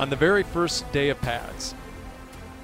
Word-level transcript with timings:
on 0.00 0.08
the 0.08 0.16
very 0.16 0.42
first 0.42 0.90
day 0.92 1.10
of 1.10 1.20
pads. 1.20 1.74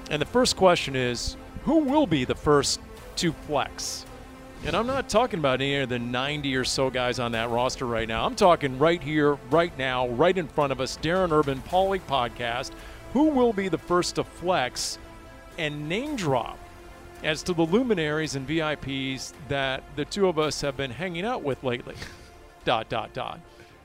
And 0.09 0.19
the 0.19 0.25
first 0.25 0.55
question 0.55 0.95
is 0.95 1.37
who 1.65 1.77
will 1.77 2.07
be 2.07 2.25
the 2.25 2.33
first 2.33 2.79
to 3.17 3.31
flex? 3.31 4.07
And 4.65 4.75
I'm 4.75 4.87
not 4.87 5.07
talking 5.07 5.37
about 5.37 5.61
any 5.61 5.75
of 5.75 5.89
the 5.89 5.99
90 5.99 6.55
or 6.55 6.63
so 6.63 6.89
guys 6.89 7.19
on 7.19 7.33
that 7.33 7.51
roster 7.51 7.85
right 7.85 8.07
now. 8.07 8.25
I'm 8.25 8.33
talking 8.33 8.79
right 8.79 8.99
here, 8.99 9.35
right 9.51 9.77
now, 9.77 10.07
right 10.07 10.35
in 10.35 10.47
front 10.47 10.71
of 10.71 10.81
us, 10.81 10.97
Darren 10.97 11.31
Urban, 11.31 11.61
Paulie 11.69 12.01
Podcast. 12.01 12.71
Who 13.13 13.25
will 13.25 13.53
be 13.53 13.69
the 13.69 13.77
first 13.77 14.15
to 14.15 14.23
flex 14.23 14.97
and 15.59 15.87
name 15.87 16.15
drop 16.15 16.57
as 17.23 17.43
to 17.43 17.53
the 17.53 17.67
luminaries 17.67 18.33
and 18.33 18.47
VIPs 18.47 19.33
that 19.47 19.83
the 19.95 20.05
two 20.05 20.27
of 20.27 20.39
us 20.39 20.59
have 20.61 20.75
been 20.75 20.89
hanging 20.89 21.23
out 21.23 21.43
with 21.43 21.63
lately? 21.63 21.95
dot, 22.65 22.89
dot, 22.89 23.13
dot. 23.13 23.39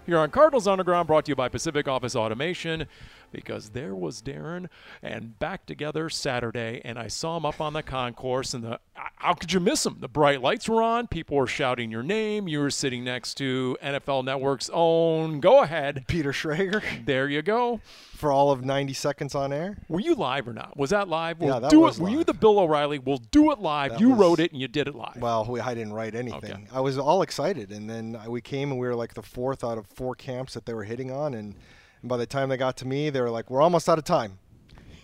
Here 0.06 0.18
on 0.18 0.30
Cardinals 0.30 0.66
Underground, 0.66 1.06
brought 1.06 1.26
to 1.26 1.30
you 1.30 1.36
by 1.36 1.50
Pacific 1.50 1.86
Office 1.86 2.16
Automation 2.16 2.86
because 3.32 3.70
there 3.70 3.94
was 3.94 4.22
Darren 4.22 4.68
and 5.02 5.38
back 5.38 5.66
together 5.66 6.08
Saturday, 6.10 6.80
and 6.84 6.98
I 6.98 7.08
saw 7.08 7.36
him 7.36 7.46
up 7.46 7.60
on 7.60 7.72
the 7.72 7.82
concourse. 7.82 8.54
And 8.54 8.62
the 8.64 8.78
how 8.94 9.34
could 9.34 9.52
you 9.52 9.60
miss 9.60 9.84
him? 9.86 9.96
The 10.00 10.08
bright 10.08 10.42
lights 10.42 10.68
were 10.68 10.82
on, 10.82 11.06
people 11.06 11.36
were 11.36 11.46
shouting 11.46 11.90
your 11.90 12.02
name. 12.02 12.46
You 12.48 12.60
were 12.60 12.70
sitting 12.70 13.04
next 13.04 13.34
to 13.34 13.76
NFL 13.82 14.24
Network's 14.24 14.70
own. 14.72 15.40
Go 15.40 15.62
ahead, 15.62 16.04
Peter 16.08 16.32
Schrager. 16.32 16.82
There 17.06 17.28
you 17.28 17.42
go. 17.42 17.80
For 18.14 18.30
all 18.30 18.52
of 18.52 18.64
90 18.64 18.92
seconds 18.92 19.34
on 19.34 19.52
air. 19.52 19.78
Were 19.88 19.98
you 19.98 20.14
live 20.14 20.46
or 20.46 20.52
not? 20.52 20.76
Was 20.76 20.90
that 20.90 21.08
live? 21.08 21.40
We'll 21.40 21.54
Yeah, 21.54 21.58
that 21.60 21.70
do 21.70 21.80
was 21.80 21.98
it. 21.98 22.02
Were 22.02 22.08
you 22.10 22.22
the 22.22 22.34
Bill 22.34 22.60
O'Reilly? 22.60 23.00
We'll 23.00 23.18
do 23.32 23.50
it 23.50 23.58
live. 23.58 23.92
That 23.92 24.00
you 24.00 24.10
was- 24.10 24.18
wrote 24.18 24.38
it 24.40 24.52
and 24.52 24.60
you 24.60 24.68
did 24.68 24.86
it 24.86 24.94
live. 24.94 25.16
Well, 25.16 25.44
we, 25.48 25.58
I 25.58 25.74
didn't 25.74 25.92
write 25.92 26.14
anything. 26.14 26.52
Okay. 26.52 26.64
I 26.72 26.80
was 26.80 26.98
all 26.98 27.22
excited, 27.22 27.72
and 27.72 27.90
then 27.90 28.16
we 28.28 28.40
came 28.40 28.70
and 28.70 28.78
we 28.78 28.86
were 28.86 28.94
like 28.94 29.14
the 29.14 29.22
fourth 29.22 29.64
out 29.64 29.76
of 29.78 29.86
four 29.88 30.14
camps 30.14 30.54
that 30.54 30.66
they 30.66 30.74
were 30.74 30.84
hitting 30.84 31.10
on, 31.10 31.34
and, 31.34 31.54
and 32.02 32.08
by 32.08 32.16
the 32.16 32.26
time 32.26 32.48
they 32.48 32.56
got 32.56 32.76
to 32.78 32.86
me, 32.86 33.08
they 33.10 33.20
were 33.20 33.30
like, 33.30 33.50
"We're 33.50 33.62
almost 33.62 33.88
out 33.88 33.98
of 33.98 34.04
time. 34.04 34.38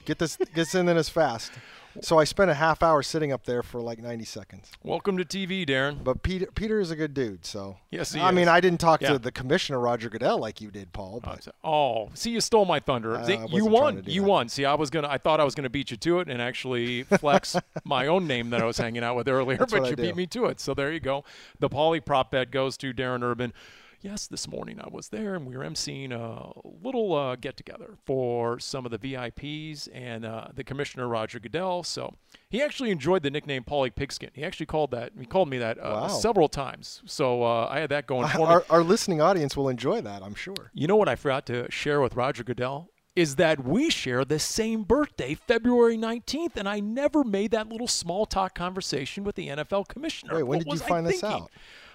Get 0.05 0.19
this, 0.19 0.37
get 0.37 0.55
this 0.55 0.75
in 0.75 0.89
as 0.89 1.09
fast." 1.09 1.53
So 2.01 2.17
I 2.17 2.25
spent 2.25 2.49
a 2.49 2.55
half 2.55 2.81
hour 2.81 3.03
sitting 3.03 3.33
up 3.33 3.45
there 3.45 3.61
for 3.63 3.81
like 3.81 3.99
90 3.99 4.25
seconds. 4.25 4.71
Welcome 4.85 5.17
to 5.19 5.25
TV, 5.25 5.67
Darren. 5.67 6.05
But 6.05 6.23
Peter, 6.23 6.47
Peter 6.55 6.79
is 6.79 6.93
a 6.93 6.97
good 6.97 7.13
dude, 7.13 7.45
so 7.45 7.79
Yes, 7.91 8.13
he 8.13 8.21
I 8.21 8.31
mean. 8.31 8.47
I 8.47 8.61
didn't 8.61 8.79
talk 8.79 9.03
Yeah. 9.03 9.15
to 9.15 9.19
the 9.19 9.33
commissioner 9.33 9.81
Roger 9.81 10.09
Goodell 10.09 10.39
like 10.39 10.61
you 10.61 10.71
did, 10.71 10.93
Paul. 10.93 11.21
But 11.25 11.49
uh, 11.49 11.67
Oh, 11.67 12.11
see, 12.15 12.31
you 12.31 12.41
stole 12.41 12.67
my 12.67 12.79
thunder. 12.79 13.21
See, 13.27 13.37
you 13.49 13.65
won. 13.67 14.05
You 14.07 14.21
that. 14.23 14.29
won. 14.29 14.49
See, 14.49 14.65
I 14.65 14.75
was 14.75 14.91
gonna. 14.91 15.09
I 15.09 15.19
thought 15.19 15.41
I 15.41 15.45
was 15.45 15.57
gonna 15.57 15.71
beat 15.71 15.91
you 15.91 15.97
to 15.97 16.21
it 16.21 16.29
and 16.29 16.41
actually 16.41 17.03
flex 17.19 17.57
my 17.85 18.07
own 18.07 18.29
name 18.29 18.51
that 18.51 18.61
I 18.61 18.65
was 18.65 18.79
hanging 18.79 19.03
out 19.03 19.17
with 19.17 19.27
earlier, 19.27 19.59
That's 19.59 19.73
but 19.73 19.91
you 19.91 19.97
beat 19.97 20.15
me 20.15 20.27
to 20.29 20.45
it. 20.47 20.61
So 20.61 20.75
there 20.75 20.93
you 20.93 21.01
go. 21.01 21.25
The 21.59 21.69
poly 21.69 21.99
prop 21.99 22.31
bet 22.31 22.53
goes 22.53 22.77
to 22.77 22.93
Darren 22.95 23.23
Urban. 23.25 23.53
Yes, 24.01 24.29
this 24.29 24.47
morning 24.47 24.79
I 24.81 24.89
was 24.89 25.09
there 25.09 25.35
and 25.35 25.45
we 25.45 25.57
were 25.57 25.65
emceeing 25.65 26.13
a 26.13 26.53
little 26.85 27.15
uh, 27.17 27.35
get 27.35 27.57
together 27.57 27.97
for 28.07 28.61
some 28.61 28.85
of 28.87 28.93
the 28.93 28.99
VIPs 28.99 29.89
and 29.93 30.25
uh, 30.25 30.49
the 30.55 30.63
commissioner 30.63 31.09
Roger 31.09 31.41
Goodell. 31.41 31.83
So 31.83 32.15
he 32.49 32.63
actually 32.63 32.91
enjoyed 32.93 33.25
the 33.25 33.31
nickname 33.31 33.65
Paulie 33.65 33.93
Pigskin. 33.93 34.31
He 34.35 34.45
actually 34.45 34.67
called 34.67 34.93
that. 34.93 35.11
He 35.19 35.27
called 35.27 35.49
me 35.51 35.59
that 35.59 35.79
uh, 35.79 35.99
Wow. 36.03 36.09
several 36.09 36.49
times. 36.49 37.03
So 37.07 37.43
uh, 37.43 37.67
I 37.69 37.81
had 37.81 37.91
that 37.91 38.07
going 38.07 38.29
for 38.29 38.39
me. 38.39 38.45
our, 38.45 38.65
our 38.71 38.85
listening 38.85 39.21
audience 39.21 39.57
will 39.57 39.69
enjoy 39.69 40.01
that, 40.03 40.23
I'm 40.23 40.37
sure. 40.37 40.71
You 40.73 40.87
know 40.87 40.97
what 40.97 41.09
I 41.09 41.17
forgot 41.17 41.45
to 41.47 41.69
share 41.69 42.01
with 42.01 42.15
Roger 42.15 42.45
Goodell? 42.45 42.91
Is 43.17 43.35
that 43.35 43.65
we 43.65 43.91
share 43.91 44.25
the 44.25 44.39
same 44.39 44.85
birthday, 44.85 45.35
February 45.35 45.99
19th, 45.99 46.55
and 46.57 46.69
I 46.69 46.79
never 46.79 47.25
made 47.25 47.51
that 47.51 47.69
little 47.69 47.89
small 47.89 48.27
talk 48.27 48.55
conversation 48.55 49.25
with 49.25 49.35
the 49.35 49.49
NFL 49.49 49.89
commissioner. 49.89 50.37
Wait, 50.37 50.45
when 50.45 50.59
What 50.59 50.59
did 50.61 50.67
you 50.69 50.71
was 50.71 50.83
I 50.83 50.89
find 50.89 51.05
this 51.07 51.21
thinking? 51.21 51.41
out? 51.43 51.51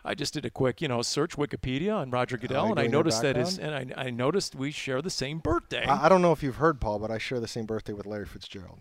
I 0.06 0.16
just 0.16 0.34
did 0.34 0.46
a 0.46 0.50
quick, 0.50 0.82
you 0.82 0.88
know, 0.88 1.02
search 1.02 1.38
Wikipedia 1.38 1.96
on 1.96 2.10
Roger 2.12 2.38
Goodell, 2.38 2.72
and 2.72 2.80
I 2.80 2.88
noticed 2.88 3.22
that 3.22 3.36
his, 3.38 3.58
and 3.58 3.94
I, 3.96 4.08
I 4.08 4.10
noticed 4.10 4.54
we 4.56 4.72
share 4.72 5.02
the 5.02 5.10
same 5.10 5.40
birthday. 5.40 5.86
I, 5.86 6.06
I 6.06 6.10
don't 6.10 6.22
know 6.22 6.32
if 6.34 6.44
you've 6.44 6.58
heard, 6.58 6.82
Paul, 6.82 7.00
but 7.00 7.10
I 7.10 7.18
share 7.18 7.40
the 7.40 7.48
same 7.48 7.66
birthday 7.66 7.94
with 7.94 8.06
Larry 8.06 8.26
Fitzgerald. 8.26 8.80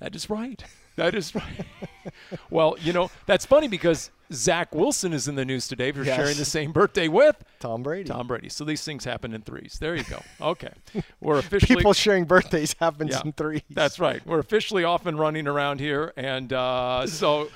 That 0.00 0.16
is 0.16 0.28
right. 0.30 0.64
That 0.96 1.14
is 1.14 1.34
right. 1.34 1.66
well, 2.50 2.76
you 2.80 2.92
know, 2.92 3.10
that's 3.26 3.46
funny 3.46 3.68
because 3.68 4.10
Zach 4.32 4.74
Wilson 4.74 5.12
is 5.12 5.28
in 5.28 5.36
the 5.36 5.44
news 5.44 5.68
today 5.68 5.92
for 5.92 6.02
Yes. 6.02 6.16
sharing 6.16 6.36
the 6.36 6.44
same 6.44 6.72
birthday 6.72 7.06
with 7.06 7.36
Tom 7.60 7.82
Brady. 7.82 8.08
Tom 8.08 8.26
Brady. 8.26 8.48
So 8.48 8.64
these 8.64 8.82
things 8.84 9.04
happen 9.04 9.32
in 9.32 9.42
threes. 9.42 9.76
There 9.80 9.94
you 9.94 10.04
go. 10.04 10.20
Okay. 10.40 10.72
We're 11.20 11.38
officially 11.38 11.76
People 11.76 11.92
sharing 11.92 12.24
birthdays 12.24 12.74
happens 12.80 13.12
Yeah, 13.12 13.22
in 13.24 13.32
threes. 13.32 13.62
That's 13.70 14.00
right. 14.00 14.26
We're 14.26 14.40
officially 14.40 14.84
off 14.84 15.06
and 15.06 15.18
running 15.18 15.46
around 15.46 15.80
here, 15.80 16.12
and 16.16 16.52
uh, 16.52 17.06
so. 17.06 17.48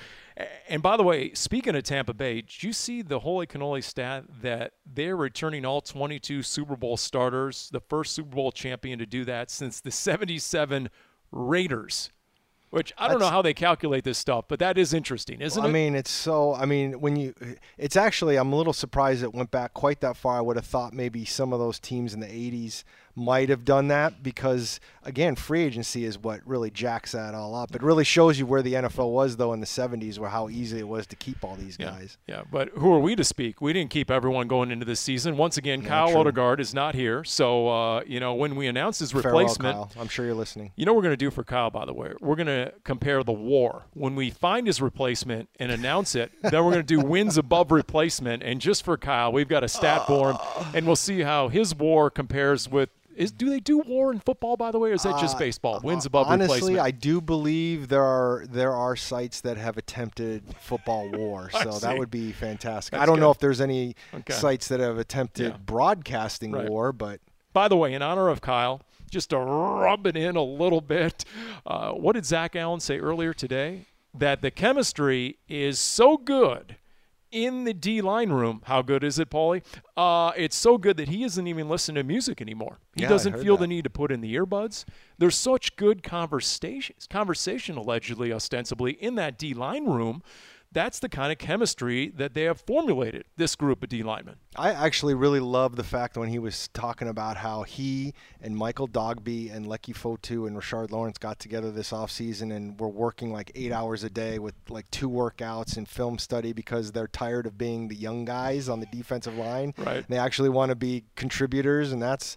And 0.68 0.82
by 0.82 0.96
the 0.96 1.02
way, 1.02 1.32
speaking 1.32 1.74
of 1.74 1.82
Tampa 1.84 2.12
Bay, 2.12 2.42
did 2.42 2.62
you 2.62 2.72
see 2.72 3.00
the 3.00 3.20
holy 3.20 3.46
cannoli 3.46 3.82
stat 3.82 4.24
that 4.42 4.72
they're 4.84 5.16
returning 5.16 5.64
all 5.64 5.80
22 5.80 6.42
Super 6.42 6.76
Bowl 6.76 6.96
starters, 6.96 7.70
the 7.72 7.80
first 7.80 8.12
Super 8.12 8.34
Bowl 8.34 8.52
champion 8.52 8.98
to 8.98 9.06
do 9.06 9.24
that 9.24 9.50
since 9.50 9.80
the 9.80 9.90
77 9.90 10.90
Raiders? 11.32 12.10
Which 12.70 12.92
I 12.98 13.08
don't 13.08 13.20
know 13.20 13.30
how 13.30 13.42
they 13.42 13.54
calculate 13.54 14.04
this 14.04 14.18
stuff, 14.18 14.46
but 14.48 14.58
that 14.58 14.76
is 14.76 14.92
interesting, 14.92 15.40
isn't 15.40 15.62
I 15.62 15.66
it? 15.66 15.68
I 15.68 15.72
mean, 15.72 15.94
it's 15.94 16.10
so. 16.10 16.52
I 16.52 16.66
mean, 16.66 17.00
when 17.00 17.14
you, 17.14 17.32
it's 17.78 17.96
actually. 17.96 18.36
I'm 18.36 18.52
a 18.52 18.56
little 18.56 18.72
surprised 18.72 19.22
it 19.22 19.32
went 19.32 19.52
back 19.52 19.72
quite 19.72 20.00
that 20.00 20.16
far. 20.16 20.36
I 20.36 20.40
would 20.40 20.56
have 20.56 20.66
thought 20.66 20.92
maybe 20.92 21.24
some 21.24 21.52
of 21.52 21.60
those 21.60 21.78
teams 21.78 22.12
in 22.12 22.18
the 22.18 22.26
'80s 22.26 22.82
might 23.16 23.48
have 23.48 23.64
done 23.64 23.88
that 23.88 24.22
because, 24.22 24.78
again, 25.02 25.34
free 25.34 25.62
agency 25.62 26.04
is 26.04 26.18
what 26.18 26.40
really 26.46 26.70
jacks 26.70 27.12
that 27.12 27.34
all 27.34 27.54
up. 27.54 27.74
It 27.74 27.82
really 27.82 28.04
shows 28.04 28.38
you 28.38 28.44
where 28.46 28.60
the 28.62 28.74
NFL 28.74 29.10
was 29.10 29.36
though 29.38 29.52
in 29.54 29.60
the 29.60 29.66
'70s, 29.66 30.18
where 30.18 30.28
how 30.28 30.48
easy 30.50 30.78
it 30.78 30.86
was 30.86 31.06
to 31.08 31.16
keep 31.16 31.42
all 31.42 31.56
these 31.56 31.76
Yeah, 31.80 31.86
guys. 31.86 32.18
yeah, 32.26 32.42
but 32.52 32.68
who 32.76 32.92
are 32.92 33.00
we 33.00 33.16
to 33.16 33.24
speak? 33.24 33.60
We 33.62 33.72
didn't 33.72 33.90
keep 33.90 34.10
everyone 34.10 34.48
going 34.48 34.70
into 34.70 34.84
this 34.84 35.00
season. 35.00 35.36
Once 35.36 35.56
again, 35.56 35.82
Kyle 35.82 36.10
true. 36.10 36.20
Odegaard 36.20 36.60
is 36.60 36.74
not 36.74 36.94
here, 36.94 37.24
so 37.24 37.68
uh, 37.68 38.02
you 38.06 38.20
know 38.20 38.34
when 38.34 38.54
we 38.54 38.66
announce 38.66 38.98
his 38.98 39.12
Farewell, 39.12 39.32
replacement, 39.40 39.74
Kyle. 39.76 39.92
I'm 39.98 40.08
sure 40.08 40.26
you're 40.26 40.34
listening. 40.34 40.72
You 40.76 40.84
know 40.84 40.92
what 40.92 40.98
we're 40.98 41.04
going 41.04 41.12
to 41.12 41.16
do 41.16 41.30
for 41.30 41.42
Kyle, 41.42 41.70
by 41.70 41.86
the 41.86 41.94
way? 41.94 42.12
We're 42.20 42.36
going 42.36 42.46
to 42.48 42.72
compare 42.84 43.22
the 43.24 43.32
war. 43.32 43.86
When 43.94 44.14
we 44.14 44.30
find 44.30 44.66
his 44.66 44.82
replacement 44.82 45.48
and 45.58 45.72
announce 45.72 46.14
it, 46.14 46.32
then 46.42 46.52
we're 46.64 46.72
going 46.72 46.84
to 46.86 46.96
do 46.96 47.00
wins 47.00 47.38
above 47.38 47.70
replacement. 47.72 48.42
And 48.42 48.60
just 48.60 48.84
for 48.84 48.96
Kyle, 48.98 49.32
we've 49.32 49.48
got 49.48 49.64
a 49.64 49.68
stat 49.68 50.06
for 50.06 50.32
him, 50.32 50.36
and 50.74 50.86
we'll 50.86 50.96
see 50.96 51.20
how 51.20 51.48
his 51.48 51.74
war 51.74 52.10
compares 52.10 52.68
with. 52.70 52.90
Is 53.16 53.32
do 53.32 53.48
they 53.48 53.60
do 53.60 53.78
war 53.78 54.12
in 54.12 54.20
football, 54.20 54.56
by 54.56 54.70
the 54.70 54.78
way, 54.78 54.90
or 54.90 54.92
is 54.92 55.02
that 55.04 55.18
just 55.18 55.38
baseball? 55.38 55.80
Wins 55.82 56.04
above 56.04 56.28
Uh, 56.28 56.34
Honestly, 56.34 56.74
replacement. 56.74 56.80
I 56.86 56.90
do 56.90 57.20
believe 57.20 57.88
there 57.88 58.04
are 58.04 58.44
there 58.48 58.74
are 58.74 58.94
sites 58.94 59.40
that 59.40 59.56
have 59.56 59.76
attempted 59.78 60.44
football 60.60 61.08
war, 61.08 61.50
so 61.52 61.70
see. 61.72 61.86
that 61.86 61.96
would 61.96 62.10
be 62.10 62.32
fantastic. 62.32 62.92
That's 62.92 63.02
I 63.02 63.06
don't 63.06 63.18
know 63.18 63.30
if 63.30 63.38
there's 63.38 63.60
any 63.60 63.96
Okay. 64.14 64.34
sites 64.34 64.68
that 64.68 64.80
have 64.80 64.98
attempted 64.98 65.46
Yeah. 65.52 65.56
broadcasting 65.64 66.52
Right. 66.52 66.68
war, 66.68 66.92
but 66.92 67.20
By 67.54 67.68
the 67.68 67.76
way, 67.76 67.94
in 67.94 68.02
honor 68.02 68.28
of 68.28 68.42
Kyle, 68.42 68.82
just 69.10 69.30
to 69.30 69.38
rub 69.38 70.06
it 70.06 70.14
in 70.16 70.36
a 70.36 70.42
little 70.42 70.82
bit, 70.82 71.24
uh, 71.64 71.92
what 71.92 72.12
did 72.12 72.26
Zach 72.26 72.54
Allen 72.54 72.80
say 72.80 72.98
earlier 72.98 73.32
today? 73.32 73.86
That 74.12 74.42
the 74.42 74.50
chemistry 74.50 75.38
is 75.48 75.78
so 75.78 76.18
good 76.18 76.76
in 77.36 77.64
the 77.64 77.74
D 77.74 78.00
line 78.00 78.30
room. 78.30 78.62
How 78.64 78.80
good 78.80 79.04
is 79.04 79.18
it, 79.18 79.28
Paulie? 79.28 79.62
Uh, 79.94 80.32
it's 80.36 80.56
so 80.56 80.78
good 80.78 80.96
that 80.96 81.08
he 81.08 81.22
isn't 81.22 81.46
even 81.46 81.68
listening 81.68 81.96
to 81.96 82.02
music 82.02 82.40
anymore. 82.40 82.78
He 82.94 83.02
Yeah, 83.02 83.08
doesn't 83.08 83.38
feel 83.38 83.58
the 83.58 83.66
need 83.66 83.84
to 83.84 83.90
put 83.90 84.10
in 84.10 84.22
the 84.22 84.34
earbuds. 84.34 84.86
There's 85.18 85.36
such 85.36 85.76
good 85.76 86.02
conversations, 86.02 87.06
conversation 87.06 87.76
allegedly, 87.76 88.32
ostensibly, 88.32 88.92
in 88.92 89.16
that 89.16 89.38
D 89.38 89.52
line 89.52 89.84
room 89.84 90.22
that's 90.76 90.98
the 90.98 91.08
kind 91.08 91.32
of 91.32 91.38
chemistry 91.38 92.12
that 92.16 92.34
they 92.34 92.42
have 92.42 92.60
formulated, 92.60 93.24
this 93.38 93.56
group 93.56 93.82
of 93.82 93.88
D 93.88 94.02
linemen. 94.02 94.36
I 94.56 94.72
actually 94.72 95.14
really 95.14 95.40
love 95.40 95.74
the 95.74 95.82
fact 95.82 96.18
when 96.18 96.28
he 96.28 96.38
was 96.38 96.68
talking 96.68 97.08
about 97.08 97.38
how 97.38 97.62
he 97.62 98.12
and 98.42 98.54
Michael 98.54 98.86
Dogbe 98.86 99.50
and 99.50 99.64
Leki 99.64 99.94
Fotu 99.94 100.46
and 100.46 100.54
Rashard 100.54 100.90
Lawrence 100.90 101.16
got 101.16 101.38
together 101.38 101.70
this 101.70 101.92
offseason 101.92 102.54
and 102.54 102.78
were 102.78 102.90
working 102.90 103.32
like 103.32 103.50
eight 103.54 103.72
hours 103.72 104.04
a 104.04 104.10
day 104.10 104.38
with 104.38 104.54
like 104.68 104.90
two 104.90 105.08
workouts 105.08 105.78
and 105.78 105.88
film 105.88 106.18
study 106.18 106.52
because 106.52 106.92
they're 106.92 107.08
tired 107.08 107.46
of 107.46 107.56
being 107.56 107.88
the 107.88 107.96
young 107.96 108.26
guys 108.26 108.68
on 108.68 108.80
the 108.80 108.86
defensive 108.92 109.34
line. 109.34 109.72
Right. 109.78 110.04
They 110.06 110.18
actually 110.18 110.50
want 110.50 110.68
to 110.68 110.76
be 110.76 111.04
contributors, 111.14 111.90
and 111.90 112.02
that's 112.02 112.36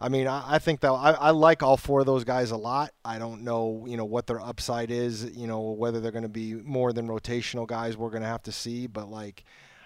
I 0.00 0.08
mean, 0.08 0.28
I, 0.28 0.54
I 0.54 0.58
think 0.58 0.80
that 0.80 0.92
I, 0.92 1.12
I, 1.12 1.30
like 1.30 1.62
all 1.62 1.76
four 1.76 2.00
of 2.00 2.06
those 2.06 2.24
guys 2.24 2.52
a 2.52 2.56
lot. 2.56 2.92
I 3.04 3.18
don't 3.18 3.42
know, 3.42 3.84
you 3.86 3.96
know, 3.96 4.04
what 4.04 4.26
their 4.26 4.40
upside 4.40 4.90
is. 4.90 5.24
You 5.36 5.46
know, 5.46 5.60
whether 5.60 6.00
they're 6.00 6.12
going 6.12 6.22
to 6.22 6.28
be 6.28 6.54
more 6.54 6.92
than 6.92 7.08
rotational 7.08 7.66
guys, 7.66 7.96
we're 7.96 8.10
going 8.10 8.22
to 8.22 8.28
have 8.28 8.42
to 8.44 8.52
see. 8.52 8.86
But 8.86 9.10
like, 9.10 9.44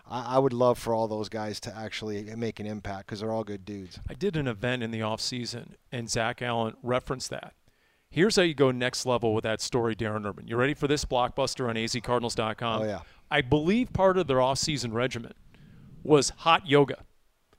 I, 0.09 0.37
I, 0.37 0.38
would 0.38 0.53
love 0.53 0.79
for 0.79 0.94
all 0.94 1.09
those 1.09 1.31
guys 1.31 1.61
to 1.61 1.76
actually 1.76 2.25
make 2.37 2.61
an 2.61 2.67
impact 2.67 3.06
because 3.06 3.20
they're 3.20 3.32
all 3.32 3.44
good 3.44 3.64
dudes. 3.64 3.99
I 4.09 4.14
did 4.14 4.37
an 4.37 4.49
event 4.49 4.82
in 4.82 4.91
the 4.91 5.00
off 5.00 5.20
season, 5.20 5.76
and 5.91 6.11
Zach 6.11 6.43
Allen 6.43 6.75
referenced 6.82 7.31
that. 7.31 7.55
Here's 8.11 8.37
how 8.37 8.43
you 8.43 8.53
go 8.53 8.70
next 8.70 9.06
level 9.06 9.35
with 9.35 9.44
that 9.44 9.62
story, 9.62 9.97
Darren 9.97 10.26
Urban. 10.26 10.47
You 10.47 10.56
ready 10.56 10.75
for 10.75 10.87
this 10.87 11.06
blockbuster 11.06 11.70
on 11.70 11.76
azcardinals.com? 11.76 12.82
Oh 12.82 12.85
yeah. 12.85 13.00
I 13.31 13.41
believe 13.41 13.94
part 13.94 14.19
of 14.19 14.26
their 14.26 14.43
off-season 14.43 14.93
regimen 14.93 15.32
was 16.03 16.29
hot 16.37 16.69
yoga 16.69 16.99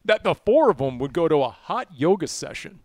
that 0.06 0.24
the 0.24 0.36
four 0.36 0.70
of 0.70 0.78
them 0.78 1.00
would 1.00 1.14
go 1.14 1.28
to 1.28 1.38
a 1.38 1.50
hot 1.50 1.88
yoga 1.96 2.28
session. 2.28 2.82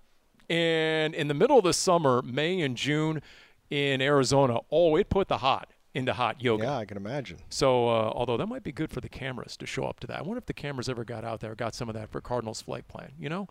And 0.49 1.15
in 1.15 1.29
the 1.29 1.35
middle 1.35 1.59
of 1.59 1.65
the 1.65 1.73
summer, 1.73 2.23
May 2.23 2.61
and 2.61 2.77
June 2.77 3.23
in 3.71 4.01
Arizona, 4.01 4.61
oh, 4.71 4.97
it 4.97 5.11
put 5.11 5.29
the 5.29 5.39
hot 5.39 5.71
into 5.95 6.15
hot 6.15 6.43
yoga. 6.43 6.65
Yeah, 6.65 6.77
I 6.79 6.85
can 6.85 6.97
imagine. 6.97 7.39
So, 7.51 7.89
uh, 7.89 8.13
although 8.15 8.37
that 8.37 8.47
might 8.47 8.63
be 8.63 8.73
good 8.73 8.91
for 8.91 9.01
the 9.01 9.09
cameras 9.09 9.57
to 9.59 9.67
show 9.67 9.85
up 9.85 10.01
to 10.01 10.07
that. 10.07 10.19
I 10.19 10.23
wonder 10.23 10.39
if 10.39 10.47
the 10.47 10.55
cameras 10.55 10.89
ever 10.89 11.05
got 11.05 11.25
out 11.25 11.41
there, 11.41 11.55
got 11.55 11.75
some 11.75 11.89
of 11.89 11.95
that 11.95 12.11
for 12.11 12.21
Cardinals 12.21 12.63
flight 12.63 12.89
plan. 12.89 13.13
You 13.19 13.29
know, 13.29 13.49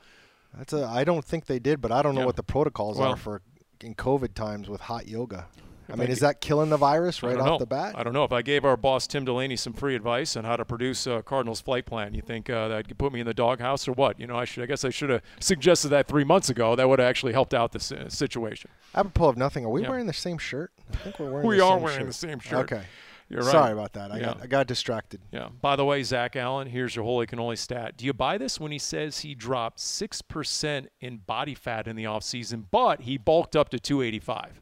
that's 0.57 0.73
a. 0.73 0.85
I 0.85 1.03
don't 1.03 1.25
think 1.25 1.45
they 1.45 1.59
did, 1.59 1.81
but 1.81 1.91
I 1.91 2.01
don't 2.01 2.15
know 2.15 2.21
yeah. 2.21 2.27
what 2.27 2.35
the 2.35 2.43
protocols 2.43 2.97
well, 2.97 3.13
are 3.13 3.17
for 3.17 3.41
in 3.81 3.93
COVID 3.95 4.33
times 4.33 4.69
with 4.69 4.81
hot 4.81 5.07
yoga. 5.07 5.47
I 5.91 5.95
mean, 5.95 6.09
is 6.09 6.19
that 6.19 6.41
killing 6.41 6.69
the 6.69 6.77
virus 6.77 7.23
right 7.23 7.37
off 7.37 7.45
know. 7.45 7.57
the 7.57 7.65
bat? 7.65 7.95
I 7.97 8.03
don't 8.03 8.13
know. 8.13 8.23
If 8.23 8.31
I 8.31 8.41
gave 8.41 8.65
our 8.65 8.75
boss 8.77 9.07
Tim 9.07 9.23
Delaney 9.25 9.55
some 9.55 9.73
free 9.73 9.95
advice 9.95 10.35
on 10.35 10.43
how 10.43 10.55
to 10.57 10.65
produce 10.65 11.07
a 11.07 11.21
Cardinals 11.23 11.61
flight 11.61 11.85
plan, 11.85 12.13
you 12.13 12.21
think 12.21 12.49
uh, 12.49 12.67
that 12.67 12.87
could 12.87 12.97
put 12.97 13.13
me 13.13 13.19
in 13.21 13.25
the 13.25 13.33
doghouse 13.33 13.87
or 13.87 13.93
what? 13.93 14.19
You 14.19 14.27
know, 14.27 14.35
I 14.35 14.45
should. 14.45 14.63
I 14.63 14.65
guess 14.65 14.83
I 14.83 14.89
should 14.89 15.09
have 15.09 15.21
suggested 15.39 15.89
that 15.89 16.07
three 16.07 16.23
months 16.23 16.49
ago. 16.49 16.75
That 16.75 16.89
would 16.89 16.99
have 16.99 17.07
actually 17.07 17.33
helped 17.33 17.53
out 17.53 17.71
the 17.71 18.05
uh, 18.05 18.09
situation. 18.09 18.69
Apropos 18.95 19.29
of 19.29 19.37
nothing, 19.37 19.65
are 19.65 19.69
we 19.69 19.83
Yeah. 19.83 19.89
wearing 19.89 20.07
the 20.07 20.13
same 20.13 20.37
shirt? 20.37 20.71
I 20.91 20.95
think 20.97 21.19
we're 21.19 21.31
wearing. 21.31 21.47
We 21.47 21.59
are 21.61 21.77
wearing 21.77 21.99
shirt. 21.99 22.07
the 22.07 22.13
same 22.13 22.39
shirt. 22.39 22.71
Okay. 22.71 22.83
You're 23.29 23.41
right. 23.41 23.51
Sorry 23.51 23.73
about 23.73 23.91
that. 23.93 24.11
I 24.11 24.17
Yeah. 24.19 24.25
got 24.25 24.41
I 24.43 24.47
got 24.47 24.67
distracted. 24.67 25.19
Yeah. 25.31 25.49
By 25.61 25.75
the 25.75 25.83
way, 25.83 26.01
Zach 26.03 26.35
Allen, 26.37 26.67
here's 26.67 26.95
your 26.95 27.03
holy 27.03 27.27
cannoli 27.27 27.57
stat. 27.57 27.97
Do 27.97 28.05
you 28.05 28.13
buy 28.13 28.37
this 28.37 28.57
when 28.59 28.71
he 28.71 28.79
says 28.79 29.19
he 29.19 29.35
dropped 29.35 29.79
6% 29.79 30.87
in 31.01 31.17
body 31.17 31.53
fat 31.55 31.87
in 31.87 31.95
the 31.97 32.05
offseason, 32.05 32.63
but 32.71 33.01
he 33.01 33.17
bulked 33.17 33.55
up 33.55 33.67
to 33.69 33.79
285? 33.79 34.61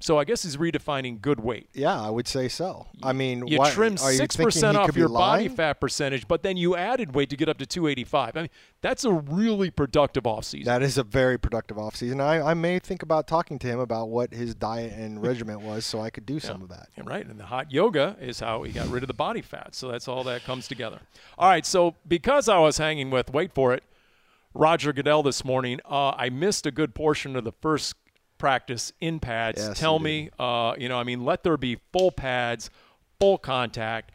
So 0.00 0.16
I 0.16 0.24
guess 0.24 0.44
he's 0.44 0.56
redefining 0.56 1.20
good 1.20 1.40
weight. 1.40 1.68
Yeah, 1.74 2.00
I 2.00 2.08
would 2.08 2.28
say 2.28 2.48
so. 2.48 2.86
I 3.02 3.12
mean, 3.12 3.48
You 3.48 3.58
why, 3.58 3.70
trimmed 3.70 3.98
six 3.98 4.36
percent 4.36 4.76
off 4.76 4.96
your 4.96 5.08
body 5.08 5.48
fat 5.48 5.80
percentage, 5.80 6.28
but 6.28 6.44
then 6.44 6.56
you 6.56 6.76
added 6.76 7.16
weight 7.16 7.30
to 7.30 7.36
get 7.36 7.48
up 7.48 7.58
to 7.58 7.66
285. 7.66 8.36
I 8.36 8.40
mean, 8.42 8.50
that's 8.80 9.04
a 9.04 9.12
really 9.12 9.70
productive 9.70 10.22
offseason. 10.22 10.66
That 10.66 10.82
is 10.82 10.98
a 10.98 11.02
very 11.02 11.36
productive 11.36 11.78
offseason. 11.78 12.20
I, 12.20 12.40
I 12.40 12.54
may 12.54 12.78
think 12.78 13.02
about 13.02 13.26
talking 13.26 13.58
to 13.58 13.66
him 13.66 13.80
about 13.80 14.08
what 14.08 14.32
his 14.32 14.54
diet 14.54 14.92
and 14.92 15.20
regimen 15.22 15.62
was 15.62 15.84
so 15.84 16.00
I 16.00 16.10
could 16.10 16.26
do 16.26 16.38
some 16.38 16.62
of 16.62 16.68
that. 16.68 16.90
And 16.96 17.08
right, 17.08 17.26
and 17.26 17.40
the 17.40 17.46
hot 17.46 17.72
yoga 17.72 18.16
is 18.20 18.38
how 18.38 18.62
he 18.62 18.70
got 18.70 18.86
rid 18.88 19.02
of 19.02 19.08
the 19.08 19.14
body 19.14 19.42
fat. 19.42 19.74
So 19.74 19.90
that's 19.90 20.06
all 20.06 20.22
that 20.24 20.44
comes 20.44 20.68
together. 20.68 21.00
All 21.36 21.48
right, 21.48 21.66
so 21.66 21.96
because 22.06 22.48
I 22.48 22.58
was 22.58 22.78
hanging 22.78 23.10
with, 23.10 23.32
wait 23.32 23.52
for 23.52 23.74
it, 23.74 23.82
Roger 24.54 24.92
Goodell 24.92 25.24
this 25.24 25.44
morning, 25.44 25.80
uh, 25.84 26.10
I 26.10 26.30
missed 26.30 26.66
a 26.66 26.70
good 26.70 26.94
portion 26.94 27.34
of 27.34 27.42
the 27.42 27.52
first 27.52 27.94
practice 28.38 28.92
in 29.00 29.20
pads. 29.20 29.60
Yes, 29.60 29.78
Tell 29.78 29.98
me, 29.98 30.30
uh, 30.38 30.74
you 30.78 30.88
know, 30.88 30.98
I 30.98 31.04
mean, 31.04 31.24
let 31.24 31.42
there 31.42 31.56
be 31.56 31.78
full 31.92 32.12
pads, 32.12 32.70
full 33.20 33.38
contact, 33.38 34.12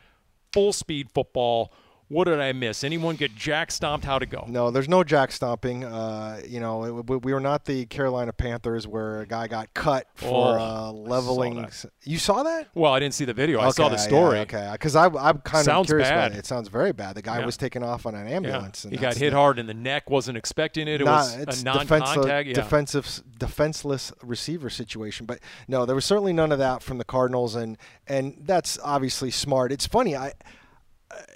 full 0.51 0.73
speed 0.73 1.11
football. 1.11 1.73
What 2.13 2.25
did 2.25 2.39
I 2.39 2.51
miss? 2.53 2.83
Anyone 2.83 3.15
get 3.15 3.35
jack 3.35 3.71
stomped? 3.71 4.05
How 4.05 4.19
to 4.19 4.27
go? 4.27 4.45
No, 4.47 4.69
there's 4.69 4.87
no 4.87 5.03
jack 5.03 5.31
stomping. 5.31 5.83
Uh, 5.83 6.41
you 6.47 6.59
know, 6.59 6.83
it, 6.99 7.09
we, 7.09 7.17
we 7.17 7.33
were 7.33 7.39
not 7.39 7.65
the 7.65 7.87
Carolina 7.87 8.31
Panthers 8.31 8.87
where 8.87 9.21
a 9.21 9.25
guy 9.25 9.47
got 9.47 9.73
cut 9.73 10.07
for 10.13 10.59
Oh, 10.59 10.61
uh, 10.61 10.91
leveling. 10.91 11.55
that. 11.55 11.85
You 12.03 12.19
saw 12.19 12.43
that? 12.43 12.67
Well, 12.75 12.93
I 12.93 12.99
didn't 12.99 13.15
see 13.15 13.25
the 13.25 13.33
video. 13.33 13.59
I 13.59 13.71
saw 13.71 13.89
the 13.89 13.97
story. 13.97 14.37
yeah, 14.37 14.41
okay, 14.43 14.69
because 14.73 14.95
I, 14.95 15.05
I'm 15.07 15.39
kind 15.39 15.61
of 15.61 15.65
Sounds 15.65 15.87
curious 15.87 16.07
about 16.07 16.33
it. 16.33 16.37
It 16.37 16.45
sounds 16.45 16.67
very 16.69 16.91
bad. 16.93 17.15
The 17.15 17.23
guy 17.23 17.39
Yeah. 17.39 17.45
was 17.47 17.57
taken 17.57 17.81
off 17.81 18.05
on 18.05 18.13
an 18.13 18.27
Yeah. 18.27 18.35
ambulance. 18.35 18.83
and 18.83 18.93
He 18.93 18.99
got 18.99 19.17
hit 19.17 19.31
the- 19.31 19.35
hard 19.35 19.57
in 19.57 19.65
the 19.65 19.73
neck. 19.73 20.09
Wasn't 20.09 20.37
expecting 20.37 20.87
it. 20.87 21.01
It 21.01 21.05
Nah, 21.05 21.17
was 21.17 21.61
a 21.61 21.63
non-contact. 21.65 22.47
yeah. 22.47 22.53
defensive, 22.53 23.23
defenseless 23.39 24.11
receiver 24.21 24.69
situation. 24.69 25.25
But 25.25 25.39
no, 25.67 25.85
there 25.87 25.95
was 25.95 26.05
certainly 26.05 26.33
none 26.33 26.51
of 26.51 26.59
that 26.59 26.83
from 26.83 26.99
the 26.99 27.05
Cardinals, 27.05 27.55
and 27.55 27.75
and 28.07 28.35
that's 28.45 28.77
obviously 28.83 29.31
smart. 29.31 29.71
It's 29.71 29.87
funny, 29.87 30.15
I. 30.15 30.33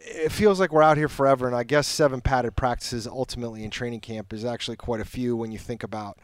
It 0.02 0.32
feels 0.32 0.60
like 0.60 0.72
we're 0.72 0.84
out 0.84 0.98
here 0.98 1.10
forever, 1.10 1.48
and 1.48 1.56
I 1.56 1.64
guess 1.64 1.88
seven 1.88 2.22
padded 2.22 2.56
practices 2.56 3.08
ultimately 3.08 3.64
in 3.64 3.70
training 3.70 4.00
camp 4.00 4.34
is 4.34 4.46
actually 4.46 4.78
quite 4.78 5.02
a 5.02 5.06
few 5.06 5.36
when 5.36 5.52
you 5.52 5.60
think 5.60 5.84
about, 5.84 6.18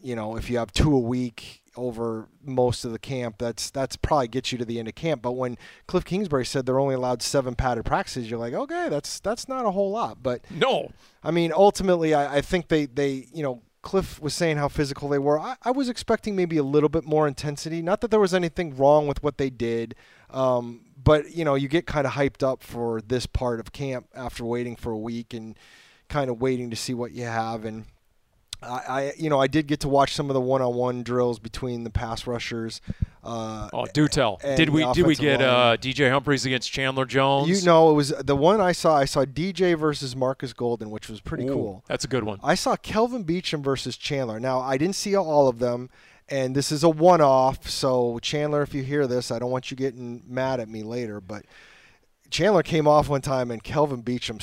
you 0.00 0.14
know, 0.14 0.36
if 0.36 0.50
you 0.50 0.58
have 0.58 0.72
two 0.72 0.94
a 0.94 0.98
week 0.98 1.62
over 1.76 2.28
most 2.44 2.84
of 2.84 2.92
the 2.92 2.98
camp, 2.98 3.36
that's 3.38 3.70
that's 3.70 3.96
probably 3.96 4.28
gets 4.28 4.52
you 4.52 4.58
to 4.58 4.64
the 4.64 4.78
end 4.78 4.88
of 4.88 4.94
camp. 4.94 5.22
But 5.22 5.32
when 5.32 5.58
Cliff 5.86 6.04
Kingsbury 6.04 6.46
said 6.46 6.66
they're 6.66 6.78
only 6.78 6.94
allowed 6.94 7.22
seven 7.22 7.54
padded 7.54 7.84
practices, 7.84 8.30
you're 8.30 8.38
like, 8.38 8.54
okay, 8.54 8.88
that's 8.88 9.18
that's 9.20 9.48
not 9.48 9.66
a 9.66 9.70
whole 9.72 9.90
lot, 9.90 10.22
but 10.22 10.42
no. 10.50 10.92
I 11.22 11.30
mean, 11.30 11.52
ultimately, 11.52 12.14
I, 12.14 12.36
I 12.36 12.40
think 12.42 12.68
they, 12.68 12.86
they, 12.86 13.26
you 13.32 13.42
know, 13.42 13.62
Cliff 13.82 14.20
was 14.20 14.34
saying 14.34 14.56
how 14.56 14.68
physical 14.68 15.08
they 15.08 15.18
were. 15.18 15.38
I, 15.38 15.56
I 15.62 15.70
was 15.70 15.88
expecting 15.88 16.36
maybe 16.36 16.56
a 16.56 16.62
little 16.62 16.88
bit 16.88 17.04
more 17.04 17.26
intensity. 17.26 17.82
Not 17.82 18.00
that 18.02 18.10
there 18.10 18.20
was 18.20 18.34
anything 18.34 18.76
wrong 18.76 19.06
with 19.06 19.22
what 19.22 19.38
they 19.38 19.50
did, 19.50 19.94
um, 20.30 20.82
but 21.04 21.34
you 21.34 21.44
know, 21.44 21.54
you 21.54 21.68
get 21.68 21.86
kind 21.86 22.06
of 22.06 22.14
hyped 22.14 22.42
up 22.42 22.62
for 22.62 23.00
this 23.02 23.26
part 23.26 23.60
of 23.60 23.72
camp 23.72 24.06
after 24.14 24.44
waiting 24.44 24.76
for 24.76 24.90
a 24.90 24.98
week 24.98 25.34
and 25.34 25.58
kind 26.08 26.30
of 26.30 26.40
waiting 26.40 26.70
to 26.70 26.76
see 26.76 26.94
what 26.94 27.12
you 27.12 27.24
have. 27.24 27.64
And 27.64 27.84
I, 28.62 28.68
I 28.88 29.12
you 29.18 29.28
know, 29.28 29.40
I 29.40 29.46
did 29.46 29.66
get 29.66 29.80
to 29.80 29.88
watch 29.88 30.14
some 30.14 30.30
of 30.30 30.34
the 30.34 30.40
one-on-one 30.40 31.02
drills 31.02 31.38
between 31.38 31.84
the 31.84 31.90
pass 31.90 32.26
rushers. 32.26 32.80
Uh, 33.22 33.68
Oh, 33.72 33.86
do 33.92 34.08
tell. 34.08 34.38
Did 34.42 34.70
we 34.70 34.90
did 34.92 35.06
we 35.06 35.14
get 35.14 35.40
uh, 35.40 35.76
DJ 35.80 36.10
Humphries 36.10 36.46
against 36.46 36.70
Chandler 36.70 37.04
Jones? 37.04 37.48
You 37.48 37.66
know, 37.66 37.90
it 37.90 37.94
was 37.94 38.10
the 38.10 38.36
one 38.36 38.60
I 38.60 38.72
saw. 38.72 38.96
I 38.96 39.04
saw 39.04 39.24
DJ 39.24 39.78
versus 39.78 40.14
Marcus 40.14 40.52
Golden, 40.52 40.90
which 40.90 41.08
was 41.08 41.20
pretty 41.20 41.46
Ooh, 41.46 41.54
cool. 41.54 41.84
That's 41.86 42.04
a 42.04 42.08
good 42.08 42.24
one. 42.24 42.38
I 42.42 42.54
saw 42.54 42.76
Kelvin 42.76 43.24
Beachum 43.24 43.62
versus 43.62 43.96
Chandler. 43.96 44.40
Now, 44.40 44.60
I 44.60 44.76
didn't 44.76 44.96
see 44.96 45.16
all 45.16 45.48
of 45.48 45.58
them, 45.58 45.90
and 46.28 46.54
this 46.54 46.72
is 46.72 46.82
a 46.82 46.88
one 46.88 47.20
off. 47.20 47.68
So, 47.68 48.18
Chandler, 48.20 48.62
if 48.62 48.74
you 48.74 48.82
hear 48.82 49.06
this, 49.06 49.30
I 49.30 49.38
don't 49.38 49.50
want 49.50 49.70
you 49.70 49.76
getting 49.76 50.22
mad 50.26 50.60
at 50.60 50.68
me 50.68 50.82
later, 50.82 51.20
but 51.20 51.44
Chandler 52.30 52.62
came 52.62 52.88
off 52.88 53.08
one 53.08 53.20
time 53.20 53.50
and 53.50 53.62
Kelvin 53.62 54.02
Beachum 54.02 54.40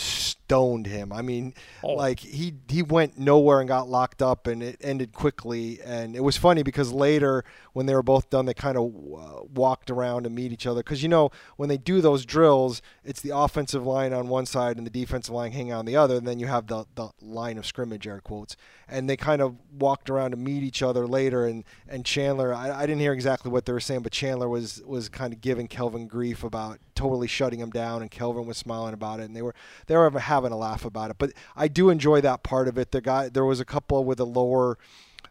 stoned 0.52 0.86
him. 0.86 1.14
I 1.14 1.22
mean, 1.22 1.54
Oh. 1.84 1.94
like 1.94 2.20
he 2.20 2.54
he 2.68 2.84
went 2.84 3.18
nowhere 3.18 3.60
and 3.62 3.68
got 3.68 3.88
locked 3.88 4.22
up, 4.22 4.48
and 4.48 4.62
it 4.62 4.78
ended 4.82 5.14
quickly. 5.14 5.80
And 5.84 6.16
it 6.16 6.24
was 6.24 6.36
funny 6.38 6.62
because 6.62 6.92
later, 6.92 7.44
when 7.74 7.86
they 7.86 7.96
were 7.96 8.04
both 8.04 8.30
done, 8.30 8.46
they 8.46 8.54
kind 8.54 8.78
of 8.78 8.84
uh, 8.86 9.44
walked 9.54 9.90
around 9.90 10.24
to 10.24 10.30
meet 10.30 10.52
each 10.52 10.68
other. 10.68 10.82
Because 10.84 11.02
you 11.02 11.10
know, 11.10 11.32
when 11.56 11.70
they 11.70 11.78
do 11.78 12.02
those 12.02 12.26
drills, 12.26 12.82
it's 13.06 13.22
the 13.22 13.36
offensive 13.36 13.86
line 13.86 14.12
on 14.14 14.28
one 14.28 14.46
side 14.46 14.78
and 14.78 14.86
the 14.86 14.92
defensive 14.92 15.34
line 15.34 15.54
hanging 15.54 15.74
on 15.74 15.86
the 15.86 15.96
other, 15.96 16.18
and 16.18 16.28
then 16.28 16.38
you 16.38 16.48
have 16.48 16.68
the 16.68 16.86
the 16.96 17.10
line 17.22 17.58
of 17.58 17.66
scrimmage, 17.66 18.06
air 18.06 18.20
quotes. 18.20 18.58
And 18.90 19.10
they 19.10 19.16
kind 19.16 19.42
of 19.42 19.56
walked 19.80 20.10
around 20.10 20.32
to 20.32 20.38
meet 20.38 20.64
each 20.64 20.84
other 20.84 21.08
later. 21.08 21.46
And 21.46 21.64
and 21.88 22.06
Chandler, 22.06 22.54
I, 22.54 22.72
I 22.82 22.86
didn't 22.86 23.00
hear 23.00 23.14
exactly 23.14 23.50
what 23.50 23.66
they 23.66 23.72
were 23.72 23.80
saying, 23.80 24.02
but 24.02 24.12
Chandler 24.12 24.50
was 24.50 24.82
was 24.86 25.08
kind 25.08 25.32
of 25.34 25.40
giving 25.40 25.68
Kelvin 25.70 26.08
grief 26.08 26.44
about 26.44 26.80
totally 26.94 27.28
shutting 27.28 27.60
him 27.60 27.70
down, 27.70 28.02
and 28.02 28.12
Kelvin 28.12 28.46
was 28.46 28.58
smiling 28.58 28.94
about 28.94 29.22
it, 29.22 29.24
and 29.24 29.36
they 29.36 29.42
were 29.42 29.56
they 29.88 29.96
were 29.96 30.10
having 30.20 30.41
a 30.50 30.58
laugh 30.58 30.86
about 30.86 31.12
it. 31.12 31.18
But 31.20 31.34
I 31.56 31.68
do 31.68 31.90
enjoy 31.90 32.22
that 32.22 32.42
part 32.42 32.68
of 32.68 32.78
it. 32.78 32.92
The 32.92 33.02
guy, 33.02 33.30
there 33.30 33.46
was 33.46 33.60
a 33.60 33.66
couple 33.66 34.04
with 34.04 34.18
the 34.18 34.26
lower, 34.26 34.80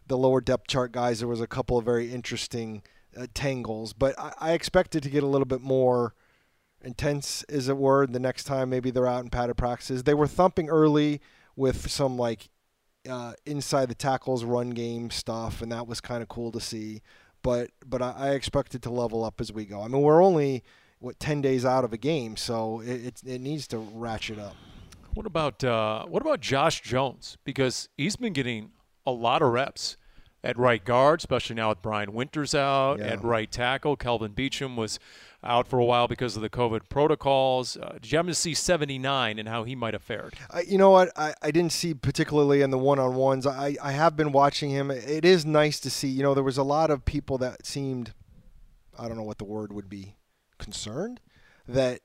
the 0.07 0.17
lower 0.17 0.39
depth 0.39 0.67
chart 0.67 0.93
guys. 0.93 1.19
There 1.19 1.27
was 1.27 1.41
a 1.41 1.47
couple 1.47 1.77
of 1.77 1.83
very 1.83 2.13
interesting 2.13 2.83
uh, 3.17 3.27
tangles, 3.33 3.91
but 3.91 4.17
I, 4.17 4.33
I 4.39 4.51
expected 4.53 5.03
to 5.03 5.09
get 5.09 5.23
a 5.23 5.27
little 5.27 5.45
bit 5.45 5.61
more 5.61 6.13
intense, 6.83 7.43
is 7.49 7.67
it 7.67 7.77
were. 7.77 8.07
The 8.07 8.19
next 8.19 8.45
time 8.45 8.69
maybe 8.69 8.91
they're 8.91 9.07
out 9.07 9.23
in 9.23 9.29
padded 9.29 9.57
practices, 9.57 10.03
they 10.03 10.13
were 10.13 10.27
thumping 10.27 10.69
early 10.69 11.21
with 11.55 11.91
some 11.91 12.17
like 12.17 12.49
uh, 13.09 13.33
inside 13.45 13.89
the 13.89 13.95
tackles 13.95 14.43
run 14.43 14.71
game 14.71 15.09
stuff, 15.09 15.61
and 15.61 15.71
that 15.71 15.87
was 15.87 16.01
kind 16.01 16.21
of 16.21 16.29
cool 16.29 16.51
to 16.51 16.61
see. 16.61 17.01
But 17.41 17.71
but 17.85 18.01
I, 18.01 18.13
I 18.17 18.29
expected 18.31 18.83
to 18.83 18.89
level 18.89 19.23
up 19.23 19.41
as 19.41 19.51
we 19.51 19.65
go. 19.65 19.81
I 19.81 19.87
mean, 19.87 20.01
we're 20.01 20.23
only 20.23 20.63
what 20.99 21.19
ten 21.19 21.41
days 21.41 21.65
out 21.65 21.83
of 21.83 21.93
a 21.93 21.97
game, 21.97 22.37
so 22.37 22.81
it 22.81 23.05
it, 23.05 23.21
it 23.25 23.41
needs 23.41 23.67
to 23.69 23.79
ratchet 23.79 24.39
up. 24.39 24.55
What 25.13 25.25
about 25.25 25.63
uh, 25.63 26.05
what 26.05 26.21
about 26.21 26.39
Josh 26.39 26.81
Jones? 26.81 27.37
Because 27.43 27.89
he's 27.97 28.15
been 28.15 28.33
getting 28.33 28.71
a 29.05 29.11
lot 29.11 29.41
of 29.41 29.51
reps 29.51 29.97
at 30.43 30.57
right 30.57 30.83
guard, 30.83 31.19
especially 31.19 31.55
now 31.55 31.69
with 31.69 31.81
Brian 31.81 32.13
Winters 32.13 32.55
out. 32.55 32.99
Yeah. 32.99 33.05
At 33.05 33.23
right 33.23 33.51
tackle, 33.51 33.95
Kelvin 33.95 34.33
Beachum 34.33 34.75
was 34.75 34.99
out 35.43 35.67
for 35.67 35.79
a 35.79 35.85
while 35.85 36.07
because 36.07 36.35
of 36.35 36.41
the 36.41 36.49
COVID 36.49 36.89
protocols. 36.89 37.77
Uh, 37.77 37.93
did 38.01 38.11
you 38.11 38.17
happen 38.17 38.29
to 38.29 38.35
see 38.35 38.53
79 38.53 39.39
and 39.39 39.49
how 39.49 39.63
he 39.63 39.75
might 39.75 39.93
have 39.93 40.03
fared? 40.03 40.35
I, 40.49 40.61
you 40.61 40.77
know 40.77 40.91
what? 40.91 41.11
I, 41.15 41.33
I 41.41 41.51
didn't 41.51 41.71
see 41.71 41.93
particularly 41.93 42.61
in 42.61 42.69
the 42.69 42.77
one 42.77 42.99
on 42.99 43.15
ones. 43.15 43.45
I, 43.47 43.75
I 43.81 43.91
have 43.91 44.15
been 44.15 44.31
watching 44.31 44.69
him. 44.69 44.91
It 44.91 45.25
is 45.25 45.45
nice 45.45 45.79
to 45.81 45.89
see. 45.89 46.07
You 46.07 46.23
know, 46.23 46.33
there 46.33 46.43
was 46.43 46.57
a 46.57 46.63
lot 46.63 46.91
of 46.91 47.05
people 47.05 47.37
that 47.39 47.65
seemed, 47.65 48.13
I 48.97 49.07
don't 49.07 49.17
know 49.17 49.23
what 49.23 49.39
the 49.39 49.45
word 49.45 49.73
would 49.73 49.89
be, 49.89 50.15
concerned 50.57 51.19
that 51.67 52.01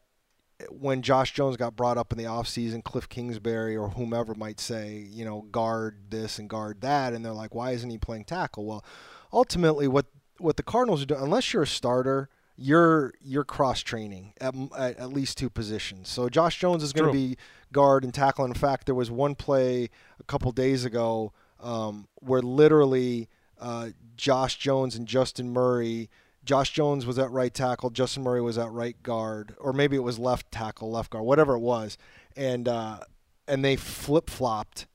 when 0.70 1.02
Josh 1.02 1.32
Jones 1.32 1.56
got 1.56 1.76
brought 1.76 1.98
up 1.98 2.12
in 2.12 2.18
the 2.18 2.24
offseason, 2.24 2.82
Cliff 2.82 3.08
Kingsbury 3.08 3.76
or 3.76 3.90
whomever 3.90 4.34
might 4.34 4.60
say, 4.60 5.06
you 5.10 5.24
know, 5.24 5.42
guard 5.50 5.96
this 6.10 6.38
and 6.38 6.48
guard 6.48 6.80
that. 6.80 7.12
And 7.12 7.24
they're 7.24 7.32
like, 7.32 7.54
why 7.54 7.72
isn't 7.72 7.90
he 7.90 7.98
playing 7.98 8.24
tackle? 8.24 8.64
Well, 8.64 8.84
ultimately, 9.32 9.86
what, 9.86 10.06
what 10.38 10.56
the 10.56 10.62
Cardinals 10.62 11.02
are 11.02 11.06
doing, 11.06 11.22
unless 11.22 11.52
you're 11.52 11.64
a 11.64 11.66
starter, 11.66 12.28
you're 12.58 13.12
you're 13.20 13.44
cross 13.44 13.82
training 13.82 14.32
at, 14.40 14.54
at, 14.78 14.98
at 14.98 15.12
least 15.12 15.36
two 15.36 15.50
positions. 15.50 16.08
So 16.08 16.30
Josh 16.30 16.58
Jones 16.58 16.82
is 16.82 16.94
going 16.94 17.06
to 17.06 17.12
be 17.12 17.36
guard 17.70 18.02
and 18.02 18.14
tackle. 18.14 18.46
In 18.46 18.54
fact, 18.54 18.86
there 18.86 18.94
was 18.94 19.10
one 19.10 19.34
play 19.34 19.90
a 20.18 20.24
couple 20.24 20.50
days 20.52 20.84
ago 20.86 21.32
um, 21.60 22.08
where 22.14 22.40
literally 22.40 23.28
uh, 23.60 23.90
Josh 24.16 24.56
Jones 24.56 24.96
and 24.96 25.06
Justin 25.06 25.52
Murray. 25.52 26.08
Josh 26.46 26.72
Jones 26.72 27.04
was 27.04 27.18
at 27.18 27.30
right 27.30 27.52
tackle, 27.52 27.90
Justin 27.90 28.22
Murray 28.22 28.40
was 28.40 28.56
at 28.56 28.70
right 28.70 29.00
guard, 29.02 29.54
or 29.58 29.72
maybe 29.72 29.96
it 29.96 30.02
was 30.02 30.18
left 30.18 30.50
tackle, 30.50 30.90
left 30.90 31.10
guard, 31.10 31.24
whatever 31.24 31.54
it 31.54 31.60
was, 31.60 31.98
and 32.36 32.68
uh, 32.68 33.00
and 33.46 33.64
they 33.64 33.76
flip 33.76 34.30
flopped 34.30 34.86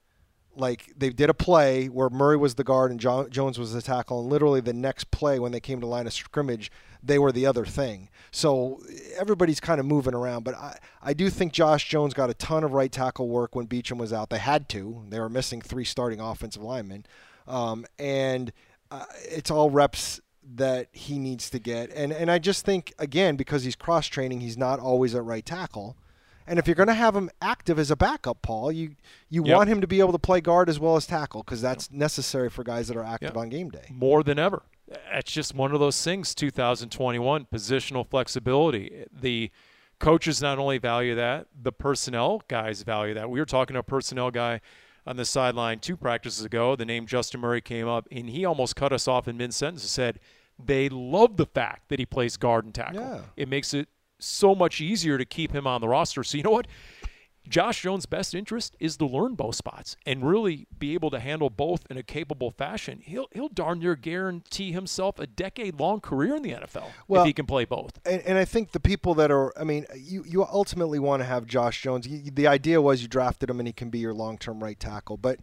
like 0.55 0.93
they 0.97 1.09
did 1.09 1.29
a 1.29 1.33
play 1.33 1.87
where 1.87 2.09
Murray 2.09 2.37
was 2.37 2.55
the 2.55 2.63
guard 2.63 2.91
and 2.91 2.99
jo- 2.99 3.27
Jones 3.29 3.57
was 3.57 3.73
the 3.73 3.81
tackle, 3.81 4.21
and 4.21 4.29
literally 4.29 4.61
the 4.61 4.73
next 4.73 5.11
play 5.11 5.39
when 5.39 5.51
they 5.51 5.59
came 5.59 5.79
to 5.81 5.87
line 5.87 6.07
of 6.07 6.13
scrimmage, 6.13 6.71
they 7.01 7.17
were 7.17 7.31
the 7.31 7.45
other 7.45 7.65
thing. 7.65 8.09
So 8.31 8.81
everybody's 9.17 9.59
kind 9.59 9.79
of 9.79 9.85
moving 9.85 10.13
around, 10.13 10.43
but 10.43 10.55
I, 10.55 10.77
I 11.01 11.13
do 11.13 11.29
think 11.29 11.53
Josh 11.53 11.87
Jones 11.87 12.13
got 12.13 12.29
a 12.29 12.33
ton 12.33 12.63
of 12.63 12.73
right 12.73 12.91
tackle 12.91 13.29
work 13.29 13.55
when 13.55 13.67
Beachum 13.67 13.97
was 13.97 14.11
out. 14.11 14.29
They 14.29 14.39
had 14.39 14.67
to. 14.69 15.03
They 15.09 15.19
were 15.19 15.29
missing 15.29 15.61
three 15.61 15.85
starting 15.85 16.19
offensive 16.19 16.61
linemen, 16.61 17.05
um, 17.47 17.85
and 17.97 18.51
uh, 18.89 19.05
it's 19.23 19.51
all 19.51 19.69
reps 19.69 20.19
that 20.55 20.87
he 20.91 21.19
needs 21.19 21.49
to 21.51 21.59
get. 21.59 21.91
And 21.93 22.11
and 22.11 22.29
I 22.31 22.39
just 22.39 22.65
think 22.65 22.93
again 22.99 23.35
because 23.35 23.63
he's 23.63 23.75
cross 23.75 24.07
training, 24.07 24.41
he's 24.41 24.57
not 24.57 24.79
always 24.79 25.13
at 25.15 25.23
right 25.23 25.45
tackle. 25.45 25.95
And 26.47 26.57
if 26.57 26.67
you're 26.67 26.75
going 26.75 26.87
to 26.87 26.93
have 26.95 27.15
him 27.15 27.29
active 27.41 27.77
as 27.79 27.91
a 27.91 27.95
backup, 27.95 28.41
Paul, 28.41 28.71
you 28.71 28.95
you 29.29 29.45
Yep. 29.45 29.55
want 29.55 29.69
him 29.69 29.79
to 29.81 29.87
be 29.87 29.99
able 29.99 30.11
to 30.11 30.19
play 30.19 30.41
guard 30.41 30.69
as 30.69 30.79
well 30.79 30.95
as 30.95 31.05
tackle 31.05 31.43
because 31.43 31.61
that's 31.61 31.91
necessary 31.91 32.49
for 32.49 32.63
guys 32.63 32.87
that 32.87 32.97
are 32.97 33.03
active 33.03 33.29
Yep. 33.29 33.37
on 33.37 33.49
game 33.49 33.69
day. 33.69 33.85
more 33.91 34.23
than 34.23 34.39
ever. 34.39 34.63
It's 35.13 35.31
just 35.31 35.55
one 35.55 35.73
of 35.73 35.79
those 35.79 36.03
things. 36.03 36.35
2021 36.35 37.45
positional 37.53 38.05
flexibility. 38.09 39.05
The 39.11 39.51
coaches 39.99 40.41
not 40.41 40.57
only 40.59 40.79
value 40.79 41.15
that, 41.15 41.47
the 41.61 41.71
personnel 41.71 42.41
guys 42.47 42.81
value 42.83 43.13
that. 43.13 43.29
We 43.29 43.39
were 43.39 43.45
talking 43.45 43.75
to 43.75 43.79
a 43.79 43.83
personnel 43.83 44.31
guy 44.31 44.59
on 45.05 45.17
the 45.17 45.25
sideline 45.25 45.79
two 45.79 45.97
practices 45.97 46.45
ago. 46.45 46.75
The 46.75 46.85
name 46.85 47.05
Justin 47.05 47.41
Murray 47.41 47.61
came 47.61 47.87
up, 47.87 48.07
and 48.11 48.29
he 48.29 48.45
almost 48.45 48.75
cut 48.75 48.93
us 48.93 49.07
off 49.07 49.27
in 49.27 49.37
mid 49.37 49.53
sentence 49.53 49.83
and 49.83 49.89
said 49.89 50.19
they 50.63 50.89
love 50.89 51.37
the 51.37 51.45
fact 51.45 51.89
that 51.89 51.99
he 51.99 52.05
plays 52.05 52.37
guard 52.37 52.65
and 52.65 52.73
tackle. 52.73 53.01
Yeah. 53.01 53.21
It 53.35 53.49
makes 53.49 53.73
it 53.73 53.89
so 54.19 54.53
much 54.53 54.79
easier 54.79 55.17
to 55.17 55.25
keep 55.25 55.53
him 55.53 55.65
on 55.65 55.81
the 55.81 55.87
roster. 55.87 56.23
So 56.23 56.37
you 56.37 56.43
know 56.43 56.51
what? 56.51 56.67
Josh 57.47 57.81
Jones' 57.81 58.05
best 58.05 58.35
interest 58.35 58.75
is 58.79 58.97
to 58.97 59.05
learn 59.05 59.35
both 59.35 59.55
spots 59.55 59.97
and 60.05 60.27
really 60.27 60.67
be 60.77 60.93
able 60.93 61.09
to 61.09 61.19
handle 61.19 61.49
both 61.49 61.85
in 61.89 61.97
a 61.97 62.03
capable 62.03 62.51
fashion. 62.51 63.01
He'll 63.03 63.27
he'll 63.33 63.49
darn 63.49 63.79
near 63.79 63.95
guarantee 63.95 64.71
himself 64.71 65.19
a 65.19 65.27
decade 65.27 65.79
long 65.79 66.01
career 66.01 66.35
in 66.35 66.43
the 66.43 66.51
NFL 66.51 66.91
Well- 67.07 67.23
if 67.23 67.27
he 67.27 67.33
can 67.33 67.45
play 67.45 67.65
both. 67.65 67.99
And, 68.05 68.21
and 68.21 68.37
I 68.37 68.45
think 68.45 68.71
the 68.71 68.79
people 68.79 69.15
that 69.15 69.31
are, 69.31 69.57
I 69.59 69.63
mean, 69.63 69.85
you, 69.95 70.23
you 70.27 70.45
ultimately 70.45 70.99
want 70.99 71.21
to 71.21 71.25
have 71.25 71.45
Josh 71.45 71.81
Jones. 71.81 72.07
You, 72.07 72.31
the 72.31 72.47
idea 72.47 72.81
was 72.81 73.01
you 73.01 73.07
drafted 73.07 73.49
him 73.49 73.59
and 73.59 73.67
he 73.67 73.73
can 73.73 73.89
be 73.89 73.99
your 73.99 74.13
long 74.13 74.37
term 74.37 74.63
right 74.63 74.79
tackle. 74.79 75.17
But 75.17 75.39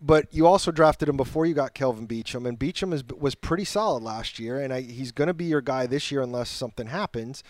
but 0.00 0.32
you 0.32 0.46
also 0.46 0.70
drafted 0.70 1.08
him 1.08 1.16
before 1.16 1.44
you 1.44 1.52
got 1.54 1.74
Kelvin 1.74 2.08
Beachum, 2.08 2.48
and 2.48 2.58
Beachum 2.58 2.94
is, 2.94 3.04
was 3.04 3.34
pretty 3.34 3.66
solid 3.66 4.02
last 4.02 4.38
year, 4.38 4.58
and 4.58 4.72
I, 4.72 4.80
he's 4.80 5.12
going 5.12 5.28
to 5.28 5.34
be 5.34 5.44
your 5.44 5.60
guy 5.60 5.86
this 5.86 6.10
year 6.10 6.22
unless 6.22 6.48
something 6.48 6.86
happens. 6.86 7.42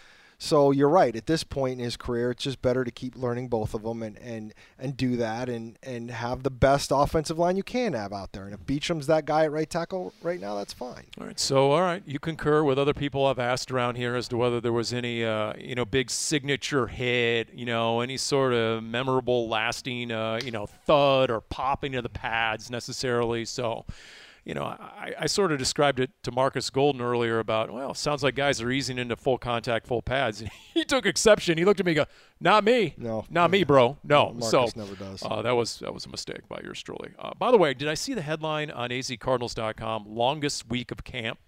So 0.43 0.71
you're 0.71 0.89
right. 0.89 1.15
At 1.15 1.27
this 1.27 1.45
point 1.45 1.75
in 1.75 1.85
his 1.85 1.99
career, 1.99 2.31
it's 2.31 2.45
just 2.45 2.63
better 2.63 2.83
to 2.83 2.91
keep 2.91 3.15
learning 3.15 3.49
both 3.49 3.75
of 3.75 3.83
them 3.83 4.03
and, 4.03 4.19
and, 4.19 4.55
and 4.79 4.97
do 4.97 5.19
that 5.19 5.51
and, 5.51 5.79
and 5.83 6.11
have 6.11 6.45
the 6.45 6.51
best 6.51 6.91
offensive 6.95 7.39
line 7.39 7.57
you 7.57 7.63
can 7.63 7.93
have 7.93 8.11
out 8.11 8.33
there. 8.33 8.47
And 8.47 8.55
if 8.55 8.65
Beachum's 8.65 9.07
that 9.07 9.27
guy 9.27 9.45
at 9.45 9.53
right 9.53 9.69
tackle 9.69 10.15
right 10.23 10.41
now, 10.41 10.55
that's 10.57 10.73
fine. 10.73 11.05
All 11.21 11.27
right, 11.27 11.39
so 11.39 11.73
all 11.73 11.83
right, 11.83 12.03
you 12.07 12.19
concur 12.19 12.65
with 12.65 12.79
other 12.79 12.95
people 12.95 13.27
I've 13.27 13.39
asked 13.39 13.71
around 13.71 13.97
here 13.97 14.17
as 14.17 14.29
to 14.29 14.39
whether 14.39 14.63
there 14.63 14.73
was 14.73 14.95
any, 14.95 15.23
uh, 15.23 15.53
you 15.59 15.75
know, 15.75 15.85
big 15.85 16.11
signature 16.11 16.87
hit, 16.87 17.53
you 17.53 17.67
know, 17.67 18.01
any 18.01 18.17
sort 18.17 18.55
of 18.55 18.83
memorable, 18.83 19.47
lasting, 19.47 20.11
uh, 20.11 20.41
you 20.43 20.53
know, 20.53 20.65
thud 20.65 21.31
or 21.31 21.43
popping 21.43 21.95
of 21.97 22.03
the 22.03 22.09
pads 22.09 22.71
necessarily. 22.71 23.45
So, 23.45 23.85
you 24.45 24.55
know, 24.55 24.65
I, 24.65 25.13
I 25.21 25.27
sort 25.27 25.53
of 25.53 25.59
described 25.59 26.01
it 26.01 26.11
to 26.23 26.33
Marcus 26.33 26.71
Golden 26.71 27.01
earlier 27.01 27.39
about, 27.39 27.71
well, 27.73 27.95
sounds 27.95 28.23
like 28.23 28.35
guys 28.35 28.61
are 28.61 28.71
easing 28.71 28.99
into 28.99 29.17
full 29.17 29.39
contact, 29.39 29.87
full 29.87 30.03
pads. 30.03 30.41
And 30.41 30.51
he 30.75 30.85
took 30.85 31.07
exception. 31.07 31.59
He 31.59 31.65
looked 31.65 31.81
at 31.81 31.87
me, 31.87 31.93
and 31.93 31.97
go, 31.97 32.05
not 32.41 32.65
me, 32.65 32.95
No. 32.97 33.25
not 33.31 33.51
me, 33.51 33.65
bro, 33.65 33.99
no. 34.03 34.33
Marcus 34.33 34.51
so 34.51 34.67
never 34.77 34.95
does. 34.95 35.23
uh, 35.23 35.43
that 35.43 35.53
was 35.53 35.79
that 35.81 35.93
was 35.93 36.07
a 36.07 36.09
mistake 36.09 36.49
by 36.49 36.61
yours 36.65 36.83
truly. 36.83 37.11
Uh, 37.19 37.33
by 37.39 37.51
the 37.51 37.59
way, 37.59 37.75
did 37.75 37.89
I 37.89 37.95
see 37.95 38.15
the 38.15 38.23
headline 38.23 38.71
on 38.71 38.91
azcardinals.com? 38.91 40.05
Longest 40.09 40.69
week 40.69 40.91
of 40.91 41.05
camp. 41.05 41.39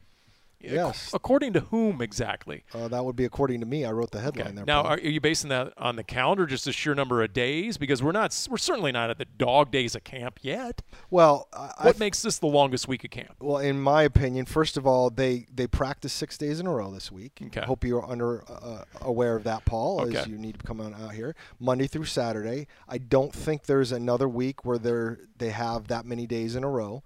Yes. 0.63 1.11
According 1.13 1.53
to 1.55 1.61
whom 1.61 2.01
exactly? 2.01 2.65
Uh, 2.75 2.89
that 2.89 3.05
would 3.05 3.17
be 3.17 3.25
according 3.25 3.61
to 3.61 3.67
me. 3.67 3.85
I 3.85 3.91
wrote 3.93 4.11
the 4.11 4.21
headline 4.21 4.47
Okay. 4.49 4.55
there. 4.57 4.65
Now, 4.65 4.83
Paul. 4.83 4.91
are, 4.93 4.95
are 4.97 5.01
you 5.01 5.21
basing 5.21 5.51
that 5.51 5.73
on 5.77 5.97
the 5.97 6.05
calendar, 6.05 6.47
just 6.47 6.65
the 6.65 6.73
sheer 6.73 6.95
number 6.95 7.23
of 7.23 7.33
days? 7.33 7.77
Because 7.79 8.03
we're 8.03 8.13
not, 8.13 8.37
we're 8.51 8.57
certainly 8.57 8.93
not 8.93 9.11
at 9.11 9.19
the 9.19 9.25
dog 9.25 9.71
days 9.71 9.95
of 9.95 10.05
camp 10.05 10.39
yet. 10.43 10.83
well, 11.11 11.49
I, 11.53 11.73
I 11.79 11.85
What 11.87 11.99
makes 11.99 12.23
this 12.23 12.39
the 12.39 12.47
longest 12.47 12.87
week 12.89 13.05
of 13.05 13.11
camp? 13.11 13.35
Well, 13.41 13.59
in 13.59 13.81
my 13.81 14.03
opinion, 14.03 14.47
first 14.47 14.77
of 14.77 14.87
all, 14.87 15.11
they 15.11 15.47
they 15.55 15.67
practice 15.67 16.13
six 16.13 16.39
days 16.39 16.61
in 16.61 16.67
a 16.67 16.71
row 16.73 16.91
this 16.91 17.11
week. 17.11 17.41
Okay. 17.47 17.61
I 17.61 17.65
Hope 17.65 17.85
you're 17.85 18.05
under 18.09 18.45
uh, 18.51 18.85
aware 19.01 19.37
of 19.37 19.45
that, 19.45 19.65
Paul, 19.65 20.01
okay. 20.03 20.17
as 20.19 20.27
you 20.27 20.39
need 20.39 20.59
to 20.59 20.67
come 20.67 20.81
on 20.81 20.95
out 20.95 21.13
here 21.13 21.35
Monday 21.59 21.87
through 21.87 22.05
Saturday. 22.07 22.67
I 22.89 22.99
don't 22.99 23.33
think 23.33 23.65
there's 23.65 23.93
another 23.93 24.29
week 24.29 24.65
where 24.65 24.79
they're 24.79 25.19
they 25.39 25.51
have 25.51 25.89
that 25.89 26.07
many 26.07 26.27
days 26.27 26.55
in 26.57 26.63
a 26.65 26.69
row, 26.69 27.03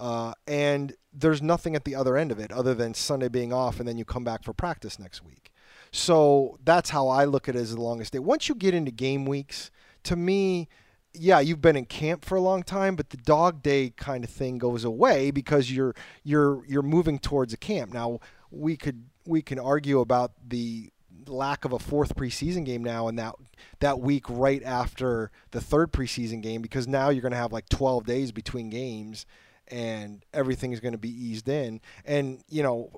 uh, 0.00 0.32
and 0.46 0.94
there's 1.12 1.42
nothing 1.42 1.76
at 1.76 1.84
the 1.84 1.94
other 1.94 2.16
end 2.16 2.32
of 2.32 2.38
it 2.38 2.50
other 2.50 2.74
than 2.74 2.94
Sunday 2.94 3.28
being 3.28 3.52
off, 3.52 3.78
and 3.78 3.88
then 3.88 3.98
you 3.98 4.04
come 4.04 4.24
back 4.24 4.42
for 4.42 4.52
practice 4.52 4.98
next 4.98 5.22
week. 5.22 5.52
So 5.92 6.58
that's 6.64 6.90
how 6.90 7.08
I 7.08 7.24
look 7.24 7.48
at 7.48 7.54
it 7.54 7.58
as 7.58 7.74
the 7.74 7.80
longest 7.80 8.12
day. 8.12 8.18
Once 8.18 8.48
you 8.48 8.54
get 8.54 8.74
into 8.74 8.90
game 8.90 9.26
weeks, 9.26 9.70
to 10.04 10.16
me, 10.16 10.68
yeah, 11.12 11.40
you've 11.40 11.60
been 11.60 11.76
in 11.76 11.84
camp 11.84 12.24
for 12.24 12.36
a 12.36 12.40
long 12.40 12.62
time, 12.62 12.96
but 12.96 13.10
the 13.10 13.16
dog 13.18 13.62
day 13.62 13.92
kind 13.96 14.24
of 14.24 14.30
thing 14.30 14.58
goes 14.58 14.84
away 14.84 15.30
because 15.30 15.70
you're 15.70 15.94
you're 16.22 16.64
you're 16.66 16.82
moving 16.82 17.18
towards 17.18 17.52
a 17.52 17.56
camp. 17.56 17.92
Now 17.92 18.20
we 18.50 18.76
could 18.76 19.04
we 19.26 19.42
can 19.42 19.58
argue 19.58 20.00
about 20.00 20.32
the 20.46 20.90
lack 21.26 21.64
of 21.64 21.72
a 21.72 21.78
fourth 21.78 22.14
preseason 22.16 22.64
game 22.64 22.82
now 22.82 23.06
and 23.06 23.18
that 23.18 23.34
that 23.80 24.00
week 24.00 24.24
right 24.28 24.62
after 24.62 25.30
the 25.50 25.60
third 25.60 25.92
preseason 25.92 26.40
game 26.40 26.62
because 26.62 26.88
now 26.88 27.10
you're 27.10 27.22
going 27.22 27.32
to 27.32 27.38
have 27.38 27.52
like 27.52 27.68
12 27.68 28.06
days 28.06 28.32
between 28.32 28.70
games 28.70 29.26
and 29.70 30.24
everything's 30.34 30.80
going 30.80 30.92
to 30.92 30.98
be 30.98 31.10
eased 31.10 31.48
in 31.48 31.80
and 32.04 32.42
you 32.48 32.62
know 32.62 32.90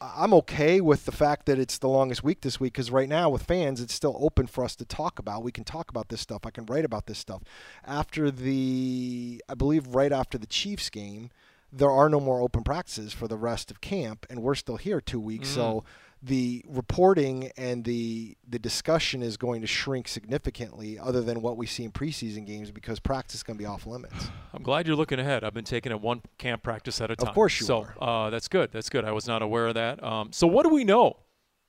I'm 0.00 0.32
okay 0.34 0.80
with 0.80 1.06
the 1.06 1.12
fact 1.12 1.46
that 1.46 1.58
it's 1.58 1.78
the 1.78 1.88
longest 1.88 2.22
week 2.22 2.42
this 2.42 2.60
week 2.60 2.74
because 2.74 2.90
right 2.90 3.08
now 3.08 3.30
with 3.30 3.42
fans, 3.42 3.80
it's 3.80 3.94
still 3.94 4.16
open 4.20 4.46
for 4.46 4.62
us 4.62 4.76
to 4.76 4.84
talk 4.84 5.18
about. 5.18 5.42
We 5.42 5.50
can 5.50 5.64
talk 5.64 5.90
about 5.90 6.08
this 6.08 6.20
stuff. 6.20 6.46
I 6.46 6.50
can 6.50 6.66
write 6.66 6.84
about 6.84 7.06
this 7.06 7.18
stuff. 7.18 7.42
After 7.84 8.30
the, 8.30 9.42
I 9.48 9.54
believe, 9.54 9.88
right 9.88 10.12
after 10.12 10.38
the 10.38 10.46
Chiefs 10.46 10.88
game, 10.88 11.30
there 11.72 11.90
are 11.90 12.08
no 12.08 12.20
more 12.20 12.40
open 12.40 12.62
practices 12.62 13.12
for 13.12 13.26
the 13.26 13.36
rest 13.36 13.72
of 13.72 13.80
camp, 13.80 14.24
and 14.30 14.40
we're 14.40 14.54
still 14.54 14.76
here 14.76 15.00
two 15.00 15.20
weeks. 15.20 15.48
So 15.48 15.62
mm-hmm. 15.62 15.88
The 16.22 16.64
reporting 16.68 17.50
and 17.56 17.84
the 17.84 18.36
the 18.48 18.58
discussion 18.58 19.22
is 19.22 19.36
going 19.36 19.60
to 19.60 19.66
shrink 19.66 20.08
significantly, 20.08 20.98
other 20.98 21.20
than 21.22 21.42
what 21.42 21.56
we 21.56 21.66
see 21.66 21.84
in 21.84 21.92
preseason 21.92 22.46
games, 22.46 22.70
because 22.70 22.98
practice 22.98 23.36
is 23.36 23.42
going 23.42 23.56
to 23.56 23.62
be 23.62 23.66
off 23.66 23.86
limits. 23.86 24.28
I'm 24.52 24.62
glad 24.62 24.86
you're 24.86 24.96
looking 24.96 25.20
ahead. 25.20 25.44
I've 25.44 25.54
been 25.54 25.64
taking 25.64 25.92
it 25.92 26.00
one 26.00 26.22
camp 26.38 26.62
practice 26.62 27.00
at 27.00 27.10
a 27.10 27.16
time. 27.16 27.28
Of 27.28 27.34
course 27.34 27.60
you 27.60 27.66
so, 27.66 27.86
Uh, 28.00 28.30
that's 28.30 28.48
good. 28.48 28.72
That's 28.72 28.88
good. 28.88 29.04
I 29.04 29.12
was 29.12 29.26
not 29.28 29.42
aware 29.42 29.68
of 29.68 29.74
that. 29.74 30.02
Um, 30.02 30.32
so 30.32 30.46
what 30.46 30.64
do 30.64 30.70
we 30.70 30.84
know 30.84 31.18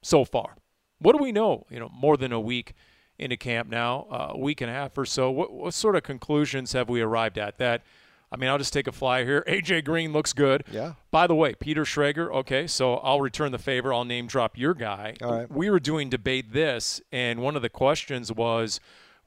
so 0.02 0.26
far? 0.26 0.56
What 1.00 1.16
do 1.16 1.22
we 1.22 1.32
know? 1.32 1.66
You 1.70 1.80
know, 1.80 1.90
more 1.94 2.18
than 2.18 2.32
a 2.32 2.40
week 2.40 2.74
into 3.18 3.38
camp 3.38 3.70
now, 3.70 4.08
uh, 4.10 4.28
a 4.32 4.38
week 4.38 4.62
and 4.62 4.70
a 4.72 4.74
half 4.74 4.98
or 4.98 5.06
so. 5.06 5.30
What, 5.30 5.52
what 5.52 5.74
sort 5.74 5.96
of 5.96 6.04
conclusions 6.04 6.74
have 6.74 6.90
we 6.90 7.02
arrived 7.02 7.38
at? 7.38 7.58
That, 7.58 7.84
I 8.32 8.38
mean, 8.38 8.50
I'll 8.50 8.58
just 8.58 8.74
take 8.74 8.88
a 8.88 8.92
fly 8.92 9.24
here. 9.24 9.44
AJ 9.48 9.86
Green 9.86 10.14
looks 10.14 10.34
good. 10.34 10.64
Yeah. 10.72 10.94
By 11.12 11.28
the 11.28 11.36
way, 11.36 11.56
Peter 11.56 11.84
Schrager. 11.84 12.32
Okay, 12.34 12.68
so 12.68 12.96
I'll 12.96 13.22
return 13.22 13.52
the 13.52 13.58
favor. 13.58 13.94
I'll 13.94 14.06
name 14.06 14.28
drop 14.28 14.58
your 14.58 14.74
guy. 14.74 15.16
All 15.22 15.32
right. 15.32 15.52
We 15.52 15.70
were 15.70 15.80
doing 15.80 16.10
debate 16.10 16.54
this, 16.54 17.02
and 17.12 17.42
one 17.42 17.56
of 17.56 17.62
the 17.62 17.70
questions 17.70 18.32
was 18.32 18.80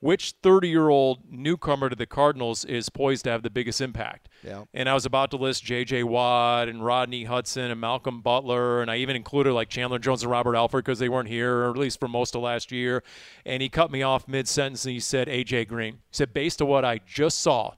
which 0.02 0.34
30 0.42 0.68
year 0.68 0.88
old 0.88 1.20
newcomer 1.30 1.88
to 1.88 1.94
the 1.94 2.06
Cardinals 2.06 2.64
is 2.64 2.88
poised 2.88 3.22
to 3.24 3.30
have 3.30 3.44
the 3.44 3.50
biggest 3.50 3.80
impact. 3.80 4.28
Yeah. 4.42 4.64
And 4.74 4.88
I 4.88 4.94
was 4.94 5.06
about 5.06 5.30
to 5.30 5.36
list 5.36 5.62
J.J. 5.62 6.02
Watt 6.02 6.68
and 6.68 6.84
Rodney 6.84 7.24
Hudson 7.24 7.70
and 7.70 7.80
Malcolm 7.80 8.20
Butler, 8.20 8.82
and 8.82 8.90
I 8.90 8.96
even 8.96 9.14
included 9.14 9.52
like 9.52 9.68
Chandler 9.68 10.00
Jones 10.00 10.24
and 10.24 10.30
Robert 10.30 10.56
Alford 10.56 10.84
because 10.84 10.98
they 10.98 11.08
weren't 11.08 11.28
here, 11.28 11.58
or 11.58 11.70
at 11.70 11.76
least 11.76 12.00
for 12.00 12.08
most 12.08 12.34
of 12.34 12.42
last 12.42 12.72
year. 12.72 13.04
And 13.46 13.62
he 13.62 13.68
cut 13.68 13.92
me 13.92 14.02
off 14.02 14.26
mid 14.26 14.48
sentence 14.48 14.84
and 14.84 14.92
he 14.92 15.00
said, 15.00 15.28
A.J. 15.28 15.66
Green. 15.66 15.94
He 15.94 16.00
said, 16.10 16.34
based 16.34 16.60
on 16.60 16.66
what 16.66 16.84
I 16.84 16.98
just 17.06 17.38
saw 17.38 17.74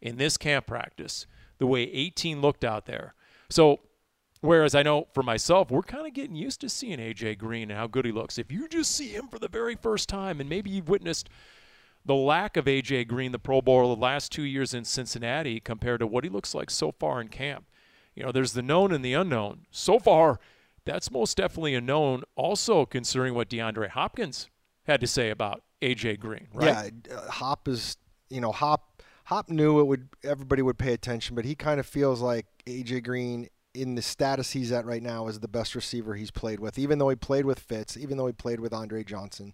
in 0.00 0.16
this 0.16 0.36
camp 0.36 0.66
practice, 0.66 1.26
the 1.58 1.66
way 1.66 1.82
18 1.82 2.40
looked 2.40 2.64
out 2.64 2.86
there. 2.86 3.14
So 3.50 3.80
Whereas 4.40 4.74
I 4.74 4.82
know 4.82 5.08
for 5.12 5.22
myself, 5.22 5.70
we're 5.70 5.82
kind 5.82 6.06
of 6.06 6.14
getting 6.14 6.36
used 6.36 6.60
to 6.60 6.68
seeing 6.68 6.98
AJ 6.98 7.38
Green 7.38 7.70
and 7.70 7.78
how 7.78 7.88
good 7.88 8.04
he 8.04 8.12
looks. 8.12 8.38
If 8.38 8.52
you 8.52 8.68
just 8.68 8.94
see 8.94 9.08
him 9.08 9.26
for 9.28 9.38
the 9.38 9.48
very 9.48 9.74
first 9.74 10.08
time, 10.08 10.40
and 10.40 10.48
maybe 10.48 10.70
you've 10.70 10.88
witnessed 10.88 11.28
the 12.04 12.14
lack 12.14 12.56
of 12.56 12.66
AJ 12.66 13.08
Green, 13.08 13.32
the 13.32 13.38
Pro 13.40 13.60
Bowler, 13.60 13.94
the 13.94 14.00
last 14.00 14.30
two 14.30 14.44
years 14.44 14.74
in 14.74 14.84
Cincinnati 14.84 15.58
compared 15.58 16.00
to 16.00 16.06
what 16.06 16.22
he 16.22 16.30
looks 16.30 16.54
like 16.54 16.70
so 16.70 16.92
far 16.92 17.20
in 17.20 17.28
camp. 17.28 17.64
You 18.14 18.22
know, 18.22 18.32
there's 18.32 18.52
the 18.52 18.62
known 18.62 18.92
and 18.92 19.04
the 19.04 19.14
unknown. 19.14 19.66
So 19.72 19.98
far, 19.98 20.38
that's 20.84 21.10
most 21.10 21.36
definitely 21.36 21.74
a 21.74 21.80
known. 21.80 22.22
Also, 22.36 22.86
considering 22.86 23.34
what 23.34 23.50
DeAndre 23.50 23.90
Hopkins 23.90 24.48
had 24.84 25.00
to 25.00 25.06
say 25.08 25.30
about 25.30 25.62
AJ 25.82 26.20
Green, 26.20 26.46
right? 26.52 26.92
Yeah, 27.08 27.16
uh, 27.16 27.30
Hop 27.30 27.66
is, 27.66 27.96
you 28.30 28.40
know, 28.40 28.52
Hop 28.52 28.97
Hop 29.28 29.50
knew 29.50 29.78
it 29.78 29.84
would 29.84 30.08
everybody 30.24 30.62
would 30.62 30.78
pay 30.78 30.94
attention, 30.94 31.36
but 31.36 31.44
he 31.44 31.54
kind 31.54 31.78
of 31.78 31.84
feels 31.84 32.22
like 32.22 32.46
AJ 32.66 33.04
Green 33.04 33.48
in 33.74 33.94
the 33.94 34.00
status 34.00 34.52
he's 34.52 34.72
at 34.72 34.86
right 34.86 35.02
now 35.02 35.28
is 35.28 35.40
the 35.40 35.48
best 35.48 35.74
receiver 35.74 36.14
he's 36.14 36.30
played 36.30 36.58
with. 36.58 36.78
Even 36.78 36.98
though 36.98 37.10
he 37.10 37.14
played 37.14 37.44
with 37.44 37.58
Fitz, 37.58 37.98
even 37.98 38.16
though 38.16 38.26
he 38.26 38.32
played 38.32 38.58
with 38.58 38.72
Andre 38.72 39.04
Johnson, 39.04 39.52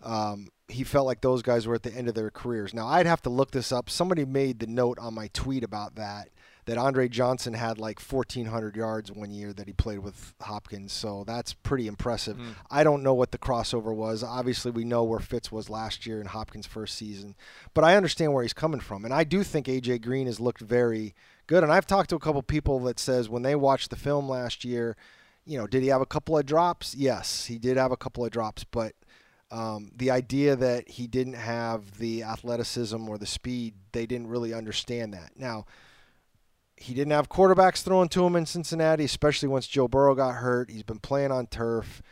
um, 0.00 0.46
he 0.68 0.84
felt 0.84 1.06
like 1.06 1.22
those 1.22 1.42
guys 1.42 1.66
were 1.66 1.74
at 1.74 1.82
the 1.82 1.92
end 1.92 2.06
of 2.06 2.14
their 2.14 2.30
careers. 2.30 2.72
Now 2.72 2.86
I'd 2.86 3.06
have 3.06 3.20
to 3.22 3.30
look 3.30 3.50
this 3.50 3.72
up. 3.72 3.90
Somebody 3.90 4.24
made 4.24 4.60
the 4.60 4.68
note 4.68 5.00
on 5.00 5.14
my 5.14 5.28
tweet 5.32 5.64
about 5.64 5.96
that 5.96 6.28
that 6.66 6.78
Andre 6.78 7.08
Johnson 7.08 7.54
had 7.54 7.78
like 7.78 8.00
1,400 8.00 8.76
yards 8.76 9.10
one 9.10 9.30
year 9.30 9.52
that 9.52 9.66
he 9.66 9.72
played 9.72 10.00
with 10.00 10.34
Hopkins. 10.40 10.92
So 10.92 11.24
that's 11.26 11.52
pretty 11.52 11.86
impressive. 11.86 12.36
Mm. 12.36 12.54
I 12.70 12.84
don't 12.84 13.02
know 13.02 13.14
what 13.14 13.32
the 13.32 13.38
crossover 13.38 13.94
was. 13.94 14.22
Obviously, 14.22 14.70
we 14.70 14.84
know 14.84 15.04
where 15.04 15.20
Fitz 15.20 15.50
was 15.50 15.70
last 15.70 16.06
year 16.06 16.20
in 16.20 16.26
Hopkins' 16.26 16.66
first 16.66 16.96
season, 16.96 17.34
but 17.74 17.84
I 17.84 17.96
understand 17.96 18.32
where 18.32 18.42
he's 18.42 18.52
coming 18.52 18.80
from, 18.80 19.04
and 19.04 19.14
I 19.14 19.24
do 19.24 19.42
think 19.42 19.66
AJ 19.66 20.02
Green 20.02 20.26
has 20.26 20.40
looked 20.40 20.60
very 20.60 21.14
good. 21.46 21.62
And 21.62 21.72
I've 21.72 21.86
talked 21.86 22.10
to 22.10 22.16
a 22.16 22.20
couple 22.20 22.42
people 22.42 22.78
that 22.80 22.98
says 22.98 23.28
when 23.28 23.42
they 23.42 23.54
watched 23.54 23.90
the 23.90 23.96
film 23.96 24.28
last 24.28 24.64
year, 24.64 24.96
you 25.44 25.58
know, 25.58 25.66
did 25.66 25.82
he 25.82 25.88
have 25.88 26.00
a 26.00 26.06
couple 26.06 26.38
of 26.38 26.46
drops? 26.46 26.94
Yes, 26.94 27.46
he 27.46 27.58
did 27.58 27.76
have 27.76 27.90
a 27.90 27.96
couple 27.96 28.24
of 28.24 28.30
drops, 28.30 28.64
but 28.64 28.94
um, 29.50 29.90
the 29.96 30.10
idea 30.10 30.54
that 30.54 30.88
he 30.88 31.06
didn't 31.06 31.34
have 31.34 31.98
the 31.98 32.22
athleticism 32.22 33.08
or 33.08 33.18
the 33.18 33.26
speed, 33.26 33.74
they 33.92 34.06
didn't 34.06 34.28
really 34.28 34.54
understand 34.54 35.12
that. 35.14 35.32
Now, 35.36 35.66
he 36.80 36.94
didn't 36.94 37.12
have 37.12 37.28
quarterbacks 37.28 37.82
throwing 37.82 38.08
to 38.08 38.24
him 38.24 38.34
in 38.34 38.46
Cincinnati, 38.46 39.04
especially 39.04 39.48
once 39.48 39.66
Joe 39.66 39.86
Burrow 39.86 40.14
got 40.14 40.36
hurt. 40.36 40.70
He's 40.70 40.82
been 40.82 40.98
playing 40.98 41.30
on 41.30 41.46
turf. 41.46 42.02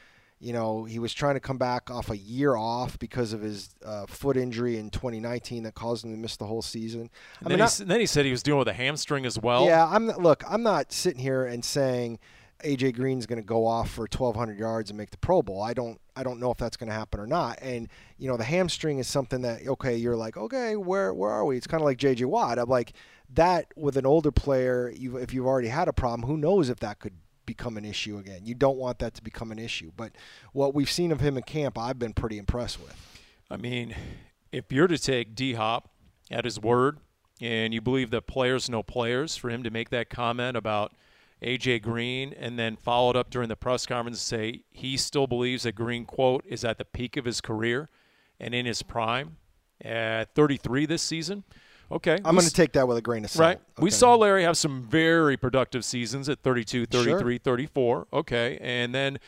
You 0.40 0.52
know, 0.52 0.84
he 0.84 0.98
was 0.98 1.12
trying 1.14 1.34
to 1.34 1.40
come 1.40 1.56
back 1.56 1.90
off 1.90 2.10
a 2.10 2.16
year 2.16 2.54
off 2.54 2.98
because 2.98 3.32
of 3.32 3.40
his 3.40 3.70
uh, 3.84 4.06
foot 4.06 4.36
injury 4.36 4.76
in 4.76 4.90
2019 4.90 5.64
that 5.64 5.74
caused 5.74 6.04
him 6.04 6.12
to 6.12 6.18
miss 6.18 6.36
the 6.36 6.44
whole 6.46 6.62
season. 6.62 7.10
I 7.44 7.48
mean, 7.48 7.58
then, 7.58 7.68
he, 7.68 7.84
then 7.84 8.00
he 8.00 8.06
said 8.06 8.24
he 8.24 8.30
was 8.30 8.42
dealing 8.42 8.60
with 8.60 8.68
a 8.68 8.74
hamstring 8.74 9.26
as 9.26 9.38
well. 9.38 9.64
Yeah, 9.64 9.86
I'm 9.86 10.06
look. 10.06 10.44
I'm 10.48 10.62
not 10.62 10.92
sitting 10.92 11.20
here 11.20 11.44
and 11.44 11.64
saying 11.64 12.20
AJ 12.64 12.96
Green's 12.96 13.26
going 13.26 13.40
to 13.40 13.46
go 13.46 13.66
off 13.66 13.90
for 13.90 14.02
1,200 14.02 14.58
yards 14.58 14.90
and 14.90 14.98
make 14.98 15.10
the 15.10 15.18
Pro 15.18 15.42
Bowl. 15.42 15.62
I 15.62 15.74
don't. 15.74 16.00
I 16.16 16.24
don't 16.24 16.40
know 16.40 16.50
if 16.50 16.58
that's 16.58 16.76
going 16.76 16.88
to 16.88 16.94
happen 16.94 17.20
or 17.20 17.26
not. 17.26 17.58
And 17.62 17.88
you 18.18 18.28
know, 18.28 18.36
the 18.36 18.44
hamstring 18.44 18.98
is 18.98 19.06
something 19.06 19.42
that 19.42 19.66
okay, 19.66 19.96
you're 19.96 20.16
like, 20.16 20.36
okay, 20.36 20.76
where 20.76 21.14
where 21.14 21.30
are 21.30 21.44
we? 21.44 21.56
It's 21.56 21.66
kind 21.66 21.80
of 21.80 21.84
like 21.84 21.98
JJ 21.98 22.26
Watt. 22.26 22.58
I'm 22.58 22.68
like 22.68 22.92
that 23.34 23.66
with 23.76 23.96
an 23.96 24.06
older 24.06 24.32
player. 24.32 24.92
You, 24.96 25.16
if 25.18 25.32
you've 25.32 25.46
already 25.46 25.68
had 25.68 25.88
a 25.88 25.92
problem, 25.92 26.28
who 26.28 26.36
knows 26.36 26.68
if 26.68 26.80
that 26.80 26.98
could 26.98 27.14
become 27.48 27.78
an 27.78 27.84
issue 27.84 28.18
again. 28.18 28.42
You 28.44 28.54
don't 28.54 28.76
want 28.76 28.98
that 28.98 29.14
to 29.14 29.22
become 29.22 29.50
an 29.50 29.58
issue. 29.58 29.90
But 29.96 30.12
what 30.52 30.74
we've 30.74 30.90
seen 30.90 31.10
of 31.12 31.20
him 31.20 31.36
in 31.36 31.42
camp, 31.44 31.78
I've 31.78 31.98
been 31.98 32.12
pretty 32.12 32.36
impressed 32.36 32.80
with. 32.80 32.94
I 33.50 33.56
mean, 33.56 33.94
if 34.52 34.70
you're 34.70 34.86
to 34.86 34.98
take 34.98 35.34
D 35.34 35.54
Hop 35.54 35.90
at 36.30 36.44
his 36.44 36.60
word, 36.60 36.98
and 37.40 37.72
you 37.72 37.80
believe 37.80 38.10
that 38.10 38.26
players 38.26 38.68
know 38.68 38.82
players, 38.82 39.36
for 39.36 39.48
him 39.48 39.62
to 39.62 39.70
make 39.70 39.90
that 39.90 40.10
comment 40.10 40.56
about 40.56 40.92
AJ 41.42 41.82
Green 41.82 42.32
and 42.32 42.58
then 42.58 42.76
followed 42.76 43.16
up 43.16 43.30
during 43.30 43.48
the 43.48 43.56
press 43.56 43.86
conference 43.86 44.18
to 44.18 44.24
say 44.24 44.62
he 44.70 44.96
still 44.96 45.26
believes 45.26 45.62
that 45.62 45.72
Green, 45.72 46.04
quote, 46.04 46.44
is 46.46 46.64
at 46.64 46.78
the 46.78 46.84
peak 46.84 47.16
of 47.16 47.24
his 47.24 47.40
career 47.40 47.88
and 48.40 48.54
in 48.54 48.66
his 48.66 48.82
prime 48.82 49.36
at 49.80 50.34
33 50.34 50.86
this 50.86 51.02
season. 51.02 51.44
Okay. 51.90 52.18
I'm 52.24 52.34
going 52.34 52.46
to 52.46 52.52
take 52.52 52.72
that 52.72 52.86
with 52.86 52.98
a 52.98 53.02
grain 53.02 53.24
of 53.24 53.30
salt. 53.30 53.46
Right. 53.46 53.56
Okay. 53.56 53.82
We 53.82 53.90
saw 53.90 54.14
Larry 54.14 54.42
have 54.42 54.58
some 54.58 54.82
very 54.82 55.36
productive 55.36 55.84
seasons 55.84 56.28
at 56.28 56.40
32, 56.42 56.86
33, 56.86 57.34
sure. 57.34 57.38
34. 57.38 58.06
Okay. 58.12 58.58
And 58.60 58.94
then 58.94 59.18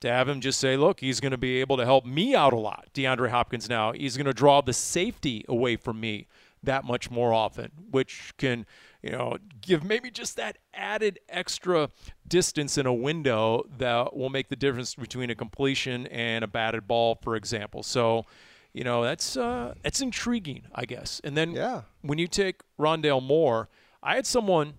to 0.00 0.08
have 0.08 0.28
him 0.28 0.40
just 0.40 0.60
say, 0.60 0.76
look, 0.76 1.00
he's 1.00 1.20
going 1.20 1.32
to 1.32 1.38
be 1.38 1.60
able 1.60 1.76
to 1.76 1.84
help 1.84 2.04
me 2.04 2.34
out 2.34 2.52
a 2.52 2.58
lot, 2.58 2.88
DeAndre 2.94 3.30
Hopkins 3.30 3.68
now. 3.68 3.92
He's 3.92 4.16
going 4.16 4.26
to 4.26 4.32
draw 4.32 4.60
the 4.60 4.72
safety 4.72 5.44
away 5.48 5.76
from 5.76 6.00
me 6.00 6.26
that 6.62 6.84
much 6.84 7.10
more 7.10 7.32
often, 7.32 7.70
which 7.90 8.32
can, 8.36 8.66
you 9.02 9.10
know, 9.10 9.38
give 9.60 9.82
maybe 9.82 10.10
just 10.10 10.36
that 10.36 10.58
added 10.74 11.18
extra 11.28 11.90
distance 12.26 12.76
in 12.76 12.86
a 12.86 12.92
window 12.92 13.64
that 13.78 14.16
will 14.16 14.30
make 14.30 14.48
the 14.48 14.56
difference 14.56 14.94
between 14.94 15.30
a 15.30 15.34
completion 15.34 16.06
and 16.08 16.44
a 16.44 16.46
batted 16.46 16.86
ball, 16.86 17.18
for 17.22 17.36
example. 17.36 17.82
So, 17.82 18.26
you 18.72 18.84
know 18.84 19.02
that's 19.02 19.36
uh, 19.36 19.74
that's 19.82 20.00
intriguing, 20.00 20.62
I 20.74 20.84
guess. 20.84 21.20
And 21.24 21.36
then 21.36 21.52
yeah. 21.52 21.82
when 22.02 22.18
you 22.18 22.28
take 22.28 22.62
Rondale 22.78 23.22
Moore, 23.22 23.68
I 24.02 24.14
had 24.14 24.26
someone 24.26 24.74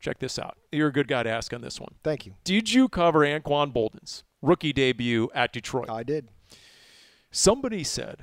check 0.00 0.18
this 0.18 0.38
out. 0.38 0.56
You're 0.72 0.88
a 0.88 0.92
good 0.92 1.08
guy 1.08 1.22
to 1.22 1.30
ask 1.30 1.52
on 1.52 1.60
this 1.60 1.80
one. 1.80 1.94
Thank 2.02 2.26
you. 2.26 2.34
Did 2.44 2.72
you 2.72 2.88
cover 2.88 3.20
Anquan 3.20 3.72
Boldin's 3.72 4.24
rookie 4.42 4.72
debut 4.72 5.30
at 5.34 5.52
Detroit? 5.52 5.90
I 5.90 6.02
did. 6.02 6.28
Somebody 7.30 7.84
said, 7.84 8.22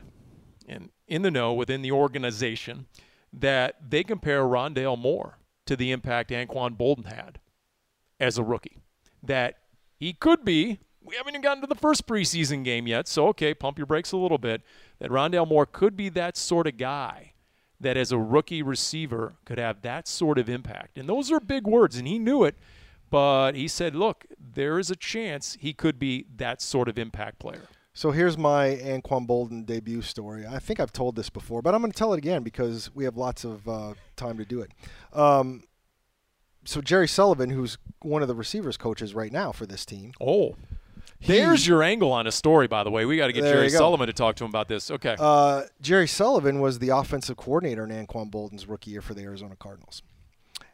and 0.68 0.90
in 1.08 1.22
the 1.22 1.32
know 1.32 1.54
within 1.54 1.82
the 1.82 1.92
organization, 1.92 2.88
that 3.32 3.90
they 3.90 4.04
compare 4.04 4.44
Rondale 4.44 4.98
Moore 4.98 5.38
to 5.66 5.76
the 5.76 5.92
impact 5.92 6.30
Anquan 6.30 6.78
Boldin 6.78 7.06
had 7.06 7.40
as 8.20 8.38
a 8.38 8.44
rookie. 8.44 8.80
That 9.22 9.56
he 9.98 10.14
could 10.14 10.44
be 10.44 10.80
we 11.06 11.16
haven't 11.16 11.34
even 11.34 11.42
gotten 11.42 11.62
to 11.62 11.68
the 11.68 11.76
first 11.76 12.08
preseason 12.08 12.64
game 12.64 12.88
yet, 12.88 13.08
so 13.08 13.28
okay, 13.30 13.54
pump 13.54 13.78
your 13.78 13.88
brakes 13.88 14.12
a 14.12 14.18
little 14.18 14.38
bit. 14.38 14.62
That 15.00 15.12
Rondale 15.12 15.48
Moore 15.48 15.66
could 15.66 15.98
be 15.98 16.10
that 16.10 16.38
sort 16.38 16.68
of 16.68 16.78
guy 16.78 17.34
that, 17.80 17.98
as 17.98 18.12
a 18.12 18.18
rookie 18.18 18.62
receiver, 18.62 19.36
could 19.46 19.58
have 19.58 19.82
that 19.82 20.08
sort 20.08 20.38
of 20.38 20.50
impact. 20.50 20.98
And 20.98 21.10
those 21.10 21.32
are 21.32 21.40
big 21.40 21.68
words, 21.68 21.98
and 21.98 22.08
he 22.08 22.18
knew 22.18 22.44
it. 22.44 22.58
But 23.10 23.54
he 23.54 23.68
said, 23.68 23.96
look, 23.96 24.26
there 24.40 24.80
is 24.80 24.90
a 24.90 24.96
chance 24.96 25.58
he 25.60 25.74
could 25.74 26.00
be 26.00 26.26
that 26.38 26.62
sort 26.62 26.88
of 26.88 26.98
impact 26.98 27.40
player. 27.40 27.68
So 27.96 28.10
here's 28.10 28.38
my 28.38 28.70
Anquan 28.70 29.28
Boldin 29.28 29.66
debut 29.66 30.02
story. 30.02 30.48
I 30.48 30.58
think 30.58 30.80
I've 30.80 30.92
told 30.92 31.16
this 31.16 31.30
before, 31.30 31.62
but 31.62 31.76
I'm 31.76 31.82
going 31.82 31.92
to 31.92 31.98
tell 31.98 32.14
it 32.14 32.18
again 32.18 32.42
because 32.42 32.94
we 32.96 33.04
have 33.04 33.18
lots 33.18 33.44
of 33.44 33.68
uh, 33.68 33.94
time 34.16 34.38
to 34.40 34.46
do 34.46 34.62
it. 34.62 34.72
Um, 35.14 35.64
so 36.66 36.82
Jerry 36.82 37.08
Sullivan, 37.08 37.52
who's 37.52 37.78
one 38.02 38.24
of 38.24 38.28
the 38.28 38.36
receivers 38.36 38.78
coaches 38.78 39.14
right 39.14 39.32
now 39.32 39.52
for 39.52 39.68
this 39.68 39.86
team. 39.86 40.14
Oh. 40.20 40.56
There's 41.26 41.68
your 41.68 41.84
angle 41.84 42.12
on 42.12 42.28
a 42.28 42.32
story, 42.32 42.68
by 42.68 42.84
the 42.84 42.92
way. 42.92 43.06
We 43.06 43.16
got 43.16 43.28
to 43.28 43.34
get 43.34 43.44
Jerry 43.44 43.70
Sullivan 43.70 44.08
to 44.08 44.14
talk 44.14 44.36
to 44.38 44.44
him 44.44 44.50
about 44.50 44.68
this. 44.68 44.90
Okay. 44.92 45.16
Uh, 45.20 45.64
Jerry 45.82 46.08
Sullivan 46.08 46.60
was 46.60 46.80
the 46.80 46.90
offensive 46.90 47.38
coordinator 47.38 47.86
in 47.86 47.92
Anquan 47.92 48.32
Boldin's 48.32 48.68
rookie 48.68 48.92
year 48.92 49.02
for 49.02 49.14
the 49.14 49.22
Arizona 49.22 49.56
Cardinals, 49.56 50.02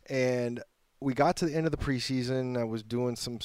and 0.09 0.63
we 0.99 1.13
got 1.13 1.35
to 1.37 1.45
the 1.45 1.53
end 1.55 1.65
of 1.65 1.71
the 1.71 1.77
preseason. 1.77 2.57
I 2.57 2.63
was 2.63 2.81
doing 2.81 3.15
some. 3.15 3.39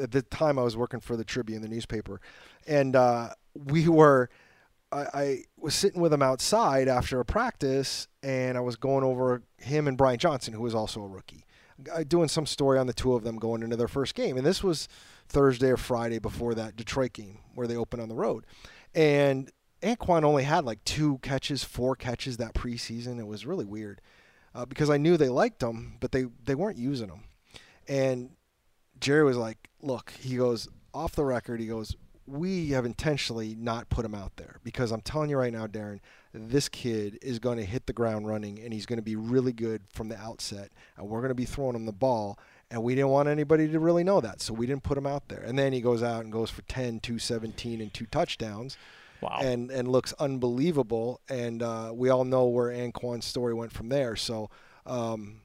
At 0.00 0.12
the 0.12 0.22
time, 0.22 0.58
I 0.58 0.62
was 0.62 0.76
working 0.76 1.00
for 1.00 1.16
the 1.16 1.24
Tribune, 1.24 1.62
the 1.62 1.68
newspaper, 1.68 2.20
and 2.66 2.96
uh, 2.96 3.30
we 3.54 3.88
were. 3.88 4.28
I, 4.92 5.06
I 5.14 5.44
was 5.56 5.74
sitting 5.76 6.00
with 6.00 6.12
him 6.12 6.22
outside 6.22 6.88
after 6.88 7.20
a 7.20 7.24
practice, 7.24 8.08
and 8.24 8.58
I 8.58 8.60
was 8.60 8.74
going 8.74 9.04
over 9.04 9.42
him 9.58 9.86
and 9.86 9.96
Bryant 9.96 10.20
Johnson, 10.20 10.52
who 10.52 10.62
was 10.62 10.74
also 10.74 11.00
a 11.02 11.06
rookie, 11.06 11.44
doing 12.08 12.28
some 12.28 12.44
story 12.44 12.76
on 12.76 12.88
the 12.88 12.92
two 12.92 13.14
of 13.14 13.22
them 13.22 13.36
going 13.36 13.62
into 13.62 13.76
their 13.76 13.86
first 13.86 14.16
game, 14.16 14.36
and 14.36 14.44
this 14.44 14.64
was 14.64 14.88
Thursday 15.28 15.68
or 15.68 15.76
Friday 15.76 16.18
before 16.18 16.54
that 16.54 16.76
Detroit 16.76 17.12
game 17.12 17.38
where 17.54 17.66
they 17.66 17.76
opened 17.76 18.02
on 18.02 18.08
the 18.08 18.14
road. 18.16 18.44
And 18.94 19.50
Anquan 19.82 20.24
only 20.24 20.42
had 20.42 20.64
like 20.64 20.84
two 20.84 21.18
catches, 21.18 21.64
four 21.64 21.96
catches 21.96 22.36
that 22.36 22.54
preseason. 22.54 23.18
It 23.18 23.26
was 23.26 23.46
really 23.46 23.64
weird 23.64 24.00
uh, 24.54 24.66
because 24.66 24.90
I 24.90 24.96
knew 24.96 25.16
they 25.16 25.28
liked 25.28 25.62
him, 25.62 25.96
but 26.00 26.12
they, 26.12 26.26
they 26.44 26.54
weren't 26.54 26.78
using 26.78 27.08
him. 27.08 27.24
And 27.88 28.30
Jerry 29.00 29.24
was 29.24 29.36
like, 29.36 29.68
look, 29.82 30.12
he 30.20 30.36
goes, 30.36 30.68
off 30.92 31.14
the 31.14 31.24
record, 31.24 31.60
he 31.60 31.66
goes, 31.66 31.96
we 32.26 32.70
have 32.70 32.84
intentionally 32.84 33.56
not 33.58 33.88
put 33.88 34.04
him 34.04 34.14
out 34.14 34.36
there 34.36 34.60
because 34.62 34.92
I'm 34.92 35.00
telling 35.00 35.30
you 35.30 35.38
right 35.38 35.52
now, 35.52 35.66
Darren, 35.66 36.00
this 36.32 36.68
kid 36.68 37.18
is 37.22 37.38
going 37.38 37.58
to 37.58 37.64
hit 37.64 37.86
the 37.86 37.92
ground 37.92 38.28
running 38.28 38.60
and 38.60 38.72
he's 38.72 38.86
going 38.86 38.98
to 38.98 39.02
be 39.02 39.16
really 39.16 39.52
good 39.52 39.82
from 39.92 40.08
the 40.08 40.16
outset. 40.16 40.70
And 40.96 41.08
we're 41.08 41.20
going 41.20 41.30
to 41.30 41.34
be 41.34 41.44
throwing 41.44 41.74
him 41.74 41.86
the 41.86 41.92
ball 41.92 42.38
and 42.70 42.82
we 42.84 42.94
didn't 42.94 43.08
want 43.10 43.28
anybody 43.28 43.68
to 43.68 43.80
really 43.80 44.04
know 44.04 44.20
that, 44.20 44.40
so 44.40 44.54
we 44.54 44.64
didn't 44.64 44.84
put 44.84 44.96
him 44.96 45.06
out 45.06 45.28
there. 45.28 45.40
And 45.40 45.58
then 45.58 45.72
he 45.72 45.80
goes 45.80 46.04
out 46.04 46.22
and 46.22 46.32
goes 46.32 46.50
for 46.50 46.62
10, 46.62 47.00
217, 47.00 47.80
and 47.80 47.92
two 47.92 48.06
touchdowns. 48.06 48.76
Wow. 49.20 49.40
and 49.42 49.70
and 49.70 49.86
looks 49.86 50.14
unbelievable. 50.14 51.20
And 51.28 51.62
uh, 51.62 51.90
we 51.92 52.08
all 52.08 52.24
know 52.24 52.46
where 52.46 52.70
Anquan's 52.70 53.26
story 53.26 53.54
went 53.54 53.72
from 53.72 53.88
there. 53.88 54.16
So. 54.16 54.50
Um, 54.86 55.42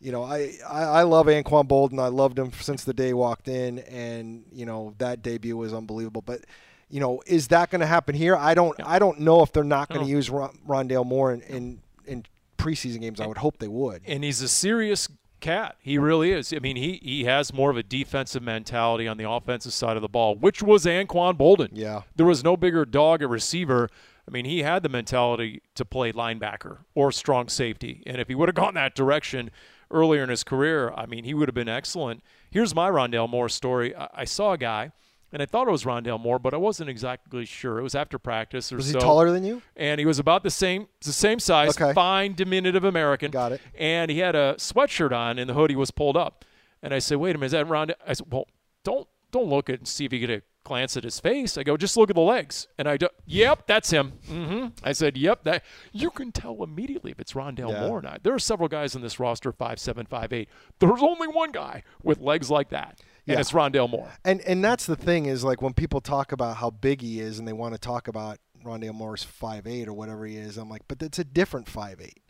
you 0.00 0.12
know, 0.12 0.22
I, 0.24 0.54
I, 0.68 0.82
I 0.82 1.02
love 1.02 1.26
Anquan 1.26 1.68
Boldin. 1.68 1.98
I 2.00 2.08
loved 2.08 2.38
him 2.38 2.52
since 2.60 2.84
the 2.84 2.94
day 2.94 3.08
he 3.08 3.12
walked 3.12 3.48
in, 3.48 3.80
and 3.80 4.44
you 4.52 4.64
know 4.66 4.94
that 4.98 5.22
debut 5.22 5.56
was 5.56 5.74
unbelievable. 5.74 6.22
But 6.22 6.40
you 6.88 7.00
know, 7.00 7.22
is 7.26 7.48
that 7.48 7.70
going 7.70 7.80
to 7.80 7.86
happen 7.86 8.14
here? 8.14 8.34
I 8.36 8.54
don't 8.54 8.76
I 8.84 8.98
don't 8.98 9.20
know 9.20 9.42
if 9.42 9.52
they're 9.52 9.62
not 9.64 9.88
going 9.88 10.00
to 10.00 10.06
No. 10.10 10.16
use 10.16 10.30
Ron, 10.30 10.58
Rondale 10.66 11.04
Moore 11.06 11.32
in, 11.32 11.40
in 11.42 11.80
in 12.06 12.24
preseason 12.58 13.00
games. 13.00 13.20
I 13.20 13.26
would 13.26 13.38
hope 13.38 13.58
they 13.58 13.68
would. 13.68 14.02
and 14.06 14.24
he's 14.24 14.40
a 14.42 14.48
serious 14.48 15.08
cat. 15.40 15.76
He 15.80 15.96
really 15.98 16.32
is. 16.32 16.52
I 16.52 16.58
mean, 16.58 16.76
he 16.76 16.98
he 17.02 17.24
has 17.24 17.52
more 17.52 17.70
of 17.70 17.76
a 17.76 17.82
defensive 17.82 18.42
mentality 18.42 19.06
on 19.06 19.16
the 19.18 19.28
offensive 19.30 19.72
side 19.72 19.96
of 19.96 20.02
the 20.02 20.08
ball, 20.08 20.34
which 20.34 20.62
was 20.62 20.84
Anquan 20.86 21.36
Boldin. 21.38 21.68
Yeah. 21.72 22.02
There 22.16 22.26
was 22.26 22.42
no 22.42 22.56
bigger 22.56 22.84
dog 22.84 23.22
at 23.22 23.28
receiver. 23.28 23.88
I 24.26 24.30
mean, 24.30 24.44
he 24.44 24.62
had 24.62 24.82
the 24.82 24.88
mentality 24.88 25.60
to 25.74 25.84
play 25.84 26.12
linebacker 26.12 26.78
or 26.94 27.10
strong 27.10 27.48
safety. 27.48 28.02
And 28.06 28.20
if 28.20 28.28
he 28.28 28.34
would 28.34 28.48
have 28.48 28.54
gone 28.54 28.74
that 28.74 28.94
direction 28.94 29.50
earlier 29.90 30.22
in 30.22 30.28
his 30.28 30.44
career, 30.44 30.92
I 30.96 31.06
mean, 31.06 31.24
he 31.24 31.34
would 31.34 31.48
have 31.48 31.54
been 31.54 31.68
excellent. 31.68 32.22
Here's 32.50 32.74
my 32.74 32.88
Rondale 32.90 33.28
Moore 33.28 33.48
story. 33.48 33.94
I, 33.94 34.08
I 34.14 34.24
saw 34.24 34.52
a 34.52 34.58
guy, 34.58 34.92
and 35.32 35.40
I 35.42 35.46
thought 35.46 35.68
it 35.68 35.70
was 35.70 35.84
Rondale 35.84 36.20
Moore, 36.20 36.38
but 36.38 36.54
I 36.54 36.56
wasn't 36.56 36.90
exactly 36.90 37.44
sure. 37.44 37.78
It 37.78 37.82
was 37.82 37.94
after 37.94 38.18
practice 38.18 38.72
or 38.72 38.76
Was 38.76 38.88
he 38.92 38.98
taller 38.98 39.30
than 39.30 39.44
you? 39.44 39.62
and 39.76 39.98
he 39.98 40.06
was 40.06 40.18
about 40.18 40.42
the 40.42 40.50
same 40.50 40.88
the 41.04 41.12
same 41.12 41.38
size, 41.38 41.80
Okay. 41.80 41.92
fine, 41.92 42.34
diminutive 42.34 42.84
American. 42.84 43.30
Got 43.30 43.52
it. 43.52 43.60
And 43.78 44.10
he 44.10 44.18
had 44.18 44.34
a 44.34 44.54
sweatshirt 44.58 45.12
on, 45.12 45.38
and 45.38 45.48
the 45.48 45.54
hoodie 45.54 45.76
was 45.76 45.90
pulled 45.90 46.16
up. 46.16 46.44
And 46.82 46.92
I 46.94 46.98
said, 46.98 47.18
"Wait 47.18 47.34
a 47.36 47.38
minute, 47.38 47.46
is 47.46 47.52
that 47.52 47.68
Ron?" 47.68 47.90
I 48.06 48.12
said, 48.14 48.26
"Well, 48.32 48.46
don't 48.84 49.06
don't 49.30 49.46
look 49.48 49.68
at 49.70 49.78
and 49.78 49.86
see 49.86 50.04
if 50.04 50.12
you 50.12 50.18
get 50.18 50.30
a 50.30 50.42
glance 50.64 50.96
at 50.96 51.04
his 51.04 51.18
face." 51.20 51.56
I 51.58 51.62
go, 51.62 51.76
"Just 51.76 51.96
look 51.96 52.10
at 52.10 52.16
the 52.16 52.22
legs." 52.22 52.68
And 52.78 52.88
I 52.88 52.96
do, 52.96 53.08
"Yep, 53.26 53.66
that's 53.66 53.90
him." 53.90 54.12
hmm 54.26 54.66
I 54.82 54.92
said, 54.92 55.16
"Yep, 55.16 55.44
that." 55.44 55.64
You 55.92 56.10
can 56.10 56.32
tell 56.32 56.62
immediately 56.62 57.10
if 57.10 57.20
it's 57.20 57.32
Rondale 57.32 57.70
Yeah. 57.70 57.86
Moore 57.86 57.98
or 57.98 58.02
not. 58.02 58.22
There 58.22 58.34
are 58.34 58.38
several 58.38 58.68
guys 58.68 58.94
in 58.94 59.02
this 59.02 59.18
roster, 59.20 59.52
five 59.52 59.78
seven, 59.78 60.06
five 60.06 60.32
eight. 60.32 60.48
There's 60.78 61.02
only 61.02 61.28
one 61.28 61.52
guy 61.52 61.82
with 62.02 62.20
legs 62.20 62.50
like 62.50 62.70
that, 62.70 63.00
and 63.26 63.34
Yeah. 63.34 63.40
it's 63.40 63.52
Rondale 63.52 63.88
Moore. 63.90 64.12
And 64.24 64.40
and 64.42 64.64
that's 64.64 64.86
the 64.86 64.96
thing 64.96 65.26
is 65.26 65.44
like 65.44 65.62
when 65.62 65.74
people 65.74 66.00
talk 66.00 66.32
about 66.32 66.56
how 66.56 66.70
big 66.70 67.00
he 67.02 67.20
is 67.20 67.38
and 67.38 67.46
they 67.48 67.52
want 67.52 67.74
to 67.74 67.78
talk 67.80 68.08
about 68.08 68.38
Rondale 68.64 68.92
Moore's 68.94 69.24
five 69.24 69.66
eight 69.66 69.88
or 69.88 69.92
whatever 69.94 70.26
he 70.26 70.36
is, 70.36 70.56
I'm 70.58 70.68
like, 70.68 70.82
but 70.88 70.98
that's 70.98 71.18
a 71.18 71.24
different 71.24 71.68
five 71.68 72.00
eight. 72.00 72.22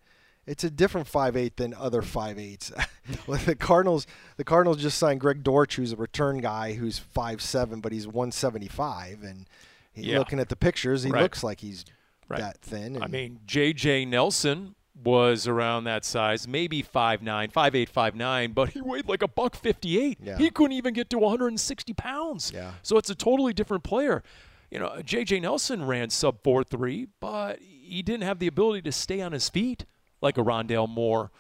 It's 0.47 0.65
a 0.65 0.71
different 0.71 1.07
five 1.07 1.37
eight 1.37 1.57
than 1.57 1.75
other 1.75 2.03
five 2.03 2.39
eights. 2.39 2.73
With 3.27 3.47
the 3.47 3.55
Cardinals, 3.55 4.07
the 4.37 4.45
Cardinals 4.45 4.79
just 4.79 4.99
signed 4.99 5.21
Greg 5.21 5.43
Dortch, 5.43 5.77
who's 5.77 5.93
a 5.93 5.97
return 5.97 6.39
guy 6.39 6.73
who's 6.75 6.99
five 6.99 7.41
seven, 7.43 7.81
but 7.81 7.93
he's 7.93 8.07
one 8.07 8.33
seventy 8.33 8.69
five, 8.69 9.23
and 9.23 9.47
he, 9.93 10.11
Yeah. 10.13 10.19
looking 10.19 10.41
at 10.41 10.49
the 10.49 10.57
pictures, 10.57 11.03
he 11.05 11.11
Right. 11.11 11.23
looks 11.23 11.43
like 11.45 11.61
he's 11.61 11.85
Right. 12.29 12.41
that 12.41 12.59
thin. 12.63 12.95
And 12.97 13.05
I 13.05 13.09
mean, 13.09 13.41
J.J. 13.45 14.05
Nelson 14.07 14.75
was 15.03 15.47
around 15.49 15.85
that 15.85 16.05
size, 16.05 16.47
maybe 16.47 16.83
5'9", 16.83 17.51
5'8", 17.51 17.89
5'9", 17.89 18.53
but 18.55 18.71
he 18.71 18.81
weighed 18.81 19.09
like 19.09 19.23
a 19.23 19.29
buck 19.29 19.57
58. 19.57 20.19
Yeah. 20.23 20.37
He 20.39 20.51
couldn't 20.51 20.73
even 20.77 20.95
get 20.95 21.11
to 21.11 21.19
160 21.19 21.93
pounds. 21.95 22.53
Yeah. 22.55 22.73
So 22.83 22.97
it's 22.99 23.09
a 23.11 23.15
totally 23.15 23.53
different 23.53 23.83
player. 23.83 24.23
You 24.71 24.79
know, 24.79 25.01
J.J. 25.03 25.41
Nelson 25.41 25.85
ran 25.87 26.11
sub 26.11 26.43
4'3", 26.43 27.09
but 27.19 27.59
he 27.61 28.03
didn't 28.03 28.23
have 28.25 28.39
the 28.39 28.47
ability 28.47 28.83
to 28.83 28.93
stay 28.93 29.21
on 29.21 29.33
his 29.33 29.49
feet 29.49 29.85
like 30.21 30.39
a 30.39 30.43
Rondale 30.43 30.89
Moore 30.89 31.31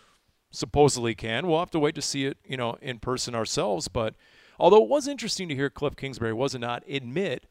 supposedly 0.51 1.15
can. 1.15 1.47
We'll 1.47 1.59
have 1.61 1.71
to 1.71 1.79
wait 1.79 1.95
to 1.95 2.03
see 2.03 2.25
it, 2.27 2.39
you 2.45 2.57
know, 2.57 2.77
in 2.83 2.99
person 2.99 3.35
ourselves. 3.35 3.89
But 3.89 4.15
although 4.59 4.83
it 4.83 4.89
was 4.89 5.07
interesting 5.07 5.49
to 5.49 5.55
hear 5.55 5.71
Cliff 5.71 5.97
Kingsbury, 5.97 6.33
was 6.33 6.55
it 6.55 6.59
not, 6.61 6.83
admit 6.89 7.47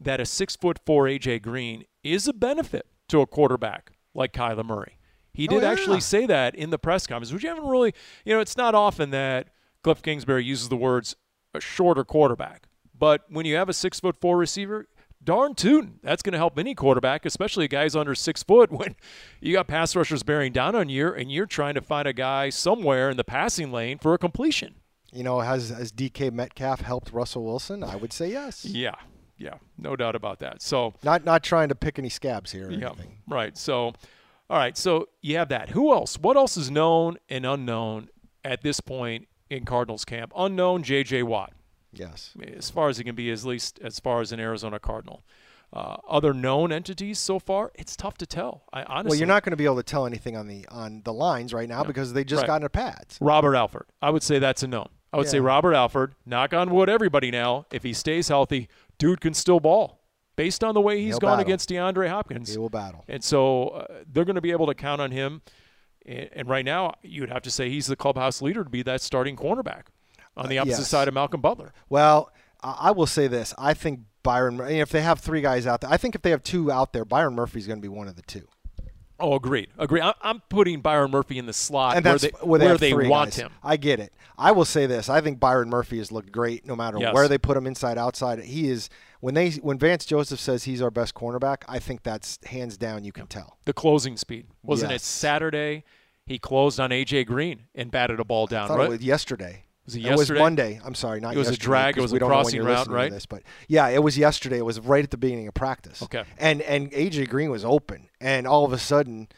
that 0.00 0.20
a 0.20 0.26
six 0.26 0.56
foot 0.56 0.78
four 0.84 1.04
AJ 1.04 1.42
Green 1.42 1.84
is 2.02 2.26
a 2.26 2.32
benefit 2.32 2.86
to 3.08 3.20
a 3.20 3.26
quarterback 3.26 3.92
like 4.14 4.32
Kyler 4.32 4.64
Murray. 4.64 4.98
He 5.32 5.46
Oh, 5.48 5.52
did 5.52 5.62
yeah. 5.62 5.70
actually 5.70 6.00
say 6.00 6.26
that 6.26 6.54
in 6.54 6.70
the 6.70 6.78
press 6.78 7.06
conference, 7.06 7.32
which 7.32 7.42
you 7.42 7.48
haven't 7.48 7.66
really, 7.68 7.94
you 8.24 8.34
know, 8.34 8.40
it's 8.40 8.56
not 8.56 8.74
often 8.74 9.10
that 9.10 9.48
Cliff 9.82 10.02
Kingsbury 10.02 10.44
uses 10.44 10.68
the 10.68 10.76
words 10.76 11.16
a 11.54 11.60
shorter 11.60 12.04
quarterback. 12.04 12.66
But 12.98 13.22
when 13.28 13.46
you 13.46 13.54
have 13.56 13.68
a 13.68 13.72
six 13.72 13.98
foot 14.00 14.16
four 14.20 14.36
receiver, 14.36 14.86
darn 15.24 15.54
tootin', 15.54 15.98
that's 16.02 16.22
going 16.22 16.32
to 16.32 16.38
help 16.38 16.58
any 16.58 16.74
quarterback, 16.74 17.24
especially 17.26 17.64
a 17.64 17.68
guy's 17.68 17.94
under 17.96 18.14
six 18.14 18.42
foot. 18.42 18.70
When 18.78 18.96
you 19.40 19.52
got 19.52 19.66
pass 19.68 19.94
rushers 19.96 20.22
bearing 20.22 20.52
down 20.52 20.74
on 20.74 20.88
you, 20.88 21.08
and 21.12 21.30
you're 21.30 21.46
trying 21.46 21.74
to 21.74 21.80
find 21.80 22.06
a 22.08 22.12
guy 22.12 22.50
somewhere 22.50 23.10
in 23.10 23.16
the 23.16 23.24
passing 23.24 23.70
lane 23.72 23.98
for 23.98 24.14
a 24.14 24.18
completion. 24.18 24.74
you 25.12 25.22
know, 25.22 25.40
has 25.40 25.68
has 25.70 25.92
DK 25.92 26.32
Metcalf 26.32 26.80
helped 26.80 27.12
Russell 27.12 27.44
Wilson? 27.44 27.84
I 27.84 27.96
would 27.96 28.12
say 28.12 28.30
yes. 28.30 28.64
Yeah, 28.64 28.94
yeah, 29.36 29.54
no 29.78 29.94
doubt 29.96 30.14
about 30.14 30.38
that. 30.40 30.62
So 30.62 30.94
Not 31.02 31.24
not 31.24 31.42
trying 31.42 31.68
to 31.68 31.74
pick 31.74 31.98
any 31.98 32.08
scabs 32.08 32.52
here 32.52 32.68
or 32.68 32.72
Yeah, 32.72 32.88
anything. 32.88 33.18
right. 33.28 33.56
So, 33.58 33.92
all 34.48 34.58
right. 34.58 34.76
So 34.76 35.08
you 35.20 35.36
have 35.36 35.48
that. 35.50 35.70
Who 35.70 35.92
else? 35.92 36.18
What 36.18 36.36
else 36.36 36.56
is 36.56 36.70
known 36.70 37.18
and 37.28 37.44
unknown 37.46 38.08
at 38.44 38.62
this 38.62 38.80
point 38.80 39.28
in 39.50 39.64
Cardinals 39.64 40.04
camp? 40.04 40.32
Unknown 40.36 40.82
J.J. 40.82 41.22
Watt, 41.24 41.52
Yes. 41.92 42.32
as 42.56 42.70
far 42.70 42.88
as 42.88 42.98
he 42.98 43.04
can 43.04 43.14
be, 43.14 43.30
at 43.30 43.44
least 43.44 43.78
as 43.82 44.00
far 44.00 44.20
as 44.20 44.32
an 44.32 44.40
Arizona 44.40 44.78
Cardinal. 44.78 45.22
Uh, 45.74 45.96
other 46.08 46.34
known 46.34 46.70
entities 46.70 47.18
so 47.18 47.38
far, 47.38 47.72
it's 47.74 47.96
tough 47.96 48.18
to 48.18 48.26
tell. 48.26 48.64
I 48.74 48.82
honestly. 48.82 49.08
Well, 49.10 49.18
you're 49.18 49.26
not 49.26 49.42
going 49.42 49.52
to 49.52 49.56
be 49.56 49.64
able 49.64 49.76
to 49.76 49.82
tell 49.82 50.04
anything 50.06 50.36
on 50.36 50.46
the 50.46 50.66
on 50.68 51.00
the 51.04 51.12
lines 51.14 51.54
right 51.54 51.68
now 51.68 51.82
because 51.82 52.12
they 52.12 52.24
just 52.24 52.42
Right. 52.42 52.46
got 52.46 52.64
a 52.64 52.68
pads. 52.68 53.16
Robert 53.22 53.54
Alford. 53.56 53.86
I 54.02 54.10
would 54.10 54.22
say 54.22 54.38
that's 54.38 54.62
a 54.62 54.66
known. 54.66 54.88
I 55.14 55.16
would 55.18 55.28
say 55.28 55.40
Robert 55.40 55.74
Alford. 55.74 56.14
Knock 56.26 56.52
on 56.54 56.70
wood, 56.70 56.88
everybody 56.90 57.30
now. 57.30 57.66
If 57.70 57.82
he 57.84 57.92
stays 57.94 58.28
healthy, 58.28 58.68
dude 58.98 59.20
can 59.22 59.32
still 59.34 59.60
ball. 59.60 60.00
Based 60.36 60.64
on 60.64 60.72
the 60.74 60.80
way 60.80 60.98
he's 61.00 61.08
He'll 61.14 61.18
gone 61.20 61.30
battle. 61.32 61.44
against 61.44 61.68
DeAndre 61.68 62.08
Hopkins, 62.08 62.50
He 62.52 62.58
will 62.58 62.70
battle. 62.70 63.04
And 63.08 63.22
so 63.22 63.68
uh, 63.68 63.86
they're 64.10 64.24
going 64.24 64.36
to 64.36 64.40
be 64.40 64.50
able 64.50 64.66
to 64.66 64.74
count 64.74 65.00
on 65.02 65.10
him. 65.10 65.42
And, 66.06 66.30
and 66.32 66.48
right 66.48 66.64
now, 66.64 66.94
you'd 67.02 67.28
have 67.30 67.42
to 67.42 67.50
say 67.50 67.68
he's 67.68 67.86
the 67.86 67.96
clubhouse 67.96 68.40
leader 68.40 68.64
to 68.64 68.70
be 68.70 68.82
that 68.84 69.02
starting 69.02 69.36
cornerback 69.36 69.84
on 70.36 70.48
the 70.48 70.58
uh, 70.58 70.62
opposite 70.62 70.78
yes. 70.80 70.88
side 70.88 71.08
of 71.08 71.14
Malcolm 71.14 71.40
Butler. 71.40 71.72
Well, 71.88 72.30
I 72.62 72.90
will 72.92 73.06
say 73.06 73.26
this: 73.26 73.54
I 73.58 73.74
think 73.74 74.00
Byron. 74.22 74.56
Mur- 74.56 74.68
If 74.68 74.90
they 74.90 75.02
have 75.02 75.20
three 75.20 75.40
guys 75.40 75.66
out 75.66 75.80
there, 75.80 75.90
I 75.90 75.96
think 75.96 76.14
if 76.14 76.22
they 76.22 76.30
have 76.30 76.42
two 76.42 76.70
out 76.70 76.92
there, 76.92 77.04
Byron 77.04 77.34
Murphy's 77.34 77.66
going 77.66 77.78
to 77.78 77.82
be 77.82 77.88
one 77.88 78.08
of 78.08 78.16
the 78.16 78.22
two. 78.22 78.46
Oh, 79.20 79.34
agreed. 79.36 79.68
Agreed. 79.78 80.02
I'm 80.20 80.40
putting 80.48 80.80
Byron 80.80 81.12
Murphy 81.12 81.38
in 81.38 81.46
the 81.46 81.52
slot 81.52 81.96
And 81.96 82.04
where 82.04 82.18
they, 82.18 82.28
where 82.40 82.58
they, 82.58 82.66
have 82.66 82.80
they 82.80 82.92
want 82.92 83.30
guys. 83.30 83.36
him. 83.36 83.52
I 83.62 83.76
get 83.76 84.00
it. 84.00 84.12
I 84.36 84.50
will 84.50 84.64
say 84.64 84.86
this: 84.86 85.08
I 85.08 85.20
think 85.20 85.38
Byron 85.38 85.70
Murphy 85.70 85.98
has 85.98 86.10
looked 86.10 86.32
great, 86.32 86.66
no 86.66 86.74
matter 86.74 86.98
Yes. 86.98 87.14
where 87.14 87.28
they 87.28 87.38
put 87.38 87.56
him, 87.56 87.66
inside, 87.66 87.98
outside. 87.98 88.40
He 88.40 88.68
is 88.68 88.88
when 89.20 89.34
they 89.34 89.50
when 89.52 89.78
Vance 89.78 90.04
Joseph 90.04 90.40
says 90.40 90.64
he's 90.64 90.82
our 90.82 90.90
best 90.90 91.14
cornerback. 91.14 91.58
I 91.68 91.78
think 91.78 92.02
that's 92.02 92.38
hands 92.46 92.76
down. 92.76 93.04
You 93.04 93.12
can 93.12 93.26
tell. 93.28 93.58
The 93.64 93.72
closing 93.72 94.16
speed. 94.16 94.46
Wasn't 94.64 94.90
it 94.90 95.00
Saturday? 95.02 95.84
He 96.26 96.38
closed 96.38 96.78
on 96.80 96.90
A.J. 96.92 97.24
Green 97.24 97.64
and 97.74 97.90
batted 97.90 98.18
a 98.20 98.24
ball 98.24 98.46
down, 98.46 98.68
thought 98.68 98.78
right? 98.78 98.86
it 98.86 98.90
was 98.90 99.02
yesterday. 99.02 99.64
Was 99.86 99.96
it 99.96 100.04
It 100.04 100.16
was? 100.16 100.30
Monday. 100.30 100.80
I'm 100.84 100.94
sorry, 100.94 101.20
not 101.20 101.34
yesterday. 101.34 101.46
It 101.46 101.50
was 101.50 101.56
a 101.56 101.60
drag, 101.60 101.98
it 101.98 102.00
was 102.00 102.12
we 102.12 102.16
a 102.18 102.20
don't 102.20 102.28
know 102.28 102.36
when 102.36 102.42
crossing 102.44 102.56
you're 102.56 102.66
route, 102.66 102.86
right? 102.88 103.10
This, 103.10 103.26
but 103.26 103.42
yeah, 103.68 103.88
it 103.88 104.02
was 104.02 104.16
yesterday. 104.16 104.58
It 104.58 104.64
was 104.64 104.78
right 104.80 105.02
at 105.02 105.10
the 105.10 105.16
beginning 105.16 105.48
of 105.48 105.54
practice. 105.54 106.02
Okay. 106.02 106.24
And 106.38 106.62
and 106.62 106.90
AJ 106.92 107.28
Green 107.28 107.50
was 107.50 107.64
open, 107.64 108.08
and 108.20 108.46
all 108.46 108.64
of 108.64 108.72
a 108.72 108.78
sudden, 108.78 109.28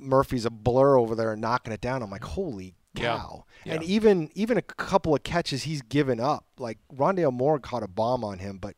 Murphy's 0.00 0.44
a 0.44 0.50
blur 0.50 0.96
over 0.96 1.14
there 1.14 1.32
and 1.32 1.40
knocking 1.40 1.72
it 1.72 1.80
down. 1.80 2.02
I'm 2.02 2.10
like, 2.10 2.22
holy 2.24 2.74
Yeah. 2.94 3.16
cow! 3.18 3.44
Yeah. 3.64 3.74
And 3.74 3.82
even 3.82 4.30
even 4.34 4.56
a 4.56 4.62
couple 4.62 5.14
of 5.14 5.22
catches 5.24 5.64
he's 5.64 5.82
given 5.82 6.20
up, 6.20 6.44
like 6.58 6.78
Rondale 6.94 7.32
Moore 7.32 7.58
caught 7.58 7.82
a 7.82 7.88
bomb 7.88 8.22
on 8.24 8.38
him, 8.38 8.58
but. 8.58 8.76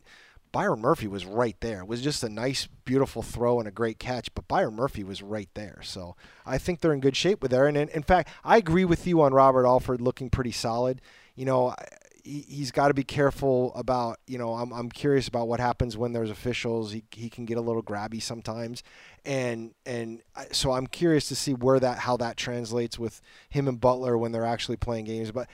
Byron 0.53 0.81
Murphy 0.81 1.09
was 1.09 1.25
right 1.25 1.57
there. 1.61 1.81
It 1.81 1.89
was 1.89 2.03
just 2.03 2.23
a 2.23 2.29
nice, 2.29 2.69
beautiful 2.85 3.23
throw 3.23 3.59
and 3.59 3.67
a 3.67 3.73
great 3.73 3.99
catch, 3.99 4.33
but 4.35 4.47
Byron 4.47 4.77
Murphy 4.77 5.03
was 5.03 5.23
right 5.23 5.49
there. 5.55 5.81
So 5.83 6.15
I 6.45 6.59
think 6.59 6.81
they're 6.81 6.93
in 6.93 7.01
good 7.01 7.17
shape 7.17 7.41
with 7.41 7.51
there. 7.51 7.67
And 7.67 7.77
in, 7.77 7.89
in 7.89 8.03
fact, 8.03 8.29
I 8.45 8.59
agree 8.59 8.85
with 8.85 9.07
you 9.07 9.23
on 9.23 9.33
Robert 9.33 9.67
Alford 9.67 10.03
looking 10.03 10.29
pretty 10.29 10.53
solid. 10.53 11.01
You 11.35 11.47
know, 11.47 11.75
he, 12.23 12.45
he's 12.47 12.71
got 12.71 12.89
to 12.89 12.95
be 12.95 13.03
careful 13.03 13.75
about, 13.75 14.19
you 14.27 14.37
know, 14.37 14.53
I'm, 14.53 14.73
I'm 14.73 14.91
curious 14.91 15.27
about 15.27 15.49
what 15.49 15.59
happens 15.59 15.97
when 15.97 16.13
there's 16.13 16.31
officials. 16.31 16.93
He, 16.93 17.03
he 17.13 17.31
can 17.31 17.47
get 17.47 17.57
a 17.57 17.63
little 17.63 17.83
grabby 17.83 18.21
sometimes. 18.21 18.83
And, 19.25 19.75
and 19.87 20.21
so 20.53 20.73
I'm 20.73 20.87
curious 20.87 21.29
to 21.29 21.35
see 21.35 21.55
where 21.55 21.81
that, 21.81 22.01
how 22.01 22.19
that 22.19 22.37
translates 22.37 22.99
with 22.99 23.23
him 23.49 23.69
and 23.69 23.81
Butler 23.81 24.19
when 24.19 24.33
they're 24.33 24.45
actually 24.45 24.77
playing 24.77 25.07
games. 25.07 25.33
But, 25.33 25.49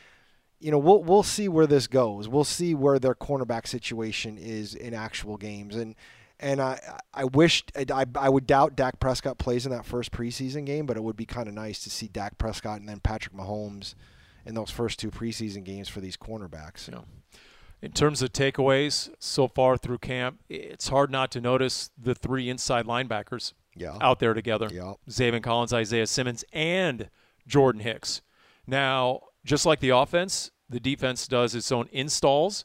you 0.60 0.70
know, 0.70 0.78
we'll 0.78 1.02
we'll 1.02 1.22
see 1.22 1.48
where 1.48 1.66
this 1.66 1.86
goes. 1.86 2.28
We'll 2.28 2.44
see 2.44 2.74
where 2.74 2.98
their 2.98 3.14
cornerback 3.14 3.66
situation 3.66 4.36
is 4.38 4.74
in 4.74 4.94
actual 4.94 5.36
games, 5.36 5.76
and 5.76 5.94
and 6.40 6.60
I 6.60 6.80
I 7.14 7.24
wish 7.24 7.64
I 7.76 8.04
I 8.16 8.28
would 8.28 8.46
doubt 8.46 8.76
Dak 8.76 8.98
Prescott 9.00 9.38
plays 9.38 9.64
in 9.66 9.72
that 9.72 9.84
first 9.86 10.10
preseason 10.12 10.64
game, 10.66 10.86
but 10.86 10.96
it 10.96 11.02
would 11.02 11.16
be 11.16 11.26
kind 11.26 11.48
of 11.48 11.54
nice 11.54 11.82
to 11.84 11.90
see 11.90 12.08
Dak 12.08 12.38
Prescott 12.38 12.80
and 12.80 12.88
then 12.88 13.00
Patrick 13.00 13.34
Mahomes 13.34 13.94
in 14.44 14.54
those 14.54 14.70
first 14.70 14.98
two 14.98 15.10
preseason 15.10 15.62
games 15.64 15.88
for 15.88 16.00
these 16.00 16.16
cornerbacks. 16.16 16.90
Yeah. 16.90 17.00
In 17.80 17.92
terms 17.92 18.22
of 18.22 18.32
takeaways 18.32 19.08
so 19.20 19.46
far 19.46 19.76
through 19.76 19.98
camp, 19.98 20.40
it's 20.48 20.88
hard 20.88 21.12
not 21.12 21.30
to 21.32 21.40
notice 21.40 21.90
the 21.96 22.14
three 22.14 22.48
inside 22.48 22.86
linebackers 22.86 23.52
Yeah. 23.76 23.96
out 24.00 24.18
there 24.18 24.34
together. 24.34 24.68
Yeah. 24.72 24.94
Zaven 25.08 25.42
Collins, 25.44 25.72
Isaiah 25.72 26.08
Simmons, 26.08 26.44
and 26.52 27.08
Jordan 27.46 27.80
Hicks. 27.82 28.20
Now, 28.66 29.20
just 29.44 29.66
like 29.66 29.80
the 29.80 29.90
offense, 29.90 30.50
the 30.68 30.80
defense 30.80 31.26
does 31.26 31.54
its 31.54 31.72
own 31.72 31.88
installs. 31.92 32.64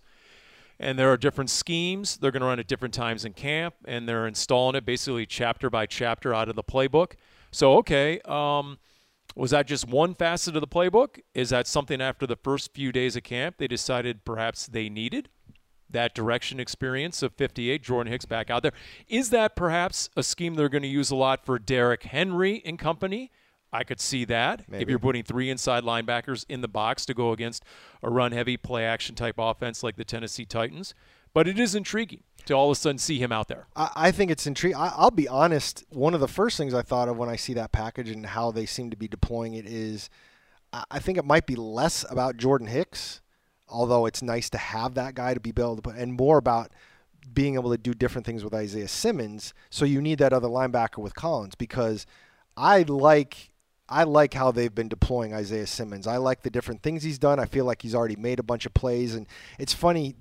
and 0.79 0.97
there 0.99 1.11
are 1.11 1.17
different 1.17 1.49
schemes. 1.49 2.17
They're 2.17 2.31
going 2.31 2.41
to 2.41 2.47
run 2.47 2.59
at 2.59 2.67
different 2.67 2.93
times 2.93 3.23
in 3.25 3.33
camp, 3.33 3.75
and 3.85 4.09
they're 4.09 4.27
installing 4.27 4.75
it 4.75 4.85
basically 4.85 5.25
chapter 5.25 5.69
by 5.69 5.85
chapter 5.85 6.33
out 6.33 6.49
of 6.49 6.55
the 6.55 6.63
playbook. 6.63 7.13
So, 7.51 7.75
okay, 7.77 8.19
um, 8.25 8.79
was 9.35 9.51
that 9.51 9.67
just 9.67 9.87
one 9.87 10.13
facet 10.15 10.55
of 10.55 10.61
the 10.61 10.67
playbook? 10.67 11.19
Is 11.33 11.51
that 11.51 11.67
something 11.67 12.01
after 12.01 12.27
the 12.27 12.35
first 12.35 12.73
few 12.73 12.91
days 12.91 13.15
of 13.15 13.23
camp 13.23 13.57
they 13.57 13.67
decided 13.67 14.25
perhaps 14.25 14.67
they 14.67 14.89
needed? 14.89 15.29
That 15.89 16.15
direction 16.15 16.59
experience 16.59 17.21
of 17.21 17.33
58, 17.33 17.83
Jordan 17.83 18.11
Hicks 18.11 18.25
back 18.25 18.49
out 18.49 18.63
there. 18.63 18.73
Is 19.07 19.29
that 19.29 19.55
perhaps 19.55 20.09
a 20.17 20.23
scheme 20.23 20.55
they're 20.55 20.69
going 20.69 20.81
to 20.81 20.87
use 20.87 21.11
a 21.11 21.15
lot 21.15 21.45
for 21.45 21.59
Derrick 21.59 22.03
Henry 22.03 22.63
and 22.65 22.79
company? 22.79 23.31
I 23.73 23.83
could 23.83 23.99
see 23.99 24.23
that 24.25 24.69
Maybe. 24.69 24.83
if 24.83 24.89
you're 24.89 24.99
putting 24.99 25.23
three 25.23 25.49
inside 25.49 25.83
linebackers 25.83 26.45
in 26.47 26.61
the 26.61 26.67
box 26.67 27.05
to 27.07 27.13
go 27.13 27.31
against 27.31 27.63
a 28.03 28.09
run 28.09 28.31
heavy 28.31 28.55
play 28.55 28.85
action 28.85 29.15
type 29.15 29.35
offense 29.37 29.81
like 29.83 29.95
the 29.95 30.05
Tennessee 30.05 30.45
Titans. 30.45 30.93
But 31.33 31.47
it 31.47 31.57
is 31.57 31.73
intriguing 31.73 32.21
to 32.45 32.53
all 32.53 32.69
of 32.69 32.77
a 32.77 32.79
sudden 32.79 32.99
see 32.99 33.17
him 33.17 33.31
out 33.31 33.47
there. 33.47 33.65
I, 33.75 33.89
I 33.95 34.11
think 34.11 34.29
it's 34.29 34.45
intriguing. 34.45 34.77
I'll 34.79 35.09
be 35.09 35.27
honest. 35.27 35.83
One 35.89 36.13
of 36.13 36.19
the 36.19 36.27
first 36.27 36.57
things 36.57 36.75
I 36.75 36.83
thought 36.83 37.09
of 37.09 37.17
when 37.17 37.29
I 37.29 37.35
see 37.35 37.55
that 37.55 37.71
package 37.71 38.09
and 38.09 38.27
how 38.27 38.51
they 38.51 38.67
seem 38.67 38.91
to 38.91 38.97
be 38.97 39.07
deploying 39.07 39.55
it 39.55 39.65
is, 39.65 40.11
I, 40.71 40.83
I 40.91 40.99
think 40.99 41.17
it 41.17 41.25
might 41.25 41.47
be 41.47 41.55
less 41.55 42.05
about 42.11 42.37
Jordan 42.37 42.67
Hicks, 42.67 43.21
although 43.67 44.05
it's 44.05 44.21
nice 44.21 44.49
to 44.51 44.59
have 44.59 44.93
that 44.93 45.15
guy 45.15 45.33
to 45.33 45.39
be 45.39 45.49
able 45.49 45.77
to 45.77 45.81
put, 45.81 45.95
and 45.95 46.13
more 46.13 46.37
about 46.37 46.71
being 47.33 47.55
able 47.55 47.71
to 47.71 47.77
do 47.77 47.95
different 47.95 48.27
things 48.27 48.43
with 48.43 48.53
Isaiah 48.53 48.87
Simmons. 48.87 49.55
So 49.71 49.85
you 49.85 50.01
need 50.01 50.19
that 50.19 50.33
other 50.33 50.49
linebacker 50.49 50.99
with 50.99 51.15
Collins 51.15 51.55
because 51.55 52.05
I 52.55 52.83
like 52.83 53.52
I 53.93 54.03
like 54.03 54.33
how 54.33 54.51
they've 54.51 54.73
been 54.73 54.87
deploying 54.89 55.33
Isaiah 55.33 55.67
Simmons. 55.67 56.07
I 56.07 56.17
like 56.17 56.41
the 56.41 56.49
different 56.49 56.81
things 56.81 57.03
he's 57.03 57.19
done. 57.19 57.39
I 57.39 57.45
feel 57.45 57.65
like 57.65 57.81
he's 57.81 57.93
already 57.95 58.15
made 58.15 58.39
a 58.39 58.43
bunch 58.43 58.65
of 58.65 58.73
plays, 58.73 59.13
and 59.15 59.27
it's 59.59 59.73
funny 59.73 60.15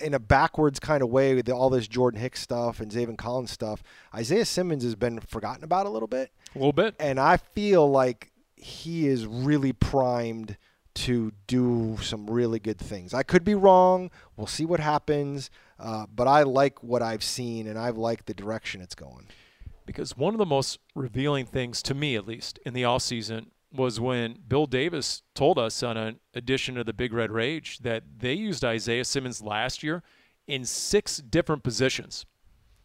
in 0.00 0.14
a 0.14 0.18
backwards 0.18 0.80
kind 0.80 1.02
of 1.02 1.10
way 1.10 1.34
with 1.34 1.48
all 1.50 1.68
this 1.70 1.86
Jordan 1.86 2.20
Hicks 2.20 2.40
stuff 2.40 2.80
and 2.80 2.90
Zaven 2.90 3.18
Collins 3.18 3.50
stuff. 3.50 3.82
Isaiah 4.14 4.44
Simmons 4.46 4.82
has 4.82 4.94
been 4.94 5.20
forgotten 5.20 5.62
about 5.62 5.86
a 5.86 5.90
little 5.90 6.08
bit, 6.08 6.30
A 6.54 6.58
little 6.58 6.72
bit. 6.72 6.94
and 6.98 7.20
I 7.20 7.36
feel 7.36 7.88
like 7.90 8.32
he 8.56 9.06
is 9.06 9.26
really 9.26 9.72
primed 9.72 10.56
to 10.92 11.32
do 11.46 11.96
some 12.02 12.28
really 12.28 12.58
good 12.58 12.78
things. 12.78 13.14
I 13.14 13.22
could 13.22 13.44
be 13.44 13.54
wrong. 13.54 14.10
We'll 14.36 14.46
see 14.46 14.64
what 14.64 14.80
happens, 14.80 15.50
uh, 15.78 16.06
but 16.14 16.26
I 16.26 16.42
like 16.42 16.82
what 16.82 17.02
I've 17.02 17.22
seen, 17.22 17.66
and 17.66 17.78
I've 17.78 17.96
liked 17.96 18.26
the 18.26 18.34
direction 18.34 18.80
it's 18.80 18.94
going. 18.94 19.28
Because 19.90 20.16
one 20.16 20.34
of 20.34 20.38
the 20.38 20.46
most 20.46 20.78
revealing 20.94 21.46
things, 21.46 21.82
to 21.82 21.94
me 21.94 22.14
at 22.14 22.24
least, 22.24 22.60
in 22.64 22.74
the 22.74 22.84
offseason 22.84 23.46
was 23.72 23.98
when 23.98 24.38
Bill 24.46 24.66
Davis 24.66 25.22
told 25.34 25.58
us 25.58 25.82
on 25.82 25.96
an 25.96 26.20
edition 26.32 26.78
of 26.78 26.86
the 26.86 26.92
Big 26.92 27.12
Red 27.12 27.32
Rage 27.32 27.78
that 27.78 28.04
they 28.18 28.34
used 28.34 28.64
Isaiah 28.64 29.04
Simmons 29.04 29.42
last 29.42 29.82
year 29.82 30.04
in 30.46 30.64
six 30.64 31.16
different 31.16 31.64
positions. 31.64 32.24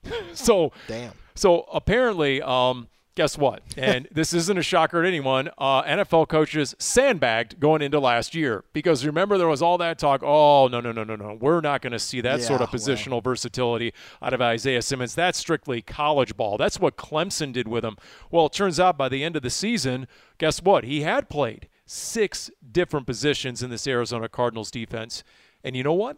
so, 0.34 0.72
Damn. 0.88 1.12
so 1.36 1.68
apparently, 1.72 2.42
um, 2.42 2.88
guess 3.16 3.38
what? 3.38 3.62
And 3.78 4.08
this 4.12 4.34
isn't 4.34 4.58
a 4.58 4.64
shocker 4.64 5.02
to 5.02 5.08
anyone. 5.08 5.50
Uh, 5.58 5.84
NFL 5.84 6.28
coaches 6.30 6.76
sandbagged 6.80 7.60
going 7.60 7.82
into 7.82 8.00
last 8.00 8.34
year 8.34 8.64
because 8.74 9.06
remember 9.06 9.38
there 9.38 9.48
was 9.48 9.62
all 9.62 9.78
that 9.80 10.00
talk. 10.00 10.22
Oh 10.24 10.68
no 10.68 10.80
no 10.80 10.92
no 10.92 11.04
no 11.04 11.16
no, 11.16 11.34
we're 11.40 11.62
not 11.62 11.82
going 11.82 11.94
to 11.94 12.00
see 12.00 12.22
that 12.22 12.42
sort 12.42 12.62
of 12.62 12.70
Yeah, 12.74 12.80
well. 12.80 12.96
positional 12.98 13.24
versatility 13.24 13.94
out 14.22 14.34
of 14.34 14.42
Isaiah 14.42 14.82
Simmons. 14.82 15.14
That's 15.16 15.38
strictly 15.38 15.82
college 15.82 16.36
ball. 16.38 16.58
That's 16.58 16.80
what 16.80 16.96
Clemson 16.98 17.52
did 17.54 17.68
with 17.68 17.84
him. 17.84 17.98
Well, 18.32 18.46
it 18.48 18.54
turns 18.54 18.80
out 18.80 18.98
by 18.98 19.10
the 19.10 19.24
end 19.24 19.36
of 19.36 19.42
the 19.44 19.50
season, 19.50 20.08
guess 20.38 20.62
what? 20.62 20.84
He 20.84 21.02
had 21.02 21.30
played 21.30 21.68
six 21.86 22.50
different 22.72 23.06
positions 23.06 23.62
in 23.62 23.70
this 23.70 23.86
Arizona 23.88 24.28
Cardinals 24.30 24.72
defense, 24.72 25.24
and 25.64 25.76
you 25.76 25.84
know 25.84 25.94
what? 25.94 26.18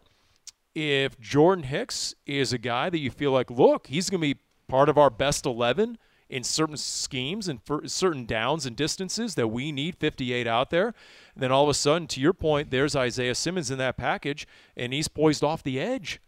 if 0.79 1.19
Jordan 1.19 1.63
Hicks 1.63 2.13
is 2.27 2.53
a 2.53 2.59
guy 2.59 2.91
that 2.91 2.99
you 2.99 3.09
feel 3.09 3.31
like, 3.31 3.49
look, 3.49 3.87
he's 3.87 4.11
going 4.11 4.21
to 4.21 4.35
be 4.35 4.39
part 4.67 4.89
of 4.89 4.95
our 4.97 5.09
best 5.09 5.43
11 5.47 5.97
in 6.29 6.43
certain 6.43 6.77
schemes 6.77 7.47
and 7.47 7.61
for 7.63 7.87
certain 7.87 8.25
downs 8.25 8.65
and 8.65 8.75
distances 8.75 9.35
that 9.35 9.47
we 9.47 9.71
need 9.71 9.95
58 9.95 10.47
out 10.47 10.69
there, 10.69 10.87
and 11.33 11.43
then 11.43 11.51
all 11.51 11.63
of 11.63 11.69
a 11.69 11.73
sudden, 11.73 12.07
to 12.07 12.21
your 12.21 12.33
point, 12.33 12.69
there's 12.69 12.95
Isaiah 12.95 13.35
Simmons 13.35 13.71
in 13.71 13.77
that 13.77 13.97
package, 13.97 14.47
and 14.75 14.93
he's 14.93 15.07
poised 15.07 15.43
off 15.43 15.63
the 15.63 15.79
edge. 15.79 16.19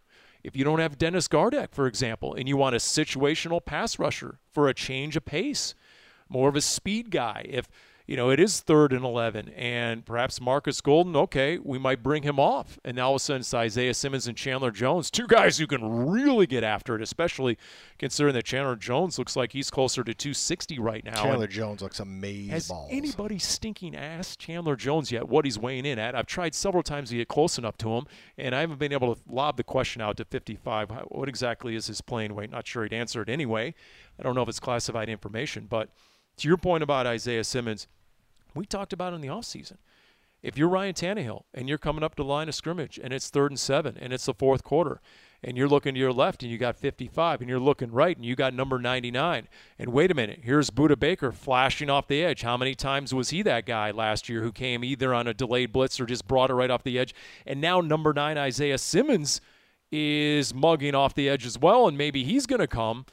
If 0.44 0.56
you 0.56 0.64
don't 0.64 0.80
have 0.80 0.98
Dennis 0.98 1.28
Gardeck, 1.28 1.74
for 1.74 1.86
example, 1.86 2.34
and 2.34 2.48
you 2.48 2.56
want 2.56 2.76
a 2.76 2.80
situational 2.80 3.64
pass 3.64 4.00
rusher 4.00 4.40
for 4.54 4.70
a 4.70 4.74
change 4.74 5.18
of 5.18 5.26
pace, 5.26 5.76
more 6.30 6.48
of 6.48 6.56
a 6.56 6.62
speed 6.62 7.12
guy, 7.12 7.46
if 7.50 7.68
you 8.10 8.16
know 8.18 8.32
it 8.32 8.40
is 8.40 8.60
third 8.62 8.92
and 8.92 9.06
11 9.06 9.50
and 9.50 10.04
perhaps 10.04 10.42
marcus 10.42 10.82
golden 10.82 11.16
okay 11.16 11.60
we 11.60 11.78
might 11.78 12.02
bring 12.02 12.24
him 12.24 12.40
off. 12.40 12.80
And 12.84 12.98
now 12.98 13.10
all 13.10 13.16
of 13.16 13.18
a 13.18 13.20
sudden 13.20 13.42
it's 13.42 13.54
isaiah 13.54 13.94
simmons 13.94 14.28
and 14.28 14.36
chandler 14.36 14.72
jones 14.72 15.12
two 15.12 15.28
guys 15.28 15.60
who 15.60 15.68
can 15.68 16.10
really 16.10 16.48
get 16.48 16.64
after 16.64 16.96
it 16.96 17.04
especially 17.04 17.56
considering 18.00 18.34
that 18.34 18.46
chandler 18.46 18.76
jones 18.76 19.20
looks 19.20 19.36
like 19.36 19.52
he's 19.52 19.70
closer 19.70 20.04
to 20.04 20.16
260 20.16 20.80
right 20.80 21.06
now. 21.06 21.22
Chandler 21.22 21.44
And 21.44 21.54
Jones 21.54 21.82
looks 21.84 22.00
amazing. 22.00 22.50
has 22.50 22.68
balls. 22.68 22.90
anybody 22.92 23.38
stinking 23.38 23.96
asked 23.96 24.40
chandler 24.40 24.76
jones 24.76 25.12
yet? 25.12 25.30
What 25.30 25.46
he's 25.46 25.60
weighing 25.60 25.86
in 25.86 26.00
at? 26.00 26.16
I've 26.16 26.26
tried 26.26 26.56
several 26.56 26.82
times 26.82 27.10
to 27.10 27.16
get 27.16 27.28
close 27.28 27.60
enough 27.60 27.78
to 27.78 27.92
him 27.92 28.08
and 28.40 28.56
i 28.56 28.62
haven't 28.62 28.80
been 28.80 28.92
able 28.92 29.14
to 29.14 29.22
lob 29.30 29.56
the 29.58 29.64
question 29.64 30.02
out 30.02 30.18
to 30.18 30.26
55 30.26 30.90
what 31.10 31.30
exactly 31.30 31.76
is 31.76 31.86
his 31.86 32.02
playing 32.02 32.34
weight? 32.34 32.50
Not 32.50 32.66
sure 32.66 32.82
he'd 32.82 32.94
answer 32.94 33.22
it 33.22 33.30
anyway. 33.30 33.76
I 34.20 34.24
don't 34.24 34.34
know 34.34 34.42
if 34.42 34.50
it's 34.50 34.60
classified 34.60 35.10
information 35.10 35.68
but 35.70 35.90
to 36.38 36.48
your 36.48 36.58
point 36.58 36.82
about 36.82 37.06
isaiah 37.06 37.44
simmons 37.44 37.88
we 38.60 38.66
talked 38.66 38.94
about 38.94 39.14
in 39.14 39.22
the 39.22 39.28
offseason. 39.30 39.78
If 40.42 40.58
you're 40.58 40.70
Ryan 40.70 40.94
Tannehill 40.94 41.44
and 41.54 41.68
you're 41.68 41.78
coming 41.78 42.04
up 42.04 42.16
to 42.16 42.24
the 42.24 42.30
line 42.30 42.48
of 42.48 42.56
scrimmage 42.56 43.00
and 43.02 43.12
it's 43.14 43.30
third 43.30 43.52
and 43.52 43.60
seven 43.60 43.98
and 44.00 44.14
it's 44.14 44.26
the 44.26 44.34
fourth 44.34 44.64
quarter 44.64 45.02
and 45.44 45.58
you're 45.58 45.68
looking 45.68 45.94
to 45.94 46.00
your 46.00 46.14
left 46.14 46.44
and 46.44 46.52
you 46.52 46.58
got 46.58 46.78
55 46.78 47.42
and 47.42 47.50
you're 47.50 47.60
looking 47.60 47.92
right 47.92 48.16
and 48.16 48.26
you 48.26 48.36
got 48.38 48.54
number 48.54 48.80
99 48.80 49.48
and 49.78 49.90
wait 49.94 50.12
a 50.12 50.14
minute, 50.14 50.40
here's 50.44 50.70
Budda 50.70 50.98
Baker 50.98 51.32
flashing 51.34 51.90
off 51.90 52.08
the 52.08 52.24
edge. 52.24 52.42
How 52.44 52.56
many 52.56 52.74
times 52.76 53.14
was 53.14 53.32
he 53.32 53.42
that 53.44 53.66
guy 53.66 53.92
last 53.92 54.30
year 54.30 54.42
who 54.42 54.52
came 54.54 54.82
either 54.84 55.14
on 55.14 55.28
a 55.28 55.34
delayed 55.34 55.74
blitz 55.74 56.00
or 56.00 56.06
just 56.06 56.26
brought 56.28 56.50
it 56.50 56.54
right 56.54 56.72
off 56.72 56.84
the 56.84 56.98
edge? 57.00 57.14
And 57.46 57.60
now 57.60 57.82
number 57.82 58.14
nine 58.14 58.38
Isaiah 58.38 58.78
Simmons 58.78 59.42
is 59.92 60.54
mugging 60.54 60.96
off 60.96 61.14
the 61.16 61.28
edge 61.28 61.46
as 61.46 61.58
well 61.60 61.88
and 61.88 61.98
maybe 61.98 62.24
he's 62.24 62.46
going 62.46 62.60
to 62.62 62.68
come. 62.68 63.06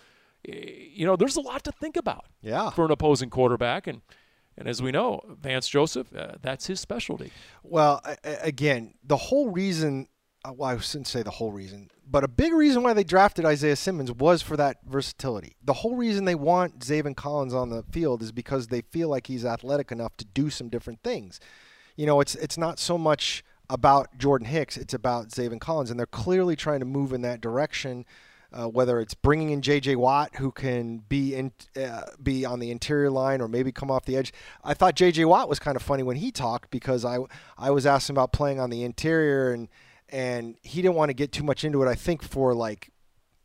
Eh, 0.49 0.91
You 0.93 1.07
know, 1.07 1.17
there's 1.17 1.37
a 1.37 1.41
lot 1.41 1.65
to 1.65 1.73
think 1.73 1.97
about 1.97 2.27
Yeah. 2.41 2.71
for 2.71 2.85
an 2.85 2.93
opposing 2.93 3.31
quarterback 3.31 3.87
and 3.89 4.03
and 4.59 4.69
as 4.69 4.81
we 4.83 4.91
know, 4.91 5.21
Vance 5.41 5.69
Joseph, 5.69 6.15
uh, 6.15 6.33
that's 6.41 6.67
his 6.67 6.81
specialty. 6.81 7.31
Well, 7.63 8.01
again, 8.25 8.95
the 9.05 9.17
whole 9.17 9.51
reason, 9.51 10.09
uh, 10.45 10.53
well, 10.53 10.71
I 10.71 10.79
shouldn't 10.79 11.09
say 11.09 11.23
the 11.23 11.31
whole 11.31 11.53
reason, 11.53 11.91
but 12.09 12.25
a 12.25 12.29
big 12.29 12.53
reason 12.53 12.83
why 12.83 12.93
they 12.93 13.05
drafted 13.05 13.45
Isaiah 13.45 13.77
Simmons 13.77 14.13
was 14.13 14.43
for 14.43 14.57
that 14.57 14.79
versatility. 14.87 15.57
The 15.63 15.75
whole 15.75 15.97
reason 15.97 16.25
they 16.25 16.35
want 16.35 16.79
Zaven 16.79 17.17
Collins 17.17 17.53
on 17.53 17.71
the 17.71 17.83
field 17.91 18.23
is 18.23 18.33
because 18.33 18.69
they 18.69 18.81
feel 18.81 19.09
like 19.09 19.27
he's 19.27 19.45
athletic 19.45 19.93
enough 19.93 20.17
to 20.19 20.25
do 20.25 20.49
some 20.49 20.69
different 20.69 21.03
things. 21.03 21.41
You 21.97 22.07
know, 22.07 22.21
it's 22.21 22.35
it's 22.37 22.57
not 22.57 22.79
so 22.79 22.97
much 22.97 23.43
about 23.69 24.17
Jordan 24.17 24.47
Hicks, 24.47 24.77
it's 24.77 24.95
about 24.95 25.31
Zaven 25.31 25.61
Collins, 25.61 25.91
and 25.91 25.99
they're 25.99 26.07
clearly 26.07 26.55
trying 26.57 26.81
to 26.81 26.87
move 26.87 27.13
in 27.13 27.23
that 27.23 27.41
direction. 27.41 28.05
Uh, 28.53 28.69
whether 28.69 29.01
it's 29.01 29.13
bringing 29.13 29.51
in 29.51 29.61
J.J. 29.61 29.97
Watt, 29.97 30.37
who 30.37 30.53
can 30.53 30.99
be 30.99 31.35
in 31.35 31.53
uh, 31.77 32.03
be 32.23 32.45
on 32.45 32.61
the 32.61 32.71
interior 32.71 33.11
line 33.11 33.41
or 33.41 33.49
maybe 33.49 33.73
come 33.73 33.91
off 33.91 34.05
the 34.05 34.17
edge. 34.17 34.33
I 34.63 34.73
thought 34.73 34.95
J.J. 34.95 35.25
Watt 35.25 35.49
was 35.49 35.59
kind 35.59 35.77
of 35.77 35.83
funny 35.83 36.03
when 36.03 36.17
he 36.17 36.31
talked 36.31 36.71
because 36.71 37.05
I 37.05 37.19
I 37.59 37.71
was 37.71 37.87
asking 37.87 38.15
about 38.15 38.33
playing 38.33 38.61
on 38.61 38.71
the 38.71 38.85
interior 38.85 39.53
and 39.53 39.69
and 40.09 40.57
he 40.63 40.81
didn't 40.81 40.95
want 40.95 41.11
to 41.11 41.15
get 41.15 41.33
too 41.33 41.43
much 41.43 41.65
into 41.65 41.83
it. 41.83 41.89
I 41.89 41.95
think 41.95 42.23
for 42.23 42.55
like 42.55 42.93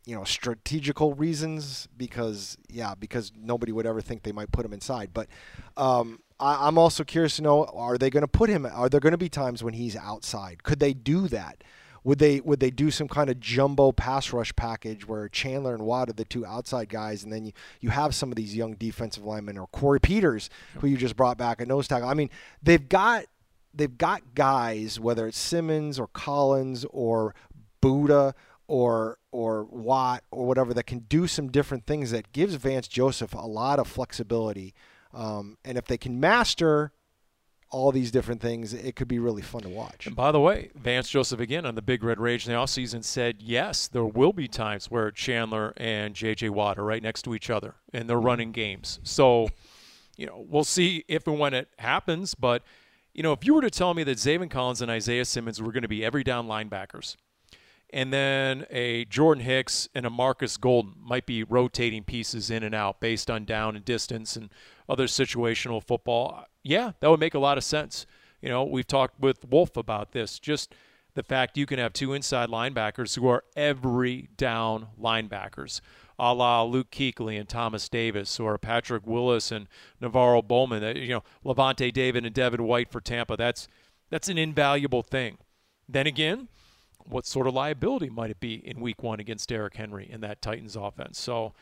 you 0.06 0.16
know 0.16 0.24
strategical 0.24 1.14
reasons 1.14 1.88
because 1.96 2.56
yeah 2.68 2.94
because 2.94 3.32
nobody 3.36 3.72
would 3.72 3.86
ever 3.86 4.00
think 4.00 4.22
they 4.22 4.32
might 4.32 4.52
put 4.52 4.64
him 4.64 4.72
inside. 4.72 5.10
But 5.12 5.28
um, 5.76 6.20
I, 6.40 6.66
I'm 6.66 6.78
also 6.78 7.04
curious 7.04 7.36
to 7.36 7.42
know 7.42 7.64
are 7.64 7.98
they 7.98 8.10
going 8.10 8.22
to 8.22 8.28
put 8.28 8.50
him? 8.50 8.66
Are 8.66 8.88
there 8.88 9.00
going 9.00 9.12
to 9.12 9.18
be 9.18 9.28
times 9.28 9.62
when 9.62 9.74
he's 9.74 9.96
outside? 9.96 10.62
Could 10.62 10.80
they 10.80 10.92
do 10.92 11.28
that? 11.28 11.62
Would 12.04 12.18
they 12.18 12.40
would 12.40 12.60
they 12.60 12.70
do 12.70 12.90
some 12.90 13.08
kind 13.08 13.30
of 13.30 13.38
jumbo 13.38 13.92
pass 13.92 14.32
rush 14.32 14.54
package 14.56 15.06
where 15.06 15.28
Chandler 15.28 15.74
and 15.74 15.84
Watt 15.84 16.10
are 16.10 16.14
the 16.14 16.24
two 16.24 16.44
outside 16.44 16.88
guys, 16.88 17.22
and 17.22 17.32
then 17.32 17.44
you, 17.44 17.52
you 17.80 17.90
have 17.90 18.14
some 18.14 18.30
of 18.30 18.36
these 18.36 18.56
young 18.56 18.74
defensive 18.74 19.24
linemen 19.24 19.56
or 19.56 19.68
Corey 19.68 20.00
Peters, 20.00 20.50
who 20.78 20.88
you 20.88 20.96
just 20.96 21.16
brought 21.16 21.38
back 21.38 21.60
a 21.60 21.66
nose 21.66 21.86
tackle. 21.86 22.08
I 22.08 22.14
mean, 22.14 22.30
they've 22.62 22.88
got 22.88 23.26
they've 23.72 23.96
got 23.96 24.34
guys, 24.34 24.98
whether 24.98 25.26
it's 25.26 25.38
Simmons 25.38 25.98
or 25.98 26.08
Collins 26.08 26.84
or 26.90 27.34
Budda 27.80 28.34
or 28.66 29.18
or 29.30 29.64
Watt 29.64 30.24
or 30.30 30.46
whatever, 30.46 30.74
that 30.74 30.86
can 30.86 31.00
do 31.00 31.26
some 31.26 31.50
different 31.50 31.86
things 31.86 32.10
that 32.10 32.32
gives 32.32 32.54
Vance 32.56 32.88
Joseph 32.88 33.34
a 33.34 33.46
lot 33.46 33.78
of 33.78 33.86
flexibility. 33.86 34.74
Um, 35.14 35.58
and 35.64 35.78
if 35.78 35.86
they 35.86 35.98
can 35.98 36.18
master 36.18 36.92
all 37.72 37.90
these 37.90 38.10
different 38.10 38.40
things, 38.40 38.72
it 38.74 38.94
could 38.94 39.08
be 39.08 39.18
really 39.18 39.42
fun 39.42 39.62
to 39.62 39.68
watch. 39.68 40.06
And 40.06 40.14
by 40.14 40.30
the 40.30 40.38
way, 40.38 40.70
Vance 40.74 41.08
Joseph 41.08 41.40
again 41.40 41.66
on 41.66 41.74
the 41.74 41.82
Big 41.82 42.04
Red 42.04 42.20
Rage 42.20 42.46
in 42.46 42.52
the 42.52 42.58
offseason 42.58 43.02
said, 43.02 43.36
yes, 43.40 43.88
there 43.88 44.04
will 44.04 44.32
be 44.32 44.46
times 44.46 44.90
where 44.90 45.10
Chandler 45.10 45.72
and 45.78 46.14
J.J. 46.14 46.50
Watt 46.50 46.78
are 46.78 46.84
right 46.84 47.02
next 47.02 47.22
to 47.22 47.34
each 47.34 47.50
other 47.50 47.74
and 47.92 48.08
they're 48.08 48.20
running 48.20 48.52
games. 48.52 49.00
So, 49.02 49.48
you 50.16 50.26
know, 50.26 50.44
we'll 50.46 50.64
see 50.64 51.04
if 51.08 51.26
and 51.26 51.38
when 51.38 51.54
it 51.54 51.68
happens, 51.78 52.34
but 52.34 52.62
you 53.14 53.22
know, 53.22 53.32
if 53.32 53.44
you 53.44 53.54
were 53.54 53.62
to 53.62 53.70
tell 53.70 53.92
me 53.94 54.04
that 54.04 54.16
Zaven 54.16 54.50
Collins 54.50 54.80
and 54.80 54.90
Isaiah 54.90 55.24
Simmons 55.24 55.60
were 55.60 55.72
going 55.72 55.82
to 55.82 55.88
be 55.88 56.04
every 56.04 56.24
down 56.24 56.46
linebackers, 56.46 57.16
and 57.92 58.12
then 58.12 58.64
a 58.70 59.04
Jordan 59.04 59.44
Hicks 59.44 59.86
and 59.94 60.06
a 60.06 60.10
Marcus 60.10 60.56
Golden 60.56 60.94
might 60.98 61.26
be 61.26 61.44
rotating 61.44 62.04
pieces 62.04 62.50
in 62.50 62.62
and 62.62 62.74
out 62.74 63.00
based 63.00 63.30
on 63.30 63.44
down 63.44 63.76
and 63.76 63.84
distance 63.84 64.34
and 64.34 64.48
other 64.88 65.06
situational 65.06 65.82
football, 65.82 66.44
yeah, 66.62 66.92
that 67.00 67.10
would 67.10 67.20
make 67.20 67.34
a 67.34 67.38
lot 67.38 67.58
of 67.58 67.64
sense. 67.64 68.06
You 68.40 68.48
know, 68.48 68.64
we've 68.64 68.86
talked 68.86 69.20
with 69.20 69.44
Wolf 69.48 69.76
about 69.76 70.12
this. 70.12 70.38
Just 70.38 70.74
the 71.14 71.22
fact 71.22 71.56
you 71.56 71.66
can 71.66 71.78
have 71.78 71.92
two 71.92 72.12
inside 72.12 72.48
linebackers 72.48 73.16
who 73.16 73.28
are 73.28 73.44
every 73.56 74.28
down 74.36 74.88
linebackers 75.00 75.80
a 76.18 76.32
la 76.32 76.62
Luke 76.62 76.90
Kuechly 76.92 77.38
and 77.38 77.48
Thomas 77.48 77.88
Davis, 77.88 78.38
or 78.38 78.56
Patrick 78.56 79.06
Willis 79.06 79.50
and 79.50 79.66
NaVorro 80.00 80.46
Bowman. 80.46 80.96
You 80.96 81.08
know, 81.08 81.22
Lavonte 81.44 81.92
David 81.92 82.24
and 82.24 82.34
Devin 82.34 82.62
White 82.62 82.90
for 82.90 83.00
Tampa. 83.00 83.36
That's 83.36 83.66
that's 84.08 84.28
an 84.28 84.38
invaluable 84.38 85.02
thing. 85.02 85.38
Then 85.88 86.06
again, 86.06 86.48
what 86.98 87.26
sort 87.26 87.48
of 87.48 87.54
liability 87.54 88.08
might 88.08 88.30
it 88.30 88.38
be 88.38 88.54
in 88.54 88.80
Week 88.80 89.02
One 89.02 89.18
against 89.18 89.48
Derrick 89.48 89.74
Henry 89.74 90.08
in 90.08 90.20
that 90.20 90.40
Titans 90.40 90.76
offense? 90.76 91.18
So 91.18 91.54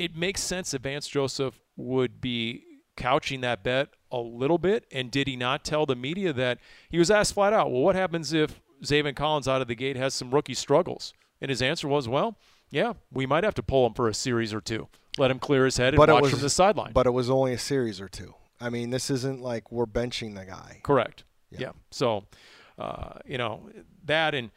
it 0.00 0.16
makes 0.16 0.40
sense 0.42 0.70
that 0.70 0.82
Vance 0.82 1.06
Joseph 1.06 1.60
would 1.76 2.20
be 2.20 2.64
couching 2.96 3.40
that 3.42 3.62
bet 3.62 3.88
a 4.10 4.18
little 4.18 4.58
bit. 4.58 4.86
And 4.92 5.10
did 5.10 5.28
he 5.28 5.36
not 5.36 5.64
tell 5.64 5.86
the 5.86 5.94
media 5.96 6.32
that 6.32 6.58
he 6.88 6.98
was 6.98 7.10
asked 7.10 7.34
flat 7.34 7.52
out, 7.52 7.70
well, 7.70 7.82
what 7.82 7.94
happens 7.94 8.32
if 8.32 8.60
Zaven 8.82 9.14
Collins 9.14 9.46
out 9.46 9.60
of 9.62 9.68
the 9.68 9.74
gate 9.74 9.96
has 9.96 10.14
some 10.14 10.30
rookie 10.30 10.54
struggles? 10.54 11.12
And 11.40 11.48
his 11.50 11.62
answer 11.62 11.86
was, 11.88 12.08
well, 12.08 12.38
yeah, 12.70 12.94
we 13.12 13.26
might 13.26 13.44
have 13.44 13.54
to 13.54 13.62
pull 13.62 13.86
him 13.86 13.94
for 13.94 14.08
a 14.08 14.14
series 14.14 14.52
or 14.54 14.60
two. 14.60 14.88
Let 15.18 15.30
him 15.30 15.38
clear 15.38 15.64
his 15.64 15.76
head 15.76 15.94
and 15.94 15.98
But 15.98 16.08
watch 16.10 16.22
was- 16.22 16.30
from 16.32 16.40
the 16.40 16.50
sideline. 16.50 16.92
But 16.92 17.06
it 17.06 17.10
was 17.10 17.28
only 17.30 17.52
a 17.52 17.58
series 17.58 18.00
or 18.00 18.08
two. 18.08 18.34
I 18.60 18.68
mean, 18.70 18.90
this 18.90 19.10
isn't 19.10 19.40
like 19.40 19.72
we're 19.72 19.86
benching 19.86 20.34
the 20.34 20.44
guy. 20.44 20.80
Correct. 20.82 21.24
Yeah. 21.50 21.72
So, 21.90 22.24
uh, 22.78 23.18
you 23.24 23.38
know, 23.38 23.70
that 24.04 24.34
and, 24.34 24.50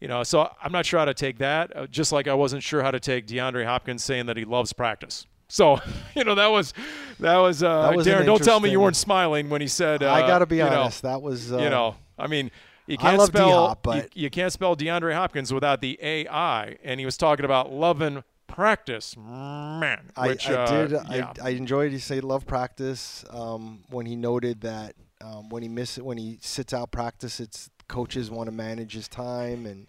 you 0.00 0.08
know, 0.08 0.22
so 0.22 0.50
I'm 0.62 0.72
not 0.72 0.86
sure 0.86 0.98
how 0.98 1.06
to 1.06 1.14
take 1.14 1.38
that, 1.38 1.74
uh, 1.76 1.86
just 1.86 2.12
like 2.12 2.28
I 2.28 2.34
wasn't 2.34 2.62
sure 2.62 2.82
how 2.82 2.90
to 2.90 3.00
take 3.00 3.26
DeAndre 3.26 3.64
Hopkins 3.64 4.04
saying 4.04 4.26
that 4.26 4.36
he 4.36 4.44
loves 4.44 4.72
practice. 4.72 5.26
So, 5.48 5.80
you 6.16 6.24
know, 6.24 6.34
that 6.34 6.48
was, 6.48 6.74
that 7.20 7.36
was, 7.38 7.62
uh, 7.62 7.82
That 7.82 7.96
was 7.96 8.06
Darren, 8.06 8.26
don't 8.26 8.42
tell 8.42 8.60
me 8.60 8.70
you 8.70 8.80
weren't 8.80 8.96
smiling 8.96 9.48
when 9.48 9.60
he 9.60 9.68
said, 9.68 10.02
uh, 10.02 10.12
I 10.12 10.26
got 10.26 10.40
to 10.40 10.46
be 10.46 10.56
you 10.56 10.64
know, 10.64 10.82
honest. 10.82 11.02
that 11.02 11.22
was 11.22 11.52
uh, 11.52 11.58
you 11.58 11.70
know, 11.70 11.96
I 12.18 12.26
mean, 12.26 12.50
you 12.86 12.96
I 12.98 13.02
can't 13.02 13.18
love 13.18 13.28
spell 13.28 13.48
D-Hop, 13.48 13.86
you, 13.86 13.92
but- 14.02 14.16
you 14.16 14.30
can't 14.30 14.52
spell 14.52 14.76
DeAndre 14.76 15.14
Hopkins 15.14 15.52
without 15.52 15.80
the 15.80 15.98
AI, 16.02 16.76
and 16.84 17.00
he 17.00 17.06
was 17.06 17.16
talking 17.16 17.44
about 17.44 17.72
loving 17.72 18.22
practice, 18.46 19.16
man. 19.16 20.10
I, 20.16 20.28
Which, 20.28 20.48
I 20.48 20.54
uh, 20.54 20.86
did. 20.86 20.90
yeah. 21.10 21.32
I, 21.42 21.48
I 21.48 21.50
enjoyed. 21.50 21.92
He 21.92 21.98
said 21.98 22.24
love 22.24 22.46
practice. 22.46 23.24
Um, 23.30 23.82
when 23.90 24.06
he 24.06 24.16
noted 24.16 24.60
that 24.62 24.94
um, 25.20 25.48
when 25.48 25.62
he 25.62 25.68
miss 25.68 25.98
when 25.98 26.16
he 26.18 26.38
sits 26.40 26.72
out 26.72 26.90
practice, 26.90 27.40
it's 27.40 27.70
coaches 27.88 28.30
want 28.30 28.48
to 28.48 28.52
manage 28.52 28.94
his 28.94 29.08
time. 29.08 29.66
And 29.66 29.86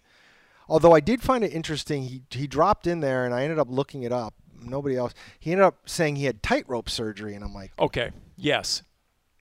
although 0.68 0.92
I 0.92 1.00
did 1.00 1.22
find 1.22 1.44
it 1.44 1.52
interesting, 1.52 2.02
he 2.02 2.22
he 2.30 2.46
dropped 2.46 2.86
in 2.86 3.00
there, 3.00 3.24
and 3.24 3.34
I 3.34 3.42
ended 3.42 3.58
up 3.58 3.68
looking 3.70 4.02
it 4.02 4.12
up. 4.12 4.34
Nobody 4.60 4.96
else. 4.96 5.14
He 5.38 5.52
ended 5.52 5.64
up 5.64 5.88
saying 5.88 6.16
he 6.16 6.24
had 6.24 6.42
tightrope 6.42 6.90
surgery, 6.90 7.34
and 7.34 7.44
I'm 7.44 7.54
like, 7.54 7.72
okay. 7.78 8.10
Yes. 8.36 8.82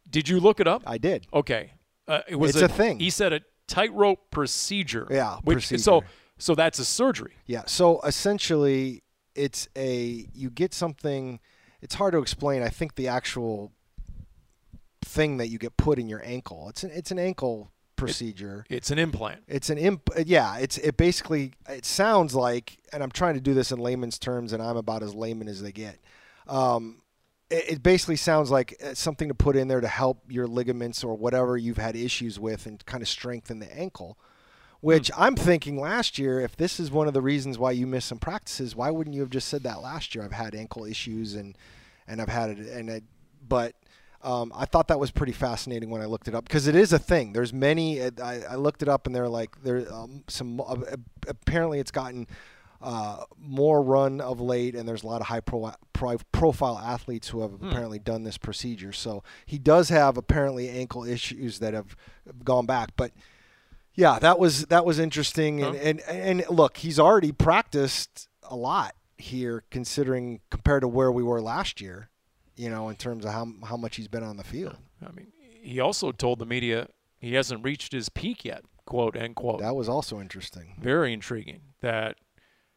Did 0.09 0.29
you 0.29 0.39
look 0.39 0.59
it 0.59 0.67
up? 0.67 0.83
I 0.85 0.97
did. 0.97 1.27
Okay. 1.33 1.73
Uh, 2.07 2.21
it 2.27 2.35
was 2.35 2.55
It's 2.55 2.61
a 2.61 2.67
thing. 2.67 2.99
He 2.99 3.09
said 3.09 3.33
a 3.33 3.41
tightrope 3.67 4.31
procedure. 4.31 5.07
Yeah, 5.09 5.37
Which, 5.43 5.67
So, 5.67 6.03
so 6.37 6.55
that's 6.55 6.79
a 6.79 6.85
surgery. 6.85 7.33
Yeah. 7.45 7.63
So 7.65 7.99
essentially, 8.01 9.03
it's 9.35 9.67
a 9.75 10.27
you 10.33 10.49
get 10.49 10.73
something. 10.73 11.39
It's 11.81 11.95
hard 11.95 12.13
to 12.13 12.19
explain. 12.19 12.63
I 12.63 12.69
think 12.69 12.95
the 12.95 13.09
actual 13.09 13.73
thing 15.03 15.37
that 15.37 15.47
you 15.47 15.57
get 15.57 15.77
put 15.77 15.99
in 15.99 16.07
your 16.07 16.23
ankle. 16.25 16.69
It's 16.69 16.83
an 16.83 16.91
it's 16.93 17.11
an 17.11 17.19
ankle 17.19 17.71
procedure. 17.97 18.65
It's 18.69 18.91
an 18.91 18.99
implant. 18.99 19.43
It's 19.47 19.69
an 19.69 19.77
imp. 19.77 20.10
Yeah, 20.25 20.57
it's 20.57 20.77
it 20.77 20.95
basically. 20.95 21.53
It 21.67 21.86
sounds 21.86 22.33
like, 22.33 22.77
and 22.93 23.03
I'm 23.03 23.12
trying 23.12 23.33
to 23.33 23.41
do 23.41 23.53
this 23.53 23.71
in 23.71 23.79
layman's 23.79 24.17
terms, 24.17 24.53
and 24.53 24.63
I'm 24.63 24.77
about 24.77 25.03
as 25.03 25.13
layman 25.13 25.49
as 25.49 25.62
they 25.62 25.73
get. 25.73 25.99
Um, 26.47 27.01
it, 27.49 27.69
it 27.69 27.83
basically 27.83 28.15
sounds 28.15 28.49
like 28.49 28.75
uh, 28.83 28.93
something 28.93 29.27
to 29.27 29.33
put 29.33 29.55
in 29.55 29.67
there 29.67 29.81
to 29.81 29.88
help 29.88 30.23
your 30.29 30.47
ligaments 30.47 31.03
or 31.03 31.15
whatever 31.15 31.57
you've 31.57 31.77
had 31.77 31.95
issues 31.95 32.39
with, 32.39 32.65
and 32.65 32.86
kind 32.86 33.01
of 33.01 33.10
strengthen 33.10 33.60
the 33.60 33.77
ankle. 33.77 34.17
Which 34.79 35.10
I'm 35.17 35.36
thinking 35.36 35.79
last 35.81 36.19
year, 36.19 36.39
if 36.39 36.55
this 36.55 36.79
is 36.79 36.91
one 36.91 37.07
of 37.07 37.15
the 37.15 37.21
reasons 37.21 37.57
why 37.57 37.71
you 37.71 37.88
missed 37.88 38.07
some 38.07 38.19
practices, 38.19 38.75
why 38.75 38.91
wouldn't 38.91 39.15
you 39.15 39.21
have 39.21 39.31
just 39.31 39.47
said 39.47 39.63
that 39.63 39.81
last 39.81 40.13
year? 40.13 40.23
I've 40.23 40.31
had 40.31 40.53
ankle 40.53 40.86
issues 40.86 41.33
and 41.33 41.57
and 42.07 42.21
I've 42.21 42.29
had 42.29 42.51
it, 42.51 42.60
and 42.60 42.89
I, 42.89 43.01
but 43.45 43.73
um, 44.23 44.51
I 44.56 44.65
thought 44.65 44.88
that 44.88 44.99
was 44.99 45.12
pretty 45.12 45.32
fascinating 45.34 45.89
when 45.89 46.01
I 46.01 46.06
looked 46.06 46.27
it 46.27 46.36
up 46.36 46.45
because 46.45 46.67
it 46.67 46.75
is 46.75 46.91
a 46.93 46.99
thing. 46.99 47.34
There's 47.34 47.53
many. 47.53 48.01
I, 48.01 48.41
I 48.49 48.56
looked 48.56 48.82
it 48.82 48.89
up 48.89 49.06
and 49.08 49.15
they're 49.15 49.30
like 49.30 49.62
there 49.63 49.91
um, 49.93 50.23
some. 50.27 50.60
Uh, 50.60 50.77
apparently, 51.27 51.80
it's 51.80 51.91
gotten 51.91 52.27
uh, 52.82 53.23
more 53.39 53.82
run 53.82 54.19
of 54.21 54.39
late, 54.41 54.75
and 54.75 54.88
there's 54.88 55.03
a 55.03 55.08
lot 55.08 55.21
of 55.21 55.27
high 55.27 55.39
pro, 55.39 55.71
pro, 55.93 56.17
profile 56.32 56.77
athletes 56.77 57.30
who 57.30 57.41
have 57.41 57.53
apparently 57.53 57.99
done 57.99 58.23
this 58.23 58.38
procedure. 58.38 58.91
So 58.91 59.23
he 59.45 59.58
does 59.58 59.89
have 59.89 60.17
apparently 60.17 60.69
ankle 60.69 61.03
issues 61.03 61.60
that 61.60 61.73
have 61.73 61.95
gone 62.43 62.65
back, 62.65 62.89
but. 62.95 63.12
Yeah, 63.99 64.19
that 64.19 64.38
was 64.38 64.67
that 64.67 64.86
was 64.86 64.99
interesting, 64.99 65.63
and, 65.63 65.75
Huh. 65.75 65.82
and 65.84 66.01
and 66.41 66.43
look, 66.51 66.77
he's 66.77 66.99
already 66.99 67.32
practiced 67.32 68.27
a 68.43 68.56
lot 68.56 68.93
here, 69.17 69.63
considering 69.71 70.39
compared 70.51 70.82
to 70.82 70.88
where 70.88 71.12
we 71.12 71.23
were 71.23 71.41
last 71.41 71.82
year. 71.82 72.10
You 72.57 72.69
know, 72.69 72.89
in 72.89 72.95
terms 72.95 73.25
of 73.25 73.31
how 73.31 73.47
how 73.63 73.77
much 73.77 73.95
he's 73.95 74.07
been 74.07 74.23
on 74.23 74.37
the 74.37 74.43
field. 74.43 74.75
I 75.01 75.11
mean, 75.11 75.27
he 75.61 75.79
also 75.79 76.11
told 76.11 76.39
the 76.39 76.45
media 76.45 76.87
he 77.19 77.35
hasn't 77.35 77.63
reached 77.63 77.91
his 77.91 78.09
peak 78.09 78.43
yet, 78.45 78.63
quote 78.85 79.15
end 79.15 79.35
quote. 79.35 79.59
That 79.59 79.75
was 79.75 79.87
also 79.87 80.19
interesting. 80.19 80.75
very 80.79 81.13
intriguing 81.13 81.61
that 81.81 82.17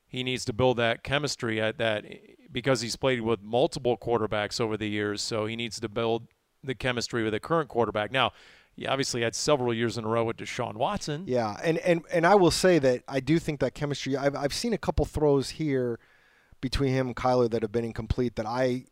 he 0.06 0.22
needs 0.22 0.44
to 0.44 0.52
build 0.52 0.76
that 0.76 1.02
chemistry 1.02 1.60
at 1.60 1.78
that 1.78 2.04
because 2.52 2.80
he's 2.80 2.96
played 2.96 3.20
with 3.20 3.42
multiple 3.42 3.96
quarterbacks 3.96 4.60
over 4.60 4.76
the 4.76 4.88
years 4.88 5.22
so 5.22 5.46
he 5.46 5.56
needs 5.56 5.80
to 5.80 5.88
build 5.88 6.26
the 6.62 6.74
chemistry 6.74 7.22
with 7.22 7.32
the 7.32 7.40
current 7.40 7.68
quarterback 7.68 8.10
now 8.12 8.32
he 8.80 8.86
obviously 8.86 9.22
had 9.22 9.34
several 9.34 9.74
years 9.74 9.98
in 9.98 10.04
a 10.04 10.08
row 10.08 10.24
with 10.24 10.38
Deshaun 10.38 10.74
Watson 10.74 11.24
Yeah, 11.26 11.56
and 11.62 11.78
and 11.78 12.02
and 12.10 12.26
I 12.26 12.34
will 12.34 12.50
say 12.50 12.78
that 12.78 13.02
I 13.08 13.20
do 13.20 13.38
think 13.38 13.60
that 13.60 13.74
chemistry. 13.74 14.16
I've 14.16 14.34
I've 14.34 14.54
seen 14.54 14.72
a 14.72 14.78
couple 14.78 15.04
throws 15.04 15.50
here 15.50 15.98
between 16.60 16.92
him 16.94 17.08
and 17.08 17.16
Kyler 17.16 17.50
that 17.50 17.60
have 17.62 17.72
been 17.72 17.84
incomplete. 17.84 18.36
That 18.36 18.46
I, 18.46 18.84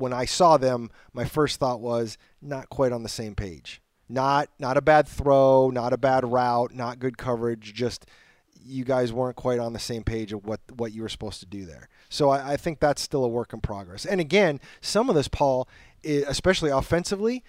when 0.00 0.12
I 0.12 0.24
saw 0.24 0.56
them, 0.56 0.90
my 1.12 1.24
first 1.24 1.58
thought 1.58 1.80
was 1.80 2.18
not 2.40 2.68
quite 2.68 2.92
on 2.92 3.02
the 3.02 3.08
same 3.08 3.34
page. 3.34 3.80
Not 4.08 4.48
not 4.58 4.76
a 4.76 4.82
bad 4.82 5.06
throw, 5.06 5.70
not 5.70 5.92
a 5.92 5.98
bad 5.98 6.30
route, 6.30 6.74
not 6.74 6.98
good 6.98 7.16
coverage. 7.16 7.74
Just 7.74 8.06
you 8.62 8.84
guys 8.84 9.12
weren't 9.12 9.36
quite 9.36 9.58
on 9.58 9.72
the 9.72 9.78
same 9.78 10.02
page 10.02 10.32
of 10.32 10.44
what 10.44 10.60
what 10.74 10.92
you 10.92 11.02
were 11.02 11.08
supposed 11.08 11.40
to 11.40 11.46
do 11.46 11.64
there. 11.64 11.88
So 12.08 12.30
I, 12.30 12.52
I 12.52 12.56
think 12.56 12.80
that's 12.80 13.00
still 13.00 13.24
a 13.24 13.28
work 13.28 13.52
in 13.52 13.60
progress. 13.60 14.04
And 14.04 14.20
again, 14.20 14.60
some 14.80 15.08
of 15.08 15.14
this, 15.14 15.28
Paul, 15.28 15.68
especially 16.04 16.70
offensively, 16.70 17.44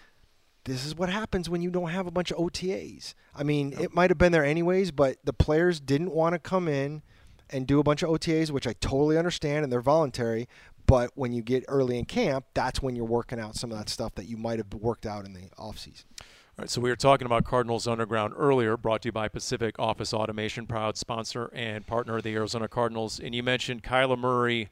this 0.65 0.85
is 0.85 0.95
what 0.95 1.09
happens 1.09 1.49
when 1.49 1.63
you 1.63 1.71
don't 1.71 1.89
have 1.89 2.05
a 2.05 2.11
bunch 2.11 2.31
of 2.31 2.37
OTAs. 2.37 3.15
I 3.35 3.43
mean, 3.43 3.73
it 3.79 3.95
might 3.95 4.11
have 4.11 4.19
been 4.19 4.31
there 4.31 4.45
anyways, 4.45 4.91
but 4.91 5.17
the 5.23 5.33
players 5.33 5.79
didn't 5.79 6.11
want 6.11 6.33
to 6.33 6.39
come 6.39 6.67
in 6.67 7.01
and 7.49 7.67
do 7.67 7.79
a 7.79 7.83
bunch 7.83 8.03
of 8.03 8.09
OTAs, 8.09 8.51
which 8.51 8.67
I 8.67 8.73
totally 8.73 9.17
understand 9.17 9.63
and 9.63 9.71
they're 9.71 9.81
voluntary. 9.81 10.47
But 10.91 11.12
when 11.15 11.32
you 11.32 11.41
get 11.41 11.63
early 11.69 11.97
in 11.97 12.04
camp, 12.04 12.47
that's 12.54 12.82
when 12.82 12.97
you're 12.97 13.06
working 13.06 13.39
out 13.39 13.56
some 13.56 13.71
of 13.71 13.77
that 13.77 13.88
stuff 13.88 14.13
that 14.15 14.25
you 14.25 14.36
might 14.36 14.58
have 14.58 14.73
worked 14.73 15.06
out 15.06 15.25
in 15.25 15.32
the 15.32 15.47
offseason. 15.58 16.04
All 16.19 16.25
right, 16.58 16.69
so 16.69 16.82
we 16.82 16.89
were 16.89 16.97
talking 16.97 17.25
about 17.25 17.45
Cardinals 17.45 17.88
Underground 17.88 18.34
earlier, 18.36 18.75
brought 18.75 19.04
to 19.04 19.08
you 19.08 19.13
by 19.13 19.30
Pacific 19.30 19.80
Office 19.80 20.13
Automation, 20.13 20.67
proud 20.67 20.97
sponsor 20.97 21.49
and 21.54 21.88
partner 21.88 22.17
of 22.17 22.23
the 22.23 22.34
Arizona 22.36 22.67
Cardinals. 22.67 23.21
And 23.21 23.34
you 23.34 23.41
mentioned 23.41 23.84
Kyler 23.84 24.19
Murray 24.19 24.67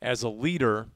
as 0.00 0.22
a 0.22 0.28
leader, 0.28 0.86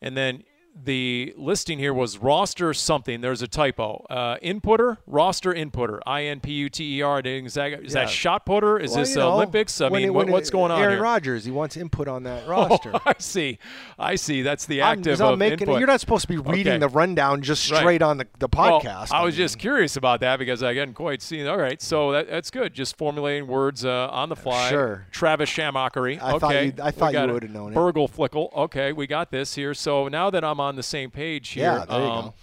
and 0.00 0.16
then 0.16 0.44
the 0.84 1.34
listing 1.36 1.78
here 1.78 1.94
was 1.94 2.18
roster 2.18 2.72
something. 2.74 3.20
There's 3.20 3.42
a 3.42 3.48
typo. 3.48 4.04
Uh, 4.10 4.36
inputter, 4.42 4.98
roster 5.06 5.52
inputter, 5.52 6.00
I 6.06 6.24
N 6.24 6.40
P 6.40 6.52
U 6.52 6.68
T 6.68 6.98
E 6.98 7.02
R. 7.02 7.20
Is 7.20 7.54
that 7.54 7.72
is 7.72 7.94
Yeah. 7.94 8.00
that 8.04 8.10
shot 8.10 8.44
putter? 8.46 8.78
Is 8.78 8.90
Well, 8.90 9.00
this 9.00 9.10
you 9.10 9.16
know, 9.16 9.30
uh, 9.30 9.34
Olympics? 9.34 9.80
I 9.80 9.88
mean, 9.88 10.04
it- 10.04 10.14
what, 10.14 10.28
what's 10.28 10.50
going 10.50 10.70
on 10.70 10.80
Aaron? 10.82 11.00
Rodgers, 11.00 11.44
he 11.44 11.50
wants 11.50 11.76
input 11.76 12.08
on 12.08 12.24
that 12.24 12.46
roster. 12.48 12.90
Oh, 12.94 13.00
I 13.06 13.14
see. 13.18 13.58
I 13.98 14.14
see. 14.16 14.42
That's 14.42 14.66
the 14.66 14.82
I'm, 14.82 14.98
active 14.98 15.20
I'm 15.20 15.32
of 15.34 15.38
making, 15.38 15.60
input. 15.60 15.78
You're 15.78 15.86
not 15.86 16.00
supposed 16.00 16.22
to 16.22 16.28
be 16.28 16.36
reading 16.38 16.74
Okay. 16.74 16.78
the 16.80 16.88
rundown 16.88 17.42
just 17.42 17.70
Right. 17.70 17.78
straight 17.80 18.02
on 18.02 18.18
the, 18.18 18.26
the 18.38 18.48
Well, 18.54 18.80
podcast. 18.80 19.12
I 19.12 19.24
was 19.24 19.34
mean. 19.34 19.44
just 19.44 19.58
curious 19.58 19.96
about 19.96 20.20
that 20.20 20.38
because 20.38 20.62
I 20.62 20.74
hadn't 20.74 20.94
quite 20.94 21.22
seen. 21.22 21.46
All 21.46 21.56
right, 21.58 21.80
so 21.80 22.12
that, 22.12 22.28
that's 22.28 22.50
good. 22.50 22.74
Just 22.74 22.98
formulating 22.98 23.46
words 23.46 23.84
uh, 23.84 24.08
on 24.10 24.28
the 24.28 24.36
fly. 24.36 24.68
Sure. 24.68 25.06
Travis 25.10 25.48
Shamockery. 25.50 26.20
I 26.20 26.32
okay. 26.32 26.38
thought 26.38 26.64
you- 26.64 26.72
I 26.82 26.90
thought 26.90 27.12
you 27.14 27.32
would've 27.32 27.50
known 27.50 27.72
it. 27.72 27.74
Burgle 27.74 28.08
Flickle. 28.08 28.54
Okay, 28.54 28.92
we 28.92 29.06
got 29.06 29.30
this 29.30 29.54
here. 29.54 29.72
So 29.74 30.08
now 30.08 30.28
that 30.30 30.44
I'm 30.44 30.60
on 30.60 30.65
the 30.74 30.82
same 30.82 31.12
page 31.12 31.50
here, 31.50 31.64
Yeah, 31.64 31.84
there 31.84 32.00
you 32.00 32.04
um, 32.06 32.24
go. 32.26 32.34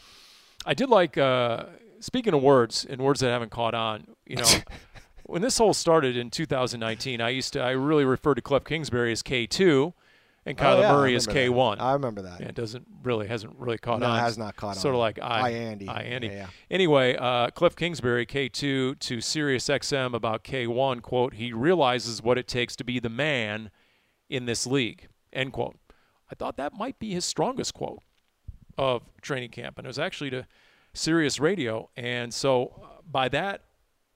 I 0.65 0.73
did 0.73 0.89
like. 0.89 1.17
Uh, 1.17 1.65
speaking 1.99 2.33
of 2.33 2.41
words 2.41 2.85
and 2.89 3.01
words 3.01 3.19
that 3.19 3.29
haven't 3.29 3.51
caught 3.51 3.73
on, 3.73 4.07
you 4.25 4.37
know. 4.37 4.45
When 5.25 5.41
this 5.41 5.57
whole 5.57 5.73
started 5.73 6.17
in 6.17 6.29
2019, 6.29 7.21
I 7.21 7.29
used 7.29 7.53
to 7.53 7.61
I 7.61 7.71
really 7.71 8.03
referred 8.03 8.35
to 8.35 8.41
Cliff 8.41 8.65
Kingsbury 8.65 9.13
as 9.13 9.23
K2, 9.23 9.93
and 10.45 10.59
Oh, 10.59 10.63
Kyler 10.63 10.81
yeah, 10.81 10.91
Murray 10.91 11.15
is. 11.15 11.27
K1. 11.27 11.79
I 11.79 11.93
remember 11.93 12.23
that. 12.23 12.41
Yeah, 12.41 12.47
it 12.49 12.55
doesn't 12.55 12.85
really 13.03 13.27
hasn't 13.27 13.55
really 13.57 13.77
caught 13.77 14.01
No, 14.01 14.07
on. 14.07 14.19
has 14.19 14.37
not 14.37 14.57
caught 14.57 14.75
on. 14.75 14.75
Sort 14.75 14.93
of 14.95 14.99
like 14.99 15.19
I, 15.21 15.47
I 15.47 15.49
Andy. 15.51 15.87
I 15.87 16.01
Andy. 16.01 16.27
Yeah, 16.27 16.33
yeah. 16.33 16.47
Anyway, 16.69 17.15
uh, 17.15 17.51
Cliff 17.51 17.73
Kingsbury, 17.73 18.25
K2 18.25 18.99
to 18.99 19.21
Sirius 19.21 19.69
XM 19.69 20.13
about 20.13 20.43
K1 20.43 21.01
quote. 21.01 21.35
He 21.35 21.53
realizes 21.53 22.21
what 22.21 22.37
it 22.37 22.49
takes 22.49 22.75
to 22.75 22.83
be 22.83 22.99
the 22.99 23.09
man 23.09 23.71
in 24.29 24.45
this 24.45 24.67
league. 24.67 25.07
End 25.31 25.53
quote. 25.53 25.77
I 26.29 26.35
thought 26.35 26.57
that 26.57 26.73
might 26.73 26.99
be 26.99 27.13
his 27.13 27.23
strongest 27.23 27.73
quote 27.73 27.99
of 28.77 29.03
training 29.21 29.49
camp, 29.49 29.77
and 29.77 29.85
it 29.85 29.89
was 29.89 29.99
actually 29.99 30.29
to 30.31 30.45
Sirius 30.93 31.39
Radio. 31.39 31.89
And 31.95 32.33
so 32.33 32.71
uh, 32.83 33.01
by 33.11 33.29
that, 33.29 33.61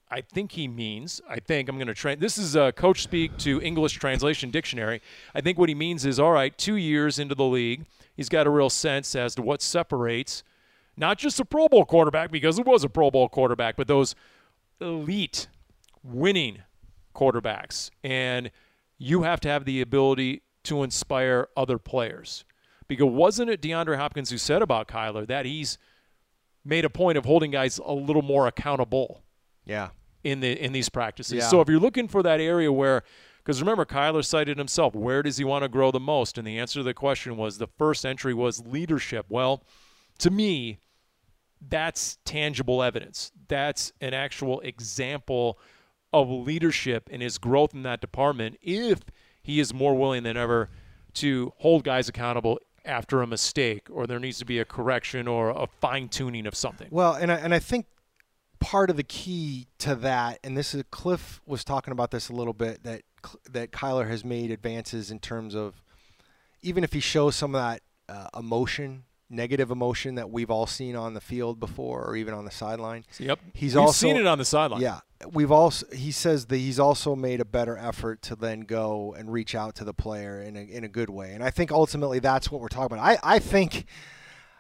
I 0.10 0.22
think 0.22 0.54
he 0.54 0.68
means, 0.68 1.22
I 1.30 1.40
think 1.40 1.68
I'm 1.68 1.76
going 1.76 1.88
to 1.88 1.94
train. 1.94 2.20
This 2.20 2.38
is 2.38 2.56
uh, 2.56 2.72
coach 2.72 3.04
speak 3.04 3.38
to 3.40 3.62
English 3.62 3.94
Translation 3.94 4.52
Dictionary. 4.52 5.02
I 5.36 5.42
think 5.42 5.58
what 5.58 5.68
he 5.70 5.76
means 5.76 6.06
is 6.06 6.20
all 6.20 6.32
right, 6.32 6.58
two 6.58 6.76
years 6.76 7.20
into 7.20 7.36
the 7.36 7.44
league, 7.44 7.86
he's 8.16 8.30
got 8.30 8.48
a 8.48 8.50
real 8.50 8.70
sense 8.70 9.16
as 9.16 9.36
to 9.36 9.42
what 9.42 9.62
separates 9.62 10.44
not 10.96 11.18
just 11.18 11.40
a 11.40 11.46
Pro 11.46 11.68
Bowl 11.68 11.86
quarterback, 11.86 12.32
because 12.32 12.58
it 12.58 12.66
was 12.66 12.84
a 12.84 12.90
Pro 12.90 13.12
Bowl 13.12 13.30
quarterback, 13.30 13.76
but 13.76 13.88
those 13.88 14.16
elite 14.82 15.48
winning 16.04 16.64
quarterbacks. 17.14 17.92
And 18.04 18.50
you 18.98 19.24
have 19.24 19.40
to 19.42 19.50
have 19.50 19.66
the 19.66 19.82
ability 19.82 20.42
to 20.64 20.84
inspire 20.84 21.50
other 21.56 21.78
players. 21.78 22.46
Because 22.88 23.10
wasn't 23.10 23.50
it 23.50 23.62
DeAndre 23.62 23.98
Hopkins 23.98 24.30
who 24.30 24.38
said 24.38 24.62
about 24.62 24.88
Kyler 24.88 25.28
that 25.28 25.46
he's 25.46 25.78
made 26.64 26.86
a 26.86 26.90
point 26.90 27.18
of 27.18 27.26
holding 27.26 27.52
guys 27.52 27.80
a 27.80 27.94
little 27.94 28.22
more 28.22 28.48
accountable? 28.48 29.24
Yeah. 29.66 29.90
in 30.24 30.40
the 30.40 30.52
in 30.64 30.72
these 30.72 30.90
practices. 30.90 31.34
Yeah. 31.34 31.48
So 31.50 31.62
if 31.62 31.70
you're 31.70 31.80
looking 31.80 32.08
for 32.08 32.24
that 32.24 32.40
area 32.40 32.72
where 32.72 33.04
because 33.44 33.62
remember 33.62 33.86
Kyler 33.86 34.26
cited 34.26 34.58
himself, 34.58 34.94
where 34.96 35.24
does 35.24 35.38
he 35.38 35.44
want 35.44 35.64
to 35.64 35.70
grow 35.70 35.92
the 35.92 36.00
most? 36.00 36.38
And 36.38 36.46
the 36.46 36.58
answer 36.60 36.80
to 36.80 36.84
the 36.84 36.94
question 36.94 37.38
was 37.38 37.58
the 37.58 37.68
first 37.78 38.06
entry 38.06 38.34
was 38.34 38.66
leadership. 38.66 39.26
Well, 39.30 39.64
to 40.20 40.30
me, 40.30 40.80
that's 41.62 42.18
tangible 42.26 42.84
evidence. 42.84 43.32
That's 43.48 43.94
an 44.02 44.14
actual 44.14 44.60
example 44.62 45.60
of 46.14 46.30
leadership 46.30 47.10
and 47.12 47.22
his 47.22 47.38
growth 47.38 47.74
in 47.74 47.84
that 47.84 48.02
department 48.02 48.58
if 48.62 49.00
he 49.42 49.60
is 49.60 49.74
more 49.74 49.96
willing 49.96 50.24
than 50.24 50.36
ever 50.38 50.70
to 51.16 51.54
hold 51.58 51.84
guys 51.84 52.08
accountable 52.10 52.60
after 52.88 53.22
a 53.22 53.28
mistake 53.28 53.88
or 53.92 54.08
there 54.08 54.20
needs 54.20 54.40
to 54.40 54.46
be 54.46 54.60
a 54.60 54.66
correction 54.66 55.28
or 55.28 55.50
a 55.50 55.68
fine 55.68 56.10
tuning 56.10 56.48
of 56.48 56.56
something. 56.56 56.88
Well, 56.90 57.14
and 57.14 57.32
I, 57.32 57.36
and 57.36 57.54
I 57.54 57.60
think 57.60 57.86
part 58.60 58.90
of 58.90 58.98
the 58.98 59.04
key 59.04 59.68
to 59.80 59.96
that, 59.96 60.40
and 60.44 60.58
this 60.58 60.74
is 60.74 60.84
Cliff 60.90 61.42
was 61.46 61.64
talking 61.64 61.92
about 61.92 62.12
this 62.12 62.30
a 62.30 62.34
little 62.34 62.54
bit 62.54 62.84
that 62.84 63.02
that 63.52 63.72
Kyler 63.72 64.08
has 64.08 64.24
made 64.24 64.52
advances 64.52 65.12
in 65.12 65.20
terms 65.20 65.54
of 65.54 65.82
even 66.62 66.84
if 66.84 66.94
he 66.94 67.00
shows 67.00 67.36
some 67.36 67.56
of 67.56 67.62
that 67.62 67.82
uh, 68.08 68.30
emotion, 68.40 69.04
negative 69.30 69.72
emotion 69.72 70.16
that 70.16 70.30
we've 70.30 70.50
all 70.50 70.68
seen 70.68 70.96
on 70.96 71.14
the 71.14 71.22
field 71.22 71.60
before 71.60 72.06
or 72.06 72.16
even 72.16 72.34
on 72.34 72.46
the 72.46 72.52
sideline. 72.52 73.06
Yep. 73.20 73.40
He's 73.54 73.76
We've 73.76 73.82
also 73.82 74.08
seen 74.08 74.16
it 74.16 74.26
on 74.26 74.38
the 74.38 74.46
sideline. 74.46 74.82
Yeah, 74.82 75.00
we've 75.32 75.52
also 75.52 75.86
he 75.94 76.12
says 76.12 76.46
that 76.48 76.58
he's 76.58 76.80
also 76.80 77.16
made 77.16 77.42
a 77.42 77.46
better 77.46 77.78
effort 77.78 78.22
to 78.24 78.36
then 78.36 78.62
go 78.62 79.16
and 79.18 79.32
reach 79.32 79.56
out 79.56 79.76
to 79.76 79.84
the 79.84 79.94
player 79.94 80.42
in 80.42 80.56
a 80.56 80.62
in 80.62 80.84
a 80.84 80.90
good 80.90 81.10
way, 81.10 81.34
and 81.34 81.44
I 81.44 81.50
think 81.50 81.72
ultimately 81.72 82.20
that's 82.20 82.52
what 82.52 82.62
we're 82.62 82.68
talking 82.68 82.98
about. 82.98 83.06
I 83.06 83.18
I 83.24 83.40
think. 83.40 83.86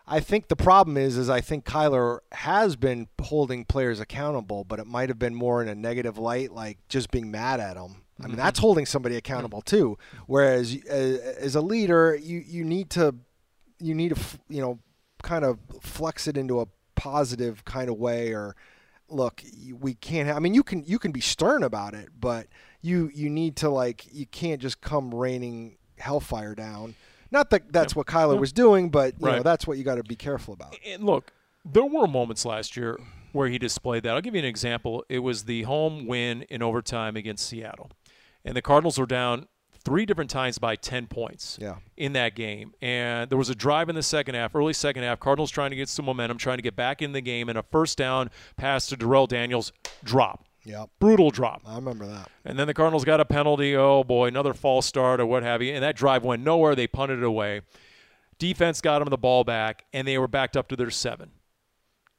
I 0.09 0.21
think 0.21 0.47
the 0.47 0.55
problem 0.55 0.95
is, 0.95 1.17
is 1.17 1.29
I 1.29 1.41
think 1.41 1.65
Kyler 1.65 2.19
has 2.31 2.77
been 2.77 3.09
holding 3.21 3.65
players 3.65 3.99
accountable, 3.99 4.63
but 4.63 4.79
it 4.79 4.87
might 4.87 5.09
have 5.09 5.19
been 5.19 5.35
more 5.35 5.61
in 5.61 5.67
a 5.67 5.75
negative 5.75 6.17
light, 6.17 6.53
like 6.53 6.77
just 6.87 7.11
being 7.11 7.29
mad 7.29 7.59
at 7.59 7.73
them. 7.73 8.03
I 8.17 8.23
mean, 8.23 8.31
mm-hmm. 8.31 8.37
that's 8.37 8.57
holding 8.57 8.85
somebody 8.85 9.17
accountable 9.17 9.61
too. 9.61 9.97
Mm-hmm. 9.99 10.23
Whereas 10.27 10.77
as, 10.89 11.19
as 11.19 11.55
a 11.55 11.61
leader, 11.61 12.15
you 12.15 12.39
you 12.39 12.63
need 12.63 12.89
to 12.91 13.15
you 13.79 13.93
need 13.95 14.15
to 14.15 14.21
you 14.49 14.61
know 14.61 14.79
kind 15.23 15.43
of 15.45 15.59
flex 15.81 16.27
it 16.27 16.37
into 16.37 16.59
a 16.61 16.67
positive 16.95 17.63
kind 17.65 17.89
of 17.89 17.97
way 17.97 18.33
or 18.33 18.55
look 19.09 19.41
we 19.79 19.93
can't 19.93 20.27
ha- 20.29 20.35
i 20.35 20.39
mean 20.39 20.53
you 20.53 20.63
can 20.63 20.83
you 20.83 20.99
can 20.99 21.11
be 21.11 21.21
stern 21.21 21.63
about 21.63 21.93
it 21.93 22.09
but 22.19 22.47
you 22.81 23.09
you 23.13 23.29
need 23.29 23.55
to 23.55 23.69
like 23.69 24.05
you 24.11 24.25
can't 24.25 24.61
just 24.61 24.81
come 24.81 25.13
raining 25.13 25.77
hellfire 25.97 26.53
down 26.55 26.93
not 27.31 27.49
that 27.49 27.71
that's 27.71 27.95
what 27.95 28.05
kyler 28.07 28.37
was 28.39 28.51
doing 28.51 28.89
but 28.89 29.13
you 29.19 29.25
know 29.37 29.43
that's 29.43 29.65
what 29.65 29.77
you 29.77 29.83
got 29.83 29.95
to 29.95 30.03
be 30.03 30.15
careful 30.15 30.53
about 30.53 30.75
And 30.85 31.03
look, 31.03 31.31
there 31.65 31.85
were 31.85 32.07
moments 32.07 32.45
last 32.45 32.77
year 32.77 32.97
where 33.33 33.49
he 33.49 33.57
displayed 33.59 34.03
that. 34.03 34.13
I'll 34.15 34.21
give 34.21 34.33
you 34.35 34.39
an 34.39 34.45
example. 34.45 35.03
It 35.09 35.19
was 35.19 35.43
the 35.43 35.63
home 35.63 36.07
win 36.07 36.43
in 36.43 36.61
overtime 36.63 37.15
against 37.17 37.45
Seattle. 37.47 37.91
And 38.45 38.55
the 38.55 38.61
Cardinals 38.61 38.97
were 38.97 39.05
down 39.05 39.47
three 39.87 40.05
different 40.05 40.29
times 40.29 40.57
by 40.59 40.75
10 40.75 41.07
points 41.07 41.57
Yeah. 41.61 41.75
in 41.95 42.11
that 42.13 42.35
game. 42.35 42.73
And 42.81 43.29
there 43.29 43.37
was 43.37 43.49
a 43.49 43.55
drive 43.55 43.87
in 43.87 43.95
the 43.95 44.03
second 44.03 44.35
half, 44.35 44.53
early 44.53 44.73
second 44.73 45.03
half. 45.03 45.19
Cardinals 45.19 45.49
trying 45.49 45.69
to 45.69 45.77
get 45.77 45.87
some 45.87 46.03
momentum, 46.05 46.37
trying 46.37 46.57
to 46.57 46.61
get 46.61 46.75
back 46.75 47.01
in 47.01 47.13
the 47.13 47.21
game, 47.21 47.47
and 47.47 47.57
a 47.57 47.63
first 47.63 47.97
down 47.97 48.29
pass 48.57 48.87
to 48.87 48.97
Darrell 48.97 49.27
Daniels 49.27 49.71
drop. 50.03 50.45
yep 50.65 50.89
Brutal 50.99 51.29
drop. 51.31 51.61
i 51.65 51.75
remember 51.75 52.05
that 52.05 52.29
And 52.43 52.59
then 52.59 52.67
the 52.67 52.73
Cardinals 52.73 53.05
got 53.05 53.21
a 53.21 53.25
penalty. 53.25 53.75
Oh 53.77 54.03
boy, 54.03 54.27
another 54.27 54.53
false 54.53 54.85
start 54.85 55.21
or 55.21 55.25
what 55.25 55.43
have 55.43 55.61
you. 55.61 55.73
And 55.73 55.81
that 55.83 55.95
drive 55.95 56.25
went 56.25 56.43
nowhere. 56.43 56.75
They 56.75 56.87
punted 56.87 57.19
it 57.19 57.23
away. 57.25 57.61
Defense 58.39 58.81
got 58.81 58.99
them 58.99 59.09
the 59.09 59.17
ball 59.17 59.43
back, 59.45 59.85
and 59.93 60.05
they 60.07 60.17
were 60.17 60.27
backed 60.27 60.57
up 60.57 60.67
to 60.67 60.75
their 60.75 60.91
seven. 60.91 61.31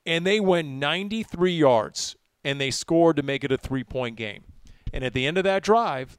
And 0.07 0.27
they 0.27 0.41
went 0.41 0.69
93 0.69 1.53
yards, 1.53 2.17
and 2.43 2.59
they 2.61 2.71
scored 2.71 3.17
to 3.17 3.23
make 3.23 3.45
it 3.45 3.53
a 3.53 3.59
three 3.59 3.85
point 3.85 4.17
game. 4.17 4.45
And 4.93 5.05
at 5.05 5.13
the 5.13 5.27
end 5.27 5.37
of 5.37 5.45
that 5.45 5.63
drive, 5.63 6.19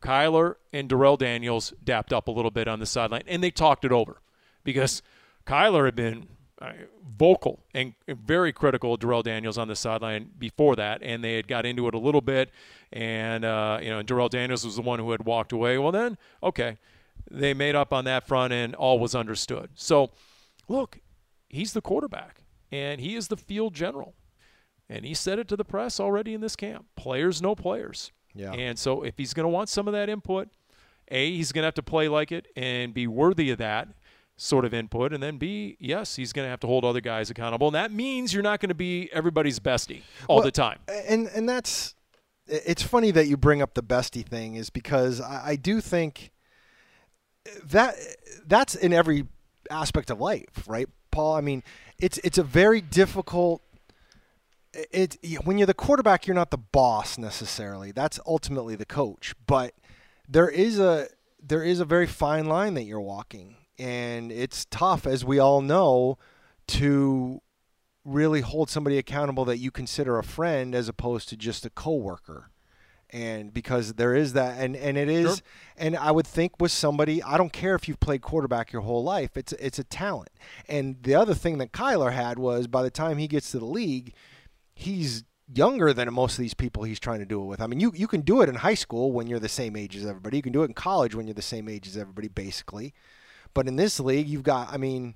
Kyler 0.00 0.56
and 0.72 0.88
Darrell 0.88 1.16
Daniels 1.16 1.72
dapped 1.82 2.12
up 2.12 2.28
a 2.28 2.30
little 2.30 2.50
bit 2.50 2.68
on 2.68 2.78
the 2.78 2.86
sideline, 2.86 3.22
and 3.26 3.42
they 3.42 3.50
talked 3.50 3.84
it 3.84 3.92
over 3.92 4.20
because 4.64 5.02
Kyler 5.46 5.86
had 5.86 5.96
been 5.96 6.28
uh, 6.60 6.72
vocal 7.16 7.64
and 7.74 7.94
very 8.08 8.52
critical 8.52 8.94
of 8.94 9.00
Darrell 9.00 9.22
Daniels 9.22 9.58
on 9.58 9.68
the 9.68 9.76
sideline 9.76 10.30
before 10.38 10.76
that, 10.76 11.02
and 11.02 11.22
they 11.22 11.34
had 11.34 11.48
got 11.48 11.66
into 11.66 11.88
it 11.88 11.94
a 11.94 11.98
little 11.98 12.20
bit. 12.20 12.50
And 12.92 13.44
uh, 13.44 13.78
you 13.82 13.90
know, 13.90 14.02
Darrell 14.02 14.28
Daniels 14.28 14.64
was 14.64 14.76
the 14.76 14.82
one 14.82 14.98
who 14.98 15.10
had 15.10 15.24
walked 15.24 15.52
away. 15.52 15.78
Well, 15.78 15.92
then, 15.92 16.16
okay, 16.42 16.78
they 17.30 17.54
made 17.54 17.74
up 17.74 17.92
on 17.92 18.04
that 18.04 18.26
front, 18.26 18.52
and 18.52 18.74
all 18.74 18.98
was 18.98 19.14
understood. 19.14 19.70
So, 19.74 20.10
look, 20.68 21.00
he's 21.48 21.72
the 21.72 21.80
quarterback, 21.80 22.42
and 22.70 23.00
he 23.00 23.14
is 23.14 23.28
the 23.28 23.36
field 23.36 23.74
general, 23.74 24.14
and 24.88 25.04
he 25.04 25.14
said 25.14 25.38
it 25.38 25.48
to 25.48 25.56
the 25.56 25.64
press 25.64 26.00
already 26.00 26.34
in 26.34 26.40
this 26.40 26.56
camp. 26.56 26.86
Players 26.96 27.42
no 27.42 27.54
players. 27.54 28.12
Yeah. 28.38 28.52
And 28.52 28.78
so, 28.78 29.02
if 29.02 29.18
he's 29.18 29.34
going 29.34 29.44
to 29.44 29.48
want 29.50 29.68
some 29.68 29.86
of 29.88 29.92
that 29.92 30.08
input, 30.08 30.48
a, 31.10 31.30
he's 31.32 31.52
going 31.52 31.62
to 31.62 31.66
have 31.66 31.74
to 31.74 31.82
play 31.82 32.08
like 32.08 32.32
it 32.32 32.46
and 32.56 32.94
be 32.94 33.06
worthy 33.06 33.50
of 33.50 33.58
that 33.58 33.88
sort 34.36 34.64
of 34.64 34.72
input. 34.72 35.12
And 35.12 35.20
then 35.22 35.36
B, 35.36 35.76
yes, 35.80 36.16
he's 36.16 36.32
going 36.32 36.46
to 36.46 36.50
have 36.50 36.60
to 36.60 36.66
hold 36.68 36.84
other 36.84 37.00
guys 37.00 37.28
accountable. 37.30 37.66
And 37.68 37.74
that 37.74 37.90
means 37.92 38.32
you're 38.32 38.42
not 38.42 38.60
going 38.60 38.68
to 38.68 38.74
be 38.74 39.10
everybody's 39.12 39.58
bestie 39.58 40.02
all 40.28 40.36
Well, 40.36 40.44
the 40.44 40.52
time. 40.52 40.78
and 40.88 41.26
and 41.34 41.48
that's 41.48 41.94
it's 42.46 42.82
funny 42.82 43.10
that 43.10 43.26
you 43.26 43.36
bring 43.36 43.60
up 43.60 43.74
the 43.74 43.82
bestie 43.82 44.24
thing 44.24 44.54
is 44.54 44.70
because 44.70 45.20
I, 45.20 45.42
I 45.48 45.56
do 45.56 45.80
think 45.80 46.30
that 47.64 47.94
that's 48.46 48.74
in 48.74 48.92
every 48.92 49.26
aspect 49.70 50.10
of 50.10 50.20
life, 50.20 50.64
right, 50.66 50.88
Paul? 51.10 51.34
I 51.34 51.40
mean, 51.40 51.62
it's 51.98 52.18
it's 52.18 52.38
a 52.38 52.42
very 52.42 52.80
difficult. 52.80 53.62
It 54.74 55.16
when 55.44 55.58
you're 55.58 55.66
the 55.66 55.74
quarterback, 55.74 56.26
you're 56.26 56.34
not 56.34 56.50
the 56.50 56.58
boss 56.58 57.16
necessarily. 57.18 57.90
That's 57.90 58.20
ultimately 58.26 58.74
the 58.76 58.84
coach, 58.84 59.34
but 59.46 59.74
there 60.28 60.48
is 60.48 60.78
a 60.78 61.08
there 61.42 61.62
is 61.62 61.80
a 61.80 61.84
very 61.84 62.06
fine 62.06 62.46
line 62.46 62.74
that 62.74 62.82
you're 62.84 63.00
walking, 63.00 63.56
and 63.78 64.30
it's 64.30 64.66
tough, 64.66 65.06
as 65.06 65.24
we 65.24 65.38
all 65.38 65.62
know, 65.62 66.18
to 66.68 67.40
really 68.04 68.40
hold 68.40 68.68
somebody 68.70 68.98
accountable 68.98 69.44
that 69.46 69.58
you 69.58 69.70
consider 69.70 70.18
a 70.18 70.24
friend 70.24 70.74
as 70.74 70.88
opposed 70.88 71.28
to 71.30 71.36
just 71.36 71.64
a 71.66 71.70
coworker. 71.70 72.50
And 73.10 73.54
because 73.54 73.94
there 73.94 74.14
is 74.14 74.34
that, 74.34 74.60
and, 74.60 74.76
and 74.76 74.98
it 74.98 75.08
is, 75.08 75.36
Sure. 75.36 75.44
and 75.78 75.96
I 75.96 76.10
would 76.10 76.26
think 76.26 76.60
with 76.60 76.72
somebody, 76.72 77.22
I 77.22 77.38
don't 77.38 77.52
care 77.54 77.74
if 77.74 77.88
you've 77.88 78.00
played 78.00 78.20
quarterback 78.20 78.70
your 78.70 78.82
whole 78.82 79.02
life, 79.02 79.34
it's 79.34 79.52
it's 79.54 79.78
a 79.78 79.84
talent. 79.84 80.28
And 80.68 81.02
the 81.02 81.14
other 81.14 81.32
thing 81.32 81.56
that 81.58 81.72
Kyler 81.72 82.12
had 82.12 82.38
was 82.38 82.66
by 82.66 82.82
the 82.82 82.90
time 82.90 83.16
he 83.16 83.26
gets 83.26 83.50
to 83.52 83.58
the 83.58 83.64
league, 83.64 84.12
he's 84.78 85.24
younger 85.52 85.92
than 85.92 86.12
most 86.12 86.34
of 86.34 86.38
these 86.42 86.54
people 86.54 86.84
he's 86.84 87.00
trying 87.00 87.18
to 87.18 87.24
do 87.26 87.42
it 87.42 87.46
with. 87.46 87.60
I 87.60 87.66
mean, 87.66 87.80
you 87.80 87.92
you 87.96 88.06
can 88.06 88.20
do 88.20 88.42
it 88.42 88.48
in 88.48 88.54
high 88.54 88.74
school 88.74 89.10
when 89.12 89.26
you're 89.26 89.40
the 89.40 89.48
same 89.48 89.74
age 89.76 89.96
as 89.96 90.06
everybody. 90.06 90.36
You 90.36 90.42
can 90.42 90.52
do 90.52 90.62
it 90.62 90.66
in 90.66 90.74
college 90.74 91.14
when 91.14 91.26
you're 91.26 91.34
the 91.34 91.42
same 91.42 91.68
age 91.68 91.88
as 91.88 91.96
everybody, 91.96 92.28
basically. 92.28 92.94
But 93.54 93.66
in 93.66 93.76
this 93.76 93.98
league, 93.98 94.28
you've 94.28 94.42
got, 94.44 94.72
I 94.72 94.76
mean, 94.76 95.14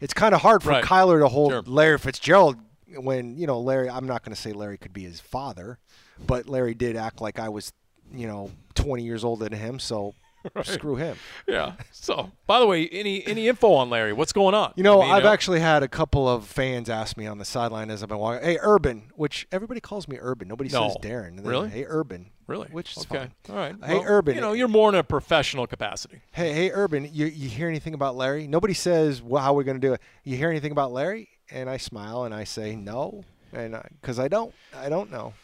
it's 0.00 0.12
kind 0.12 0.34
of 0.34 0.42
hard 0.42 0.62
for 0.62 0.70
Right. 0.70 0.84
Kyler 0.84 1.20
to 1.20 1.28
hold 1.28 1.52
Sure. 1.52 1.62
Larry 1.62 1.98
Fitzgerald 1.98 2.56
when 2.96 3.36
you 3.36 3.46
know 3.46 3.60
Larry. 3.60 3.88
I'm 3.88 4.06
not 4.06 4.22
going 4.24 4.34
to 4.34 4.40
say 4.40 4.52
Larry 4.52 4.76
could 4.76 4.92
be 4.92 5.04
his 5.04 5.20
father, 5.20 5.78
but 6.26 6.48
Larry 6.48 6.74
did 6.74 6.96
act 6.96 7.20
like 7.22 7.38
I 7.38 7.48
was, 7.48 7.72
you 8.12 8.26
know, 8.26 8.50
20 8.74 9.02
years 9.02 9.24
older 9.24 9.48
than 9.48 9.58
him. 9.58 9.78
So 9.78 10.14
Screw 10.62 10.96
him. 10.96 11.16
Yeah. 11.46 11.72
So, 11.92 12.30
by 12.46 12.60
the 12.60 12.66
way, 12.66 12.88
any 12.88 13.26
any 13.26 13.48
info 13.48 13.72
on 13.74 13.90
Larry? 13.90 14.12
What's 14.12 14.32
going 14.32 14.54
on? 14.54 14.72
You 14.76 14.82
know, 14.82 15.02
I 15.02 15.16
mean, 15.18 15.26
uh, 15.26 15.30
actually 15.30 15.60
had 15.60 15.82
a 15.82 15.88
couple 15.88 16.28
of 16.28 16.46
fans 16.46 16.88
ask 16.88 17.16
me 17.16 17.26
on 17.26 17.38
the 17.38 17.44
sideline 17.44 17.90
as 17.90 18.02
I've 18.02 18.08
been 18.08 18.18
walking. 18.18 18.42
Hey, 18.46 18.58
Urban, 18.60 19.10
which 19.16 19.46
everybody 19.52 19.80
calls 19.80 20.08
me 20.08 20.18
Urban. 20.20 20.48
Nobody 20.48 20.70
No. 20.70 20.88
says 20.88 20.96
Darren. 21.02 21.36
They- 21.42 21.48
Really? 21.48 21.68
Hey, 21.68 21.84
Urban. 21.86 22.30
really 22.46 22.68
Which 22.70 22.96
is 22.96 23.04
okay. 23.04 23.18
fine. 23.18 23.32
All 23.50 23.56
right. 23.56 23.76
Hey, 23.84 23.94
Well, 23.98 24.04
Urban. 24.06 24.34
You 24.34 24.40
know, 24.40 24.52
you're 24.52 24.66
more 24.68 24.88
in 24.88 24.94
a 24.96 25.04
professional 25.04 25.66
capacity. 25.66 26.20
Hey, 26.32 26.52
hey, 26.52 26.70
Urban. 26.72 27.08
You 27.12 27.26
you 27.26 27.48
hear 27.48 27.68
anything 27.68 27.94
about 27.94 28.16
Larry? 28.16 28.46
Nobody 28.46 28.74
says 28.74 29.22
well, 29.22 29.42
how 29.42 29.52
we're 29.54 29.64
going 29.64 29.80
to 29.80 29.86
do 29.86 29.92
it. 29.94 30.00
You 30.24 30.36
hear 30.36 30.48
anything 30.50 30.72
about 30.72 30.92
Larry? 30.92 31.28
And 31.50 31.68
I 31.68 31.76
smile 31.76 32.24
and 32.24 32.32
I 32.34 32.44
say 32.44 32.76
no, 32.76 33.24
and 33.52 33.76
because 34.00 34.18
I 34.20 34.28
don't, 34.28 34.54
I 34.76 34.88
don't 34.88 35.10
know. 35.10 35.34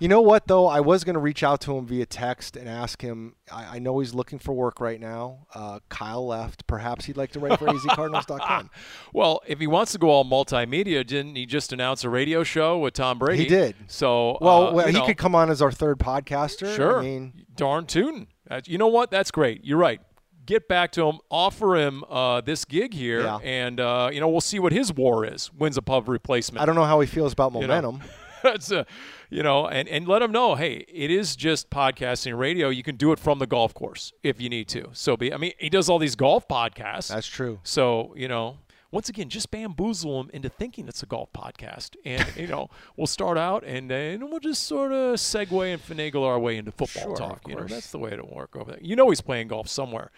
You 0.00 0.06
know 0.08 0.20
what 0.20 0.46
though? 0.46 0.66
I 0.66 0.80
was 0.80 1.02
going 1.02 1.14
to 1.14 1.20
reach 1.20 1.42
out 1.42 1.60
to 1.62 1.76
him 1.76 1.86
via 1.86 2.06
text 2.06 2.56
and 2.56 2.68
ask 2.68 3.02
him. 3.02 3.34
I, 3.50 3.76
I 3.76 3.78
know 3.80 3.98
he's 3.98 4.14
looking 4.14 4.38
for 4.38 4.52
work 4.52 4.80
right 4.80 5.00
now. 5.00 5.46
Uh, 5.52 5.80
Kyle 5.88 6.24
left. 6.26 6.66
Perhaps 6.68 7.06
he'd 7.06 7.16
like 7.16 7.32
to 7.32 7.40
write 7.40 7.58
for 7.58 7.66
azcardinals.com. 7.66 8.70
Well, 9.12 9.40
if 9.46 9.58
he 9.58 9.66
wants 9.66 9.92
to 9.92 9.98
go 9.98 10.08
all 10.10 10.24
multimedia, 10.24 11.04
didn't 11.06 11.34
he 11.34 11.46
just 11.46 11.72
announce 11.72 12.04
a 12.04 12.10
radio 12.10 12.44
show 12.44 12.78
with 12.78 12.94
Tom 12.94 13.18
Brady? 13.18 13.44
He 13.44 13.48
did. 13.48 13.74
So, 13.88 14.38
Well, 14.40 14.68
uh, 14.68 14.72
well 14.72 14.86
he 14.86 14.92
know, 14.92 15.06
could 15.06 15.16
come 15.16 15.34
on 15.34 15.50
as 15.50 15.60
our 15.62 15.72
third 15.72 15.98
podcaster. 15.98 16.74
Sure. 16.76 16.98
I 17.00 17.02
mean, 17.02 17.44
darn 17.56 17.86
tootin'. 17.86 18.28
Uh, 18.50 18.60
You 18.66 18.78
know 18.78 18.86
what? 18.88 19.10
That's 19.10 19.30
great. 19.30 19.64
You're 19.64 19.78
right. 19.78 20.00
Get 20.46 20.68
back 20.68 20.92
to 20.92 21.06
him. 21.08 21.18
Offer 21.30 21.76
him 21.76 22.04
uh, 22.08 22.40
this 22.42 22.64
gig 22.64 22.94
here, 22.94 23.20
Yeah. 23.22 23.36
and 23.42 23.78
uh, 23.80 24.08
you 24.12 24.18
know 24.20 24.28
we'll 24.28 24.40
see 24.40 24.58
what 24.58 24.72
his 24.72 24.92
war 24.94 25.26
is. 25.26 25.52
Wins 25.52 25.76
a 25.76 25.82
pub 25.82 26.08
replacement. 26.08 26.62
I 26.62 26.66
don't 26.66 26.74
know 26.74 26.84
how 26.84 27.00
he 27.00 27.06
feels 27.06 27.32
about 27.34 27.52
know. 27.52 27.60
momentum. 27.60 28.00
That's 28.42 28.70
a, 28.70 28.86
you 29.30 29.42
know, 29.42 29.66
and, 29.68 29.88
and 29.88 30.06
let 30.08 30.20
them 30.20 30.32
know, 30.32 30.54
hey, 30.54 30.84
it 30.88 31.10
is 31.10 31.36
just 31.36 31.70
podcasting 31.70 32.36
radio. 32.38 32.68
You 32.68 32.82
can 32.82 32.96
do 32.96 33.12
it 33.12 33.18
from 33.18 33.38
the 33.38 33.46
golf 33.46 33.74
course 33.74 34.12
if 34.22 34.40
you 34.40 34.48
need 34.48 34.68
to. 34.68 34.88
So 34.92 35.16
be, 35.16 35.32
I 35.32 35.36
mean, 35.36 35.52
he 35.58 35.68
does 35.68 35.88
all 35.88 35.98
these 35.98 36.16
golf 36.16 36.48
podcasts. 36.48 37.08
That's 37.08 37.26
true. 37.26 37.60
So, 37.62 38.14
you 38.16 38.28
know, 38.28 38.58
once 38.90 39.10
again, 39.10 39.28
just 39.28 39.50
bamboozle 39.50 40.22
them 40.22 40.30
into 40.32 40.48
thinking 40.48 40.88
it's 40.88 41.02
a 41.02 41.06
golf 41.06 41.30
podcast. 41.34 41.96
And, 42.04 42.26
you 42.36 42.46
know, 42.46 42.70
we'll 42.96 43.06
start 43.06 43.36
out 43.36 43.64
and, 43.64 43.92
and 43.92 44.30
we'll 44.30 44.40
just 44.40 44.62
sort 44.62 44.92
of 44.92 45.16
segue 45.16 45.72
and 45.74 45.82
finagle 45.82 46.24
our 46.24 46.38
way 46.38 46.56
into 46.56 46.72
football 46.72 47.02
Sure, 47.02 47.16
talk. 47.16 47.46
You 47.46 47.56
know, 47.56 47.64
that's 47.64 47.90
the 47.90 47.98
way 47.98 48.12
it'll 48.12 48.34
work 48.34 48.56
over 48.56 48.72
there. 48.72 48.80
You 48.80 48.96
know, 48.96 49.10
he's 49.10 49.20
playing 49.20 49.48
golf 49.48 49.68
somewhere. 49.68 50.10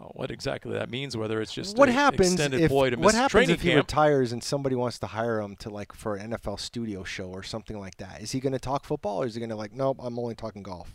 Uh, 0.00 0.06
what 0.06 0.30
exactly 0.30 0.72
that 0.72 0.90
means, 0.90 1.16
whether 1.16 1.40
it's 1.40 1.52
just 1.52 1.76
What 1.78 1.88
happens 1.88 2.40
if 2.40 2.70
what 2.70 3.14
happens 3.14 3.48
if 3.48 3.62
he 3.62 3.70
camp. 3.70 3.86
retires 3.86 4.32
and 4.32 4.42
somebody 4.42 4.74
wants 4.74 4.98
to 4.98 5.06
hire 5.06 5.40
him 5.40 5.54
to 5.56 5.70
like 5.70 5.92
for 5.92 6.16
an 6.16 6.32
NFL 6.32 6.58
studio 6.58 7.04
show 7.04 7.26
or 7.26 7.44
something 7.44 7.78
like 7.78 7.96
that? 7.98 8.20
Is 8.20 8.32
he 8.32 8.40
going 8.40 8.54
to 8.54 8.58
talk 8.58 8.84
football 8.84 9.22
or 9.22 9.26
is 9.26 9.34
he 9.34 9.40
going 9.40 9.50
to 9.50 9.56
like, 9.56 9.72
nope, 9.72 9.98
I'm 10.02 10.18
only 10.18 10.34
talking 10.34 10.64
golf? 10.64 10.94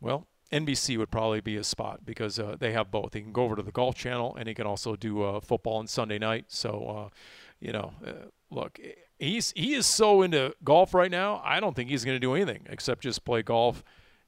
Well, 0.00 0.26
NBC 0.52 0.98
would 0.98 1.10
probably 1.10 1.40
be 1.40 1.56
his 1.56 1.66
spot 1.66 2.04
because 2.04 2.38
uh, 2.38 2.56
they 2.58 2.72
have 2.72 2.90
both. 2.90 3.14
He 3.14 3.20
can 3.20 3.32
go 3.32 3.44
over 3.44 3.54
to 3.56 3.62
the 3.62 3.70
Golf 3.70 3.94
Channel 3.94 4.34
and 4.36 4.48
he 4.48 4.54
can 4.54 4.66
also 4.66 4.96
do 4.96 5.22
uh, 5.22 5.40
football 5.40 5.76
on 5.76 5.86
Sunday 5.86 6.18
night. 6.18 6.46
So, 6.48 7.10
uh, 7.12 7.14
you 7.60 7.72
know, 7.72 7.92
uh, 8.04 8.12
look, 8.50 8.80
he's 9.18 9.52
he 9.54 9.74
is 9.74 9.86
so 9.86 10.22
into 10.22 10.54
golf 10.64 10.92
right 10.94 11.10
now. 11.10 11.40
I 11.44 11.60
don't 11.60 11.76
think 11.76 11.90
he's 11.90 12.04
going 12.04 12.16
to 12.16 12.20
do 12.20 12.34
anything 12.34 12.66
except 12.68 13.02
just 13.02 13.24
play 13.24 13.42
golf 13.42 13.84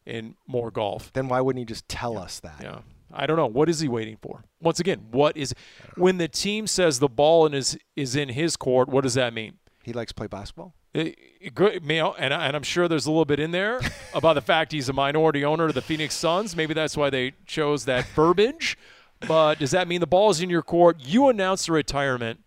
and 0.06 0.34
more 0.46 0.70
golf. 0.70 1.12
Then 1.12 1.28
why 1.28 1.40
wouldn't 1.40 1.60
he 1.60 1.64
just 1.64 1.88
tell 1.88 2.18
us 2.18 2.40
that? 2.40 2.60
Yeah. 2.62 2.80
I 3.12 3.26
don't 3.26 3.36
know. 3.36 3.46
What 3.46 3.68
is 3.68 3.80
he 3.80 3.88
waiting 3.88 4.16
for? 4.20 4.44
Once 4.60 4.80
again, 4.80 5.06
what 5.10 5.36
is 5.36 5.54
when 5.96 6.16
the 6.18 6.28
team 6.28 6.66
says 6.66 6.98
the 6.98 7.08
ball 7.08 7.44
in 7.46 7.54
is 7.54 7.78
is 7.94 8.16
in 8.16 8.30
his 8.30 8.56
court? 8.56 8.88
What 8.88 9.02
does 9.02 9.14
that 9.14 9.34
mean? 9.34 9.58
He 9.82 9.92
likes 9.92 10.10
to 10.10 10.14
play 10.14 10.28
basketball. 10.28 10.74
It, 10.94 11.18
it, 11.40 11.54
good, 11.54 11.82
you 11.84 11.98
know, 11.98 12.14
and, 12.14 12.32
and 12.32 12.54
I'm 12.54 12.62
sure 12.62 12.86
there's 12.86 13.06
a 13.06 13.10
little 13.10 13.24
bit 13.24 13.40
in 13.40 13.50
there 13.50 13.80
about 14.14 14.34
the 14.34 14.40
fact 14.40 14.72
he's 14.72 14.88
a 14.88 14.92
minority 14.92 15.44
owner 15.44 15.66
of 15.66 15.74
the 15.74 15.82
Phoenix 15.82 16.14
Suns. 16.14 16.54
Maybe 16.54 16.74
that's 16.74 16.96
why 16.96 17.10
they 17.10 17.32
chose 17.46 17.84
that 17.86 18.06
verbiage. 18.14 18.78
But 19.26 19.58
does 19.58 19.70
that 19.70 19.88
mean 19.88 20.00
the 20.00 20.06
ball 20.06 20.30
is 20.30 20.40
in 20.40 20.50
your 20.50 20.62
court? 20.62 20.98
You 21.00 21.28
announce 21.28 21.66
the 21.66 21.72
retirement 21.72 22.40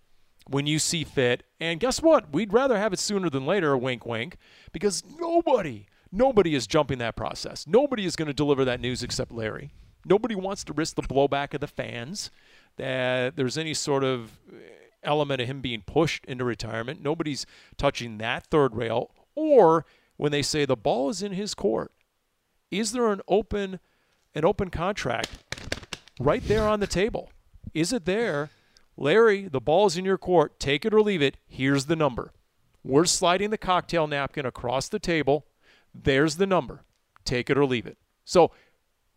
when 0.47 0.67
you 0.67 0.79
see 0.79 1.03
fit. 1.03 1.43
And 1.59 1.79
guess 1.79 2.01
what? 2.01 2.31
We'd 2.33 2.53
rather 2.53 2.77
have 2.77 2.93
it 2.93 2.99
sooner 2.99 3.29
than 3.29 3.45
later, 3.45 3.75
wink, 3.77 4.05
wink, 4.05 4.37
because 4.71 5.03
nobody, 5.19 5.87
nobody 6.15 6.55
is 6.55 6.65
jumping 6.65 6.97
that 6.99 7.15
process. 7.15 7.67
Nobody 7.67 8.05
is 8.05 8.15
going 8.15 8.27
to 8.27 8.33
deliver 8.33 8.65
that 8.65 8.79
news 8.79 9.03
except 9.03 9.31
Larry. 9.31 9.71
Nobody 10.05 10.35
wants 10.35 10.63
to 10.65 10.73
risk 10.73 10.95
the 10.95 11.01
blowback 11.01 11.53
of 11.53 11.61
the 11.61 11.67
fans 11.67 12.31
that 12.77 13.35
there's 13.35 13.57
any 13.57 13.73
sort 13.73 14.03
of 14.03 14.39
eh, 14.51 14.57
element 15.03 15.41
of 15.41 15.47
him 15.47 15.61
being 15.61 15.81
pushed 15.81 16.25
into 16.25 16.43
retirement. 16.43 17.01
Nobody's 17.01 17.45
touching 17.77 18.17
that 18.19 18.47
third 18.47 18.75
rail. 18.75 19.11
Or 19.35 19.85
when 20.17 20.31
they 20.31 20.41
say 20.41 20.65
the 20.65 20.75
ball 20.75 21.09
is 21.09 21.21
in 21.21 21.33
his 21.33 21.53
court, 21.53 21.91
is 22.71 22.91
there 22.91 23.11
an 23.11 23.21
open 23.27 23.79
an 24.33 24.43
open 24.43 24.69
contract 24.69 25.29
right 26.19 26.45
there 26.47 26.67
on 26.67 26.81
the 26.81 26.87
table? 26.87 27.31
Is 27.73 27.93
it 27.93 28.05
there? 28.05 28.49
Larry, 28.97 29.47
the 29.47 29.61
ball's 29.61 29.97
in 29.97 30.05
your 30.05 30.17
court. 30.17 30.59
Take 30.59 30.85
it 30.85 30.93
or 30.93 31.01
leave 31.01 31.21
it. 31.21 31.37
Here's 31.47 31.85
the 31.85 31.95
number. 31.95 32.31
We're 32.83 33.05
sliding 33.05 33.49
the 33.49 33.57
cocktail 33.57 34.07
napkin 34.07 34.45
across 34.45 34.89
the 34.89 34.99
table. 34.99 35.45
There's 36.03 36.35
the 36.37 36.47
number. 36.47 36.83
Take 37.23 37.49
it 37.49 37.57
or 37.57 37.65
leave 37.65 37.85
it. 37.87 37.97
So 38.23 38.51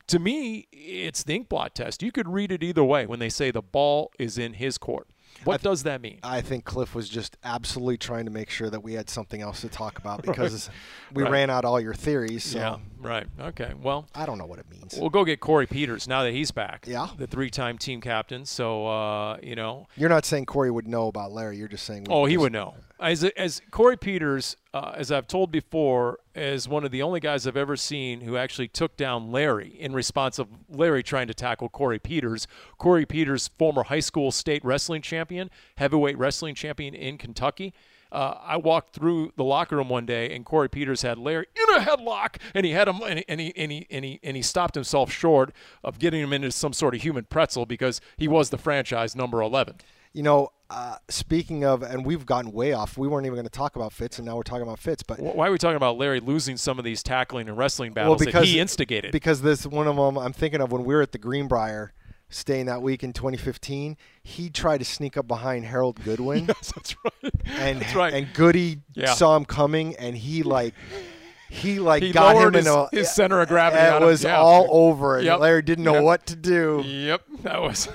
to 0.08 0.18
me, 0.18 0.66
it's 0.72 1.22
the 1.22 1.34
ink 1.34 1.48
blot 1.48 1.74
test. 1.74 2.02
You 2.02 2.12
could 2.12 2.28
read 2.28 2.50
it 2.52 2.62
either 2.62 2.84
way 2.84 3.04
when 3.06 3.18
they 3.18 3.28
say 3.28 3.50
the 3.50 3.62
ball 3.62 4.10
is 4.18 4.38
in 4.38 4.54
his 4.54 4.78
court. 4.78 5.08
What 5.44 5.62
does 5.62 5.82
that 5.84 6.00
mean? 6.00 6.18
I 6.24 6.40
think 6.40 6.64
Cliff 6.64 6.94
was 6.94 7.08
just 7.08 7.36
absolutely 7.44 7.98
trying 7.98 8.24
to 8.24 8.30
make 8.30 8.48
sure 8.50 8.70
that 8.70 8.82
we 8.82 8.94
had 8.94 9.08
something 9.10 9.40
else 9.42 9.60
to 9.60 9.68
talk 9.68 9.98
about 9.98 10.22
because 10.26 10.68
we 11.12 11.22
Right. 11.22 11.30
ran 11.30 11.50
out 11.50 11.64
all 11.66 11.78
your 11.78 11.92
theories. 11.94 12.42
So 12.44 12.58
yeah, 12.58 12.76
right. 12.98 13.26
Okay. 13.38 13.72
Well, 13.80 14.08
I 14.14 14.24
don't 14.26 14.38
know 14.38 14.46
what 14.46 14.58
it 14.58 14.66
means. 14.70 14.96
we'll 14.98 15.10
go 15.10 15.24
get 15.24 15.38
Corey 15.40 15.66
Peters 15.66 16.08
now 16.08 16.22
that 16.24 16.32
he's 16.32 16.50
back. 16.50 16.86
Yeah. 16.88 17.08
The 17.16 17.26
three-time 17.26 17.76
team 17.78 18.00
captain. 18.00 18.46
So, 18.46 18.86
uh, 18.88 19.36
you 19.42 19.54
know, 19.54 19.86
You're 19.96 20.08
not 20.08 20.24
saying 20.24 20.46
Corey 20.46 20.70
would 20.70 20.88
know 20.88 21.06
about 21.08 21.30
Larry. 21.30 21.58
You're 21.58 21.68
just 21.68 21.84
saying. 21.84 22.06
Oh, 22.10 22.24
he 22.24 22.36
would 22.38 22.52
know. 22.52 22.74
As 23.00 23.22
as 23.22 23.62
Corey 23.70 23.96
Peters, 23.96 24.56
uh, 24.74 24.92
as 24.96 25.12
I've 25.12 25.28
told 25.28 25.52
before, 25.52 26.18
is 26.34 26.68
one 26.68 26.84
of 26.84 26.90
the 26.90 27.00
only 27.00 27.20
guys 27.20 27.46
I've 27.46 27.56
ever 27.56 27.76
seen 27.76 28.22
who 28.22 28.36
actually 28.36 28.66
took 28.66 28.96
down 28.96 29.30
Larry 29.30 29.68
in 29.78 29.92
response 29.92 30.40
of 30.40 30.48
Larry 30.68 31.04
trying 31.04 31.28
to 31.28 31.34
tackle 31.34 31.68
Corey 31.68 32.00
Peters. 32.00 32.48
Corey 32.76 33.06
Peters, 33.06 33.48
former 33.56 33.84
high 33.84 34.00
school 34.00 34.32
state 34.32 34.64
wrestling 34.64 35.00
champion, 35.00 35.48
heavyweight 35.76 36.18
wrestling 36.18 36.56
champion 36.56 36.92
in 36.92 37.18
Kentucky. 37.18 37.72
Uh, 38.10 38.34
I 38.42 38.56
walked 38.56 38.94
through 38.94 39.32
the 39.36 39.44
locker 39.44 39.76
room 39.76 39.90
one 39.90 40.06
day, 40.06 40.34
and 40.34 40.44
Corey 40.44 40.68
Peters 40.68 41.02
had 41.02 41.18
Larry 41.18 41.46
in 41.54 41.76
a 41.76 41.80
headlock, 41.80 42.36
and 42.54 42.64
he 42.66 42.72
had 42.72 42.88
him, 42.88 43.00
and 43.06 43.18
he, 43.20 43.24
and 43.28 43.40
he, 43.40 43.52
and 43.54 43.70
he, 43.70 43.86
and 43.90 44.04
he, 44.04 44.18
and 44.22 44.36
he 44.36 44.42
stopped 44.42 44.74
himself 44.74 45.12
short 45.12 45.52
of 45.84 45.98
getting 45.98 46.22
him 46.22 46.32
into 46.32 46.50
some 46.50 46.72
sort 46.72 46.94
of 46.94 47.02
human 47.02 47.24
pretzel 47.24 47.66
because 47.66 48.00
he 48.16 48.26
was 48.26 48.50
the 48.50 48.58
franchise 48.58 49.14
number 49.14 49.42
11. 49.42 49.76
You 50.18 50.24
know, 50.24 50.48
uh, 50.68 50.96
speaking 51.08 51.64
of, 51.64 51.84
and 51.84 52.04
we've 52.04 52.26
gotten 52.26 52.50
way 52.50 52.72
off. 52.72 52.98
We 52.98 53.06
weren't 53.06 53.24
even 53.26 53.36
going 53.36 53.46
to 53.46 53.50
talk 53.52 53.76
about 53.76 53.92
Fitz, 53.92 54.18
and 54.18 54.26
now 54.26 54.34
we're 54.34 54.42
talking 54.42 54.64
about 54.64 54.80
Fitz. 54.80 55.04
But 55.04 55.20
Why 55.20 55.46
are 55.46 55.52
we 55.52 55.58
talking 55.58 55.76
about 55.76 55.96
Larry 55.96 56.18
losing 56.18 56.56
some 56.56 56.76
of 56.76 56.84
these 56.84 57.04
tackling 57.04 57.48
and 57.48 57.56
wrestling 57.56 57.92
battles 57.92 58.18
that 58.22 58.44
he 58.44 58.58
instigated? 58.58 59.12
Because 59.12 59.42
this 59.42 59.64
one 59.64 59.86
of 59.86 59.94
them, 59.94 60.18
I'm 60.18 60.32
thinking 60.32 60.60
of 60.60 60.72
when 60.72 60.82
we 60.84 60.92
were 60.92 61.02
at 61.02 61.12
the 61.12 61.18
Greenbrier, 61.18 61.92
staying 62.30 62.66
that 62.66 62.82
week 62.82 63.04
in 63.04 63.12
2015. 63.12 63.96
He 64.24 64.50
tried 64.50 64.78
to 64.78 64.84
sneak 64.84 65.16
up 65.16 65.28
behind 65.28 65.66
Harold 65.66 66.02
Goodwin, 66.02 66.46
yes, 66.48 66.72
that's 66.74 66.96
right. 67.04 67.32
and 67.60 67.80
that's 67.80 67.94
right. 67.94 68.12
and 68.12 68.26
Goody 68.34 68.80
Yeah. 68.94 69.14
saw 69.14 69.36
him 69.36 69.44
coming, 69.44 69.94
and 70.00 70.16
he 70.16 70.42
like. 70.42 70.74
He 71.48 71.78
like 71.78 72.02
He 72.02 72.10
got 72.12 72.32
him 72.34 72.42
lowered 72.42 72.56
in 72.56 72.64
his- 72.64 72.74
a 72.74 72.88
his 72.92 73.14
center 73.14 73.40
of 73.40 73.48
gravity 73.48 73.82
It 73.82 74.02
him. 74.02 74.06
was 74.06 74.24
Yeah. 74.24 74.36
all 74.38 74.66
over 74.68 75.18
it. 75.20 75.24
Yep. 75.26 75.38
Larry 75.38 75.62
didn't 75.62 75.84
know 75.84 75.94
Yep. 75.94 76.02
what 76.02 76.26
to 76.26 76.36
do. 76.36 76.82
Yep, 76.84 77.22
that 77.44 77.62
was. 77.62 77.88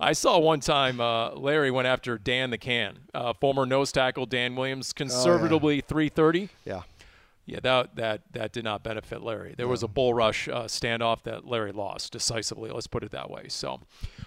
I 0.00 0.12
saw 0.12 0.38
one 0.38 0.60
time 0.60 1.00
uh, 1.00 1.32
Larry 1.34 1.70
went 1.70 1.88
after 1.88 2.18
Dan 2.18 2.50
the 2.50 2.58
Can, 2.58 2.98
uh, 3.14 3.32
former 3.32 3.66
nose 3.66 3.90
tackle 3.90 4.26
Dan 4.26 4.54
Williams, 4.54 4.92
conservatively 4.92 5.80
330. 5.80 6.50
Yeah. 6.64 6.82
Yeah, 7.48 7.60
that 7.62 7.96
that 7.96 8.20
that 8.32 8.52
did 8.52 8.64
not 8.64 8.82
benefit 8.82 9.22
Larry. 9.22 9.54
There 9.56 9.66
was 9.66 9.82
a 9.82 9.88
bull 9.88 10.12
rush 10.12 10.48
uh, 10.48 10.64
standoff 10.64 11.22
that 11.22 11.46
Larry 11.46 11.72
lost 11.72 12.12
decisively. 12.12 12.70
Let's 12.70 12.86
put 12.86 13.02
it 13.02 13.10
that 13.12 13.30
way. 13.30 13.46
So, 13.48 13.80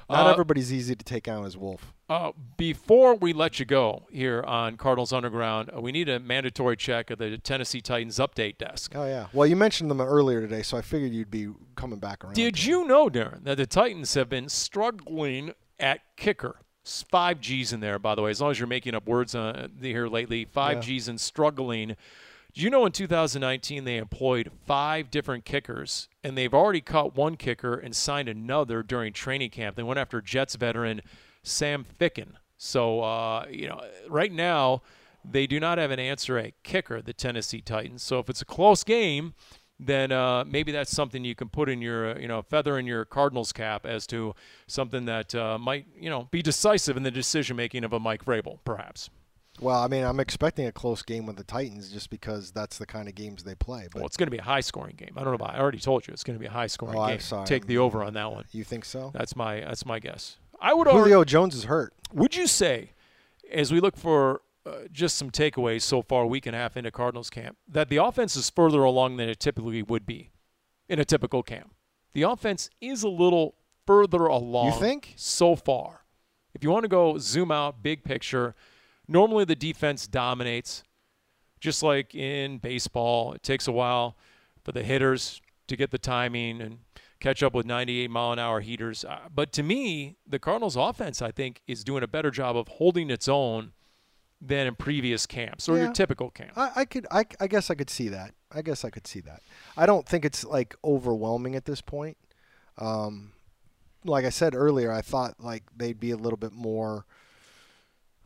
Not 0.10 0.26
uh, 0.26 0.32
everybody's 0.32 0.74
easy 0.74 0.96
to 0.96 1.06
take 1.06 1.26
down 1.26 1.46
as 1.46 1.56
Wolf. 1.56 1.94
Uh, 2.10 2.32
before 2.58 3.14
we 3.14 3.32
let 3.32 3.60
you 3.60 3.66
go 3.66 4.08
here 4.12 4.42
on 4.42 4.76
Cardinals 4.76 5.14
Underground, 5.14 5.70
uh, 5.74 5.80
we 5.80 5.92
need 5.92 6.10
a 6.10 6.20
mandatory 6.20 6.76
check 6.76 7.12
of 7.12 7.20
the 7.20 7.38
Tennessee 7.38 7.80
Titans 7.80 8.18
update 8.18 8.58
desk. 8.58 8.94
Oh 8.96 9.06
yeah. 9.06 9.28
Well, 9.34 9.46
you 9.46 9.56
mentioned 9.56 9.92
them 9.92 10.02
earlier 10.02 10.42
today, 10.42 10.64
so 10.64 10.76
I 10.76 10.82
figured 10.82 11.14
you'd 11.14 11.30
be 11.30 11.50
coming 11.76 12.00
back 12.00 12.26
around. 12.26 12.34
Did 12.34 12.66
you 12.66 12.88
know, 12.88 13.08
Darren, 13.08 13.44
that 13.44 13.58
the 13.58 13.68
Titans 13.68 14.16
have 14.16 14.30
been 14.30 14.50
struggling 14.50 15.54
at 15.82 16.02
kicker? 16.16 16.58
Five 16.84 17.40
G's 17.42 17.74
in 17.74 17.80
there, 17.80 18.00
by 18.00 18.16
the 18.16 18.22
way. 18.22 18.32
As 18.32 18.42
long 18.42 18.52
as 18.52 18.60
you're 18.60 18.68
making 18.68 18.96
up 18.96 19.08
words 19.08 19.36
uh, 19.36 19.68
here 19.82 20.08
lately, 20.08 20.46
five 20.46 20.78
Yeah. 20.78 20.82
G's 20.82 21.08
and 21.08 21.20
struggling. 21.22 21.96
Do 22.54 22.62
you 22.62 22.70
know 22.70 22.86
in 22.86 22.92
2019 22.92 23.84
they 23.86 23.98
employed 23.98 24.52
five 24.66 25.10
different 25.12 25.46
kickers, 25.46 26.10
and 26.24 26.38
they've 26.38 26.54
already 26.54 26.82
cut 26.82 27.16
one 27.16 27.38
kicker 27.38 27.76
and 27.76 27.96
signed 27.96 28.28
another 28.28 28.84
during 28.84 29.14
training 29.14 29.52
camp. 29.52 29.76
They 29.76 29.84
went 29.84 30.00
after 30.00 30.22
Jets 30.22 30.56
veteran 30.56 31.02
Sam 31.44 31.86
Ficken. 32.00 32.34
So 32.58 33.02
uh, 33.02 33.46
you 33.50 33.68
know, 33.68 33.82
right 34.10 34.32
now 34.32 34.82
they 35.24 35.46
do 35.48 35.60
not 35.60 35.78
have 35.78 35.92
an 35.92 36.00
answer 36.00 36.38
at 36.40 36.62
kicker, 36.64 37.02
the 37.02 37.14
Tennessee 37.14 37.62
Titans. 37.62 38.02
So 38.02 38.20
if 38.20 38.30
it's 38.30 38.42
a 38.42 38.46
close 38.46 38.84
game, 38.84 39.34
then 39.84 40.12
uh, 40.12 40.44
maybe 40.46 40.72
that's 40.72 40.92
something 40.92 41.26
you 41.26 41.34
can 41.34 41.50
put 41.50 41.68
in 41.68 41.82
your, 41.82 42.12
uh, 42.12 42.20
you 42.20 42.28
know, 42.28 42.42
feather 42.44 42.78
in 42.78 42.86
your 42.86 43.04
Cardinals 43.04 43.52
cap 43.52 43.86
as 43.86 44.06
to 44.08 44.36
something 44.68 45.06
that 45.06 45.34
uh, 45.34 45.58
might, 45.58 45.88
you 46.00 46.10
know, 46.10 46.28
be 46.30 46.42
decisive 46.44 46.96
in 46.98 47.04
the 47.04 47.10
decision 47.12 47.56
making 47.56 47.84
of 47.84 47.92
a 47.92 48.00
Mike 48.00 48.24
Vrabel, 48.24 48.60
perhaps. 48.64 49.10
Well, 49.60 49.80
I 49.82 49.88
mean, 49.88 50.04
I'm 50.04 50.20
expecting 50.20 50.66
a 50.68 50.72
close 50.72 51.02
game 51.02 51.26
with 51.26 51.36
the 51.36 51.44
Titans 51.44 51.92
just 51.92 52.10
because 52.10 52.52
that's 52.52 52.78
the 52.78 52.86
kind 52.86 53.08
of 53.08 53.16
games 53.16 53.44
they 53.44 53.56
play. 53.56 53.88
But 53.92 54.00
well, 54.00 54.06
it's 54.06 54.18
going 54.18 54.28
to 54.28 54.32
be 54.32 54.38
a 54.38 54.44
high 54.44 54.62
scoring 54.62 54.96
game. 54.96 55.12
I 55.16 55.22
don't 55.24 55.30
know. 55.32 55.36
About, 55.36 55.56
I 55.56 55.60
already 55.60 55.80
told 55.80 56.08
you 56.08 56.14
it's 56.14 56.24
going 56.24 56.38
to 56.38 56.40
be 56.40 56.46
a 56.48 56.52
high 56.52 56.68
scoring 56.68 56.98
Oh, 56.98 57.02
I'm 57.02 57.10
game. 57.12 57.20
sorry. 57.20 57.46
Take 57.48 57.66
the 57.68 57.78
over 57.80 58.04
on 58.04 58.14
that 58.14 58.32
one. 58.32 58.46
you 58.52 58.64
think 58.64 58.86
so? 58.86 59.12
That's 59.14 59.36
my 59.36 59.62
that's 59.62 59.86
my 59.86 60.00
guess. 60.00 60.38
I 60.60 60.74
would 60.74 60.88
already, 60.88 61.10
Julio 61.10 61.24
Jones 61.24 61.56
is 61.56 61.64
hurt. 61.66 61.94
Would 62.14 62.36
you 62.36 62.46
say, 62.48 62.92
as 63.52 63.72
we 63.72 63.80
look 63.80 63.98
for 63.98 64.42
uh, 64.66 64.88
just 64.92 65.18
some 65.18 65.32
takeaways 65.32 65.82
so 65.82 66.02
far, 66.02 66.26
week 66.26 66.46
and 66.46 66.56
a 66.56 66.60
half 66.60 66.78
into 66.78 66.92
Cardinals 66.92 67.30
camp, 67.30 67.58
that 67.68 67.90
the 67.90 67.98
offense 67.98 68.36
is 68.36 68.50
further 68.50 68.84
along 68.84 69.18
than 69.18 69.30
it 69.30 69.40
typically 69.40 69.82
would 69.82 70.06
be 70.06 70.32
in 70.88 71.00
a 71.00 71.06
typical 71.06 71.42
camp? 71.44 71.74
The 72.14 72.24
offense 72.24 72.70
is 72.80 73.04
a 73.04 73.10
little 73.10 73.56
further 73.88 74.26
along. 74.26 74.74
You 74.74 74.80
think? 74.80 75.14
So 75.16 75.56
far. 75.56 76.06
If 76.54 76.64
you 76.64 76.70
want 76.70 76.84
to 76.84 76.90
go 76.90 77.18
zoom 77.18 77.52
out, 77.52 77.82
big 77.82 78.04
picture, 78.04 78.56
normally 79.08 79.46
the 79.46 79.56
defense 79.56 80.08
dominates. 80.08 80.84
Just 81.60 81.84
like 81.84 82.16
in 82.16 82.58
baseball, 82.58 83.34
it 83.34 83.44
takes 83.44 83.68
a 83.68 83.72
while 83.72 84.18
for 84.64 84.72
the 84.72 84.84
hitters 84.84 85.42
to 85.68 85.76
get 85.76 85.92
the 85.92 86.00
timing 86.00 86.60
and 86.60 86.80
catch 87.20 87.44
up 87.44 87.54
with 87.54 87.68
98 87.68 88.10
mile 88.10 88.34
an 88.34 88.40
hour 88.40 88.62
heaters. 88.62 89.06
Uh, 89.06 89.20
but 89.34 89.52
to 89.54 89.64
me, 89.64 90.18
the 90.28 90.40
Cardinals' 90.40 90.76
offense, 90.76 91.22
I 91.22 91.32
think, 91.32 91.62
is 91.68 91.84
doing 91.84 92.04
a 92.04 92.08
better 92.08 92.32
job 92.32 92.58
of 92.58 92.68
holding 92.68 93.10
its 93.12 93.30
own 93.30 93.74
than 94.42 94.66
in 94.68 94.76
previous 94.76 95.26
camps 95.28 95.70
or 95.70 95.78
Yeah. 95.78 95.84
your 95.84 95.94
typical 95.94 96.32
camp. 96.32 96.52
I, 96.58 96.72
I 96.78 96.86
could, 96.86 97.06
I, 97.12 97.26
I 97.40 97.48
guess 97.48 97.70
I 97.70 97.76
could 97.76 97.90
see 97.90 98.10
that. 98.10 98.34
I 98.52 98.62
guess 98.64 98.84
I 98.84 98.90
could 98.90 99.06
see 99.06 99.20
that. 99.22 99.42
I 99.78 99.86
don't 99.86 100.08
think 100.08 100.26
it's 100.26 100.44
like 100.44 100.76
overwhelming 100.84 101.56
at 101.56 101.66
this 101.66 101.80
point. 101.82 102.18
Um, 102.78 103.34
like 104.04 104.26
I 104.26 104.30
said 104.30 104.56
earlier, 104.56 104.92
I 104.92 105.02
thought 105.02 105.36
like 105.40 105.64
they'd 105.76 106.00
be 106.00 106.10
a 106.12 106.18
little 106.18 106.38
bit 106.38 106.52
more 106.54 107.06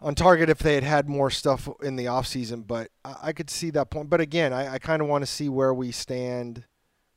on 0.01 0.15
target 0.15 0.49
if 0.49 0.59
they 0.59 0.75
had 0.75 0.83
had 0.83 1.09
more 1.09 1.29
stuff 1.29 1.67
in 1.83 1.95
the 1.97 2.07
off 2.07 2.27
season. 2.27 2.61
But 2.61 2.91
I, 3.03 3.15
I 3.23 3.33
could 3.33 3.49
see 3.49 3.69
that 3.71 3.89
point. 3.89 4.09
But 4.09 4.21
again, 4.21 4.53
I, 4.53 4.75
I 4.75 4.79
kind 4.79 5.01
of 5.01 5.07
want 5.09 5.23
to 5.23 5.27
see 5.27 5.49
where 5.49 5.73
we 5.73 5.91
stand 5.91 6.63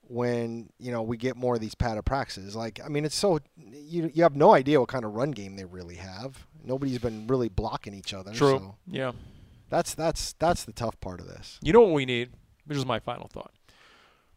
when 0.02 0.70
you 0.78 0.90
know 0.90 1.02
we 1.02 1.16
get 1.16 1.36
more 1.36 1.54
of 1.54 1.60
these 1.60 1.74
practices. 1.76 2.56
Like, 2.56 2.80
I 2.84 2.88
mean, 2.88 3.04
it's 3.04 3.14
so 3.14 3.38
you 3.56 4.10
you 4.12 4.22
have 4.24 4.34
no 4.34 4.54
idea 4.54 4.80
what 4.80 4.88
kind 4.88 5.04
of 5.04 5.12
run 5.12 5.30
game 5.30 5.54
they 5.56 5.64
really 5.66 5.96
have. 5.96 6.46
Nobody's 6.64 6.98
been 6.98 7.26
really 7.26 7.48
blocking 7.48 7.94
each 7.94 8.12
other. 8.14 8.32
True. 8.32 8.58
So 8.58 8.76
Yeah. 8.86 9.12
that's 9.70 9.94
that's 9.94 10.34
that's 10.34 10.64
the 10.64 10.72
tough 10.72 11.00
part 11.00 11.20
of 11.20 11.26
this. 11.26 11.58
You 11.62 11.72
know 11.72 11.80
what 11.80 11.92
we 11.92 12.04
need? 12.06 12.30
Which 12.66 12.76
is 12.78 12.84
my 12.86 12.98
final 12.98 13.28
thought. 13.28 13.52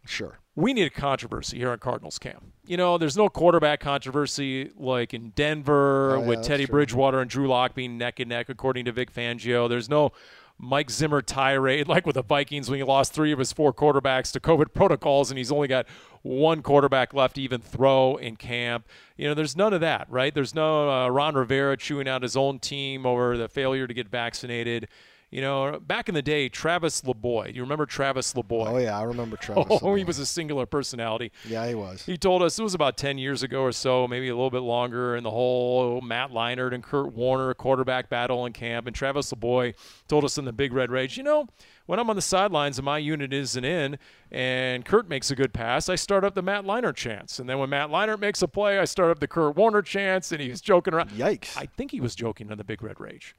Sure. 0.06 0.40
we 0.56 0.74
need 0.74 0.84
a 0.86 0.90
controversy 0.90 1.58
here 1.60 1.70
at 1.72 1.80
Cardinals 1.80 2.18
camp. 2.18 2.44
You 2.66 2.76
know, 2.76 2.98
there's 2.98 3.16
no 3.16 3.30
quarterback 3.30 3.80
controversy 3.82 4.72
like 4.76 5.14
in 5.14 5.30
Denver 5.36 6.16
Oh, 6.18 6.22
yeah, 6.22 6.28
with 6.28 6.44
Teddy 6.44 6.66
true. 6.66 6.72
Bridgewater 6.74 7.20
and 7.22 7.30
Drew 7.30 7.48
Lock 7.48 7.76
being 7.76 7.98
neck 8.00 8.20
and 8.20 8.30
neck, 8.30 8.50
according 8.50 8.86
to 8.86 8.92
Vic 8.92 9.14
Fangio. 9.14 9.70
There's 9.70 9.90
no 9.90 10.12
Mike 10.58 10.90
Zimmer 10.90 11.22
tirade 11.22 11.88
like 11.88 12.06
with 12.08 12.16
the 12.16 12.24
Vikings 12.24 12.68
when 12.70 12.78
he 12.80 12.84
lost 12.84 13.14
three 13.14 13.32
of 13.32 13.38
his 13.40 13.54
four 13.54 13.74
quarterbacks 13.74 14.32
to 14.34 14.40
COVID 14.40 14.74
protocols 14.74 15.30
and 15.30 15.38
he's 15.38 15.52
only 15.52 15.68
got 15.68 15.86
one 16.22 16.62
quarterback 16.62 17.14
left 17.14 17.36
to 17.36 17.42
even 17.42 17.62
throw 17.62 18.16
in 18.18 18.36
camp. 18.36 18.88
You 19.18 19.28
know, 19.28 19.34
there's 19.34 19.56
none 19.56 19.74
of 19.74 19.82
that, 19.82 20.08
right? 20.10 20.34
There's 20.34 20.56
no 20.56 20.90
uh, 20.90 21.08
Ron 21.10 21.36
Rivera 21.36 21.78
chewing 21.78 22.08
out 22.08 22.22
his 22.22 22.36
own 22.38 22.60
team 22.60 23.06
over 23.06 23.38
the 23.38 23.48
failure 23.48 23.88
to 23.88 23.94
get 23.94 24.08
vaccinated. 24.08 24.88
You 25.32 25.40
know, 25.40 25.80
back 25.80 26.10
in 26.10 26.16
the 26.16 26.22
day, 26.22 26.50
Travis 26.50 27.02
LaBoy. 27.04 27.56
You 27.56 27.62
remember 27.62 27.86
Travis 27.86 28.34
LaBoy? 28.34 28.68
Oh 28.68 28.78
yeah, 28.78 29.00
I 29.00 29.04
remember 29.04 29.38
Travis. 29.42 29.80
Oh, 29.82 29.96
he 29.96 30.04
was 30.04 30.20
a 30.20 30.26
singular 30.26 30.66
personality. 30.66 31.32
Yeah, 31.48 31.66
he 31.66 31.74
was. 31.74 32.06
He 32.06 32.18
told 32.18 32.44
us 32.44 32.60
it 32.60 32.64
was 32.64 32.74
about 32.74 32.98
10 32.98 33.18
years 33.18 33.42
ago 33.42 33.62
or 33.62 33.72
so, 33.72 34.10
maybe 34.10 34.28
a 34.28 34.36
little 34.36 34.50
bit 34.50 34.60
longer, 34.60 35.16
and 35.16 35.26
the 35.26 35.32
whole 35.32 36.02
Matt 36.02 36.32
Leinart 36.32 36.74
and 36.74 36.84
Kurt 36.84 37.14
Warner 37.14 37.54
quarterback 37.54 38.10
battle 38.10 38.46
in 38.46 38.52
camp. 38.52 38.88
And 38.88 38.96
Travis 38.96 39.32
LaBoy 39.32 39.74
told 40.10 40.26
us 40.26 40.38
in 40.38 40.44
the 40.44 40.52
Big 40.52 40.74
Red 40.74 40.92
Rage, 40.92 41.16
you 41.16 41.24
know, 41.24 41.48
when 41.86 42.00
I'm 42.00 42.10
on 42.10 42.16
the 42.16 42.22
sidelines 42.22 42.78
and 42.78 42.86
my 42.86 42.98
unit 42.98 43.34
isn't 43.34 43.64
in 43.64 43.98
and 44.32 44.86
Kurt 44.86 45.10
makes 45.10 45.32
a 45.32 45.36
good 45.36 45.54
pass, 45.54 45.90
I 45.90 45.96
start 45.96 46.24
up 46.24 46.36
the 46.36 46.42
Matt 46.42 46.64
Leinart 46.64 46.96
chance. 46.96 47.40
And 47.40 47.50
then 47.50 47.60
when 47.60 47.70
Matt 47.70 47.90
Leinart 47.90 48.20
makes 48.20 48.42
a 48.42 48.48
play, 48.48 48.80
I 48.80 48.86
start 48.86 49.12
up 49.12 49.20
the 49.20 49.28
Kurt 49.28 49.56
Warner 49.56 49.82
chance, 49.82 50.32
and 50.32 50.42
he's 50.42 50.62
joking 50.62 50.94
around. 50.94 51.10
Yikes. 51.12 51.58
I 51.58 51.66
think 51.66 51.92
he 51.92 52.02
was 52.02 52.16
joking 52.16 52.52
on 52.52 52.58
the 52.58 52.64
Big 52.64 52.82
Red 52.82 53.00
Rage. 53.00 53.36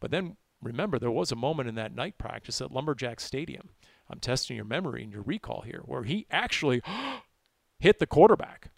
But 0.00 0.10
then 0.10 0.36
remember, 0.62 0.98
there 0.98 1.10
was 1.10 1.32
a 1.32 1.36
moment 1.36 1.68
in 1.68 1.74
that 1.76 1.94
night 1.94 2.18
practice 2.18 2.60
at 2.60 2.72
Lumberjack 2.72 3.20
Stadium. 3.20 3.70
I'm 4.10 4.20
testing 4.20 4.56
your 4.56 4.64
memory 4.64 5.02
and 5.02 5.12
your 5.12 5.22
recall 5.22 5.62
here, 5.62 5.82
where 5.84 6.04
he 6.04 6.26
actually 6.30 6.82
hit 7.78 7.98
the 7.98 8.06
quarterback 8.06 8.70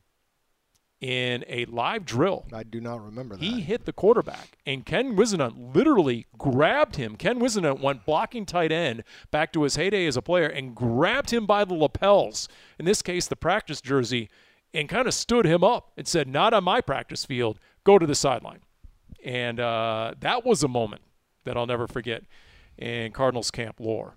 in 1.01 1.45
a 1.49 1.65
live 1.67 2.05
drill. 2.05 2.45
I 2.53 2.63
do 2.63 2.81
not 2.81 3.03
remember 3.05 3.37
that. 3.37 3.45
He 3.45 3.61
hit 3.61 3.87
the 3.87 3.93
quarterback, 3.93 4.59
and 4.67 4.85
Ken 4.85 5.17
Whisenhunt 5.17 5.75
literally 5.75 6.27
grabbed 6.37 6.97
him. 6.97 7.17
Ken 7.17 7.41
Whisenhunt 7.41 7.81
went 7.81 8.05
blocking 8.05 8.45
tight 8.45 8.71
end 8.71 9.03
back 9.31 9.53
to 9.55 9.63
his 9.63 9.77
heyday 9.77 10.07
as 10.07 10.17
a 10.17 10.23
player 10.23 10.47
and 10.47 10.75
grabbed 10.75 11.31
him 11.31 11.47
by 11.47 11.65
the 11.65 11.75
lapels, 11.75 12.49
in 12.79 12.85
this 12.85 13.01
case, 13.01 13.27
the 13.27 13.37
practice 13.37 13.81
jersey, 13.81 14.29
and 14.75 14.89
kind 14.89 15.09
of 15.09 15.15
stood 15.15 15.47
him 15.47 15.65
up 15.65 15.91
and 15.97 16.07
said, 16.07 16.29
Not 16.29 16.53
on 16.53 16.65
my 16.65 16.81
practice 16.81 17.25
field, 17.25 17.59
go 17.85 17.99
to 17.99 18.07
the 18.07 18.15
sideline. 18.15 18.61
And 19.25 19.59
uh, 19.59 20.15
that 20.21 20.45
was 20.45 20.63
a 20.63 20.69
moment 20.69 21.03
that 21.45 21.57
I'll 21.57 21.67
never 21.67 21.87
forget 21.87 22.23
in 22.77 23.13
Cardinals 23.13 23.51
camp 23.51 23.81
lore. 23.81 24.17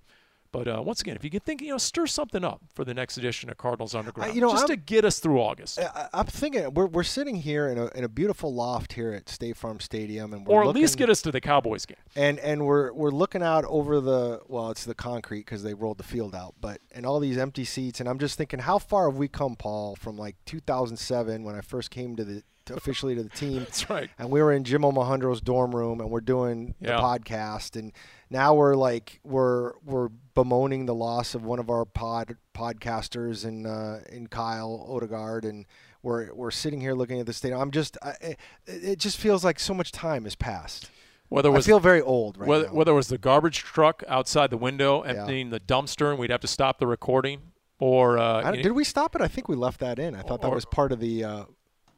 But 0.54 0.68
uh, 0.68 0.82
once 0.86 1.02
again, 1.02 1.16
if 1.16 1.24
you 1.24 1.32
can 1.32 1.40
think, 1.40 1.62
you 1.62 1.70
know, 1.70 1.80
stir 1.80 2.06
something 2.06 2.44
up 2.44 2.62
for 2.76 2.86
the 2.86 2.94
next 2.94 3.18
edition 3.18 3.50
of 3.50 3.58
Cardinals 3.58 3.96
Underground, 3.96 4.36
you 4.36 4.40
know, 4.40 4.52
just 4.52 4.70
I'm- 4.70 4.70
to 4.70 4.76
get 4.78 5.04
us 5.04 5.18
through 5.20 5.42
August. 5.42 5.80
I, 5.80 6.08
I'm 6.14 6.28
thinking 6.28 6.72
we're, 6.76 6.86
we're 6.86 7.04
sitting 7.04 7.36
here 7.36 7.68
in 7.70 7.80
a, 7.80 7.88
in 7.88 8.04
a 8.04 8.08
beautiful 8.08 8.54
loft 8.54 8.94
here 8.94 9.14
at 9.14 9.28
State 9.28 9.58
Farm 9.58 9.80
Stadium, 9.80 10.32
and 10.32 10.46
we're 10.46 10.54
or 10.58 10.62
at 10.62 10.68
looking, 10.68 10.84
least 10.84 10.98
get 10.98 11.10
us 11.10 11.24
to 11.24 11.32
the 11.32 11.42
Cowboys 11.42 11.88
game. 11.88 11.98
and 12.16 12.38
and 12.40 12.66
we're 12.68 12.94
we're 12.94 13.10
looking 13.10 13.42
out 13.42 13.66
over 13.66 14.00
the 14.00 14.42
well, 14.48 14.70
it's 14.70 14.86
the 14.86 14.94
concrete 14.94 15.40
because 15.40 15.64
they 15.64 15.74
rolled 15.74 15.98
the 15.98 16.04
field 16.04 16.36
out, 16.36 16.54
but 16.62 16.80
and 16.94 17.04
all 17.04 17.20
these 17.20 17.38
empty 17.40 17.66
seats, 17.66 18.00
and 18.00 18.08
I'm 18.08 18.20
just 18.20 18.38
thinking, 18.38 18.60
how 18.60 18.78
far 18.78 19.10
have 19.10 19.18
we 19.18 19.28
come, 19.28 19.56
Paul, 19.56 19.96
from 19.96 20.18
like 20.20 20.36
2007 20.46 21.44
when 21.44 21.56
I 21.56 21.62
first 21.62 21.90
came 21.90 22.16
to 22.16 22.24
the 22.24 22.44
officially 22.72 23.16
to 23.16 23.24
the 23.24 23.30
team? 23.30 23.60
That's 23.60 23.90
right. 23.90 24.10
and 24.18 24.30
we 24.30 24.42
were 24.42 24.52
in 24.52 24.64
Jim 24.64 24.82
Omohundro's 24.84 25.42
dorm 25.42 25.76
room 25.76 26.00
and 26.02 26.10
we're 26.10 26.22
doing 26.22 26.76
Yeah. 26.80 26.96
the 26.98 27.02
podcast 27.02 27.76
and 27.78 27.92
now 28.30 28.54
we're 28.54 28.76
like 28.76 29.20
we're 29.24 29.74
we're 29.84 30.10
bemoaning 30.34 30.86
the 30.86 30.96
loss 30.96 31.36
of 31.36 31.44
one 31.44 31.60
of 31.60 31.70
our 31.70 31.86
pod 31.86 32.38
podcasters 32.56 33.46
in 33.46 33.66
uh, 33.66 34.02
in 34.10 34.28
Kyle 34.28 34.86
Odegard 34.90 35.46
and 35.48 35.66
we're 36.02 36.34
we're 36.34 36.52
sitting 36.52 36.82
here 36.82 36.94
looking 36.94 37.20
at 37.20 37.26
the 37.26 37.34
stadium. 37.34 37.60
I'm 37.62 37.72
just 37.72 37.98
I, 38.02 38.10
it, 38.22 38.38
it 38.66 39.00
just 39.00 39.18
feels 39.18 39.44
like 39.44 39.60
so 39.60 39.74
much 39.74 39.92
time 39.92 40.24
has 40.26 40.36
passed. 40.36 40.90
Whether 41.30 41.50
it 41.50 41.54
I 41.54 41.56
was 41.56 41.66
feel 41.66 41.80
very 41.80 42.02
old 42.02 42.38
right 42.38 42.48
whether, 42.48 42.66
now. 42.68 42.74
whether 42.74 42.92
it 42.92 42.96
was 42.96 43.08
the 43.08 43.18
garbage 43.18 43.60
truck 43.60 44.04
outside 44.08 44.50
the 44.50 44.58
window 44.58 45.02
emptying 45.02 45.50
the 45.50 45.60
dumpster 45.60 46.10
and 46.12 46.20
we'd 46.20 46.30
have 46.30 46.42
to 46.42 46.48
stop 46.48 46.78
the 46.80 46.86
recording, 46.86 47.42
or 47.80 48.18
uh, 48.20 48.22
I 48.24 48.38
you 48.38 48.44
don't- 48.44 48.56
know, 48.58 48.62
did 48.64 48.72
we 48.74 48.84
stop 48.84 49.16
it? 49.16 49.22
I 49.22 49.28
think 49.28 49.48
we 49.48 49.56
left 49.56 49.80
that 49.80 49.98
in. 49.98 50.14
I 50.16 50.22
thought 50.22 50.42
that 50.42 50.52
was 50.52 50.66
part 50.66 50.92
of 50.92 51.00
the 51.00 51.24
uh, 51.24 51.44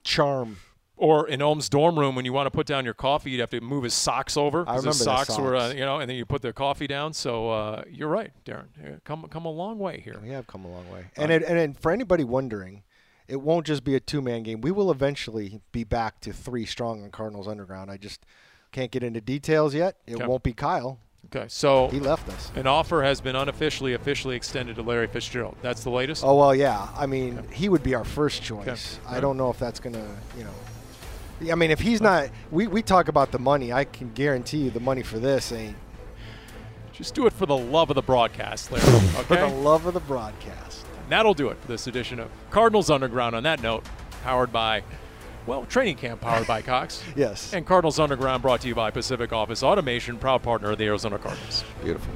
charm. 0.06 0.58
or 0.97 1.28
in 1.28 1.41
Ohm's 1.41 1.68
dorm 1.68 1.99
room 1.99 2.16
when 2.16 2.24
you 2.24 2.32
want 2.32 2.45
to 2.47 2.51
put 2.51 2.66
down 2.66 2.86
your 2.86 2.93
coffee, 2.93 3.30
you'd 3.32 3.41
have 3.41 3.49
to 3.49 3.60
move 3.60 3.84
his 3.84 3.93
socks 3.93 4.38
over. 4.38 4.62
I 4.62 4.76
'cause 4.76 4.86
his 4.86 4.99
remember 5.01 5.20
the 5.20 5.26
socks, 5.26 5.38
were, 5.38 5.56
uh, 5.58 5.74
you 5.74 5.82
know, 5.82 5.99
and 5.99 6.10
then 6.10 6.16
you 6.16 6.26
put 6.26 6.41
the 6.41 6.53
coffee 6.53 6.88
down. 6.88 7.12
So 7.12 7.49
uh, 7.49 7.84
you're 7.91 8.08
right, 8.08 8.32
Darren. 8.45 8.68
Come 9.03 9.28
come 9.30 9.43
a 9.45 9.51
long 9.51 9.78
way 9.78 9.99
here. 9.99 10.18
We 10.24 10.30
have 10.30 10.47
come 10.47 10.64
a 10.64 10.70
long 10.72 10.89
way. 10.89 11.08
And 11.18 11.32
it, 11.32 11.43
and 11.43 11.58
it, 11.60 11.78
for 11.78 11.91
anybody 11.91 12.24
wondering, 12.24 12.84
it 13.28 13.41
won't 13.41 13.66
just 13.66 13.84
be 13.84 13.95
a 13.95 13.99
two 13.99 14.22
man 14.22 14.43
game. 14.43 14.62
We 14.62 14.72
will 14.72 14.89
eventually 14.89 15.60
be 15.74 15.84
back 15.84 16.22
to 16.22 16.32
three 16.32 16.66
strong 16.66 17.03
on 17.03 17.10
Cardinals 17.12 17.47
Underground. 17.49 17.91
I 17.91 17.97
just 17.97 18.26
can't 18.72 18.89
get 18.91 19.03
into 19.03 19.20
details 19.20 19.76
yet. 19.76 19.97
It 20.08 20.16
Okay. 20.16 20.26
won't 20.28 20.43
be 20.43 20.53
Kyle. 20.53 20.99
Okay, 21.34 21.45
so 21.47 21.88
He 21.89 21.99
left 21.99 22.30
us. 22.30 22.51
an 22.55 22.67
offer 22.67 23.03
has 23.03 23.19
been 23.21 23.36
unofficially 23.36 23.93
officially 23.93 24.36
extended 24.36 24.76
to 24.76 24.82
Larry 24.82 25.07
Fitzgerald. 25.07 25.55
That's 25.61 25.84
the 25.84 25.89
latest. 25.89 26.23
Oh 26.23 26.36
well, 26.38 26.55
yeah. 26.55 26.88
I 26.95 27.05
mean, 27.05 27.41
he 27.51 27.67
would 27.69 27.84
be 27.84 27.95
our 27.95 28.03
first 28.03 28.43
choice. 28.43 28.99
Okay. 29.05 29.17
I 29.17 29.19
don't 29.19 29.38
know 29.38 29.49
if 29.49 29.57
that's 29.59 29.80
gonna, 29.80 30.05
you 30.38 30.43
know. 30.43 31.51
I 31.51 31.55
mean, 31.55 31.71
if 31.71 31.80
he's 31.82 31.99
not, 31.99 32.30
we, 32.51 32.67
we 32.67 32.82
talk 32.82 33.07
about 33.09 33.32
the 33.32 33.39
money. 33.39 33.73
I 33.73 33.84
can 33.86 34.11
guarantee 34.13 34.59
you 34.59 34.69
the 34.69 34.80
money 34.80 35.03
for 35.03 35.19
this 35.19 35.51
ain't 35.51 35.76
Just 36.93 37.13
do 37.13 37.26
it 37.28 37.34
for 37.34 37.45
the 37.45 37.57
love 37.57 37.89
of 37.89 37.95
the 37.95 38.01
broadcast, 38.01 38.71
Larry. 38.71 38.86
for 39.28 39.36
the 39.36 39.47
love 39.47 39.86
of 39.86 39.93
the 39.93 39.99
broadcast. 39.99 40.86
And 41.03 41.11
that'll 41.11 41.34
do 41.34 41.49
it 41.49 41.57
for 41.59 41.67
this 41.67 41.88
edition 41.88 42.19
of 42.19 42.30
Cardinals 42.51 42.89
Underground. 42.89 43.36
On 43.36 43.43
that 43.43 43.61
note, 43.61 43.84
powered 44.23 44.53
by, 44.53 44.84
well, 45.46 45.66
training 45.66 45.98
camp 45.98 46.22
powered 46.22 46.48
by 46.48 46.62
Cox. 46.62 47.04
Yes. 47.16 47.54
And 47.54 47.66
Cardinals 47.66 48.00
Underground 48.00 48.41
brought 48.41 48.62
to 48.62 48.68
you 48.68 48.76
by 48.76 48.91
Pacific 48.91 49.32
Office 49.32 49.64
Automation, 49.64 50.18
proud 50.18 50.43
partner 50.43 50.72
of 50.72 50.78
the 50.78 50.86
Arizona 50.86 51.18
Cardinals. 51.18 51.64
Beautiful. 51.84 52.14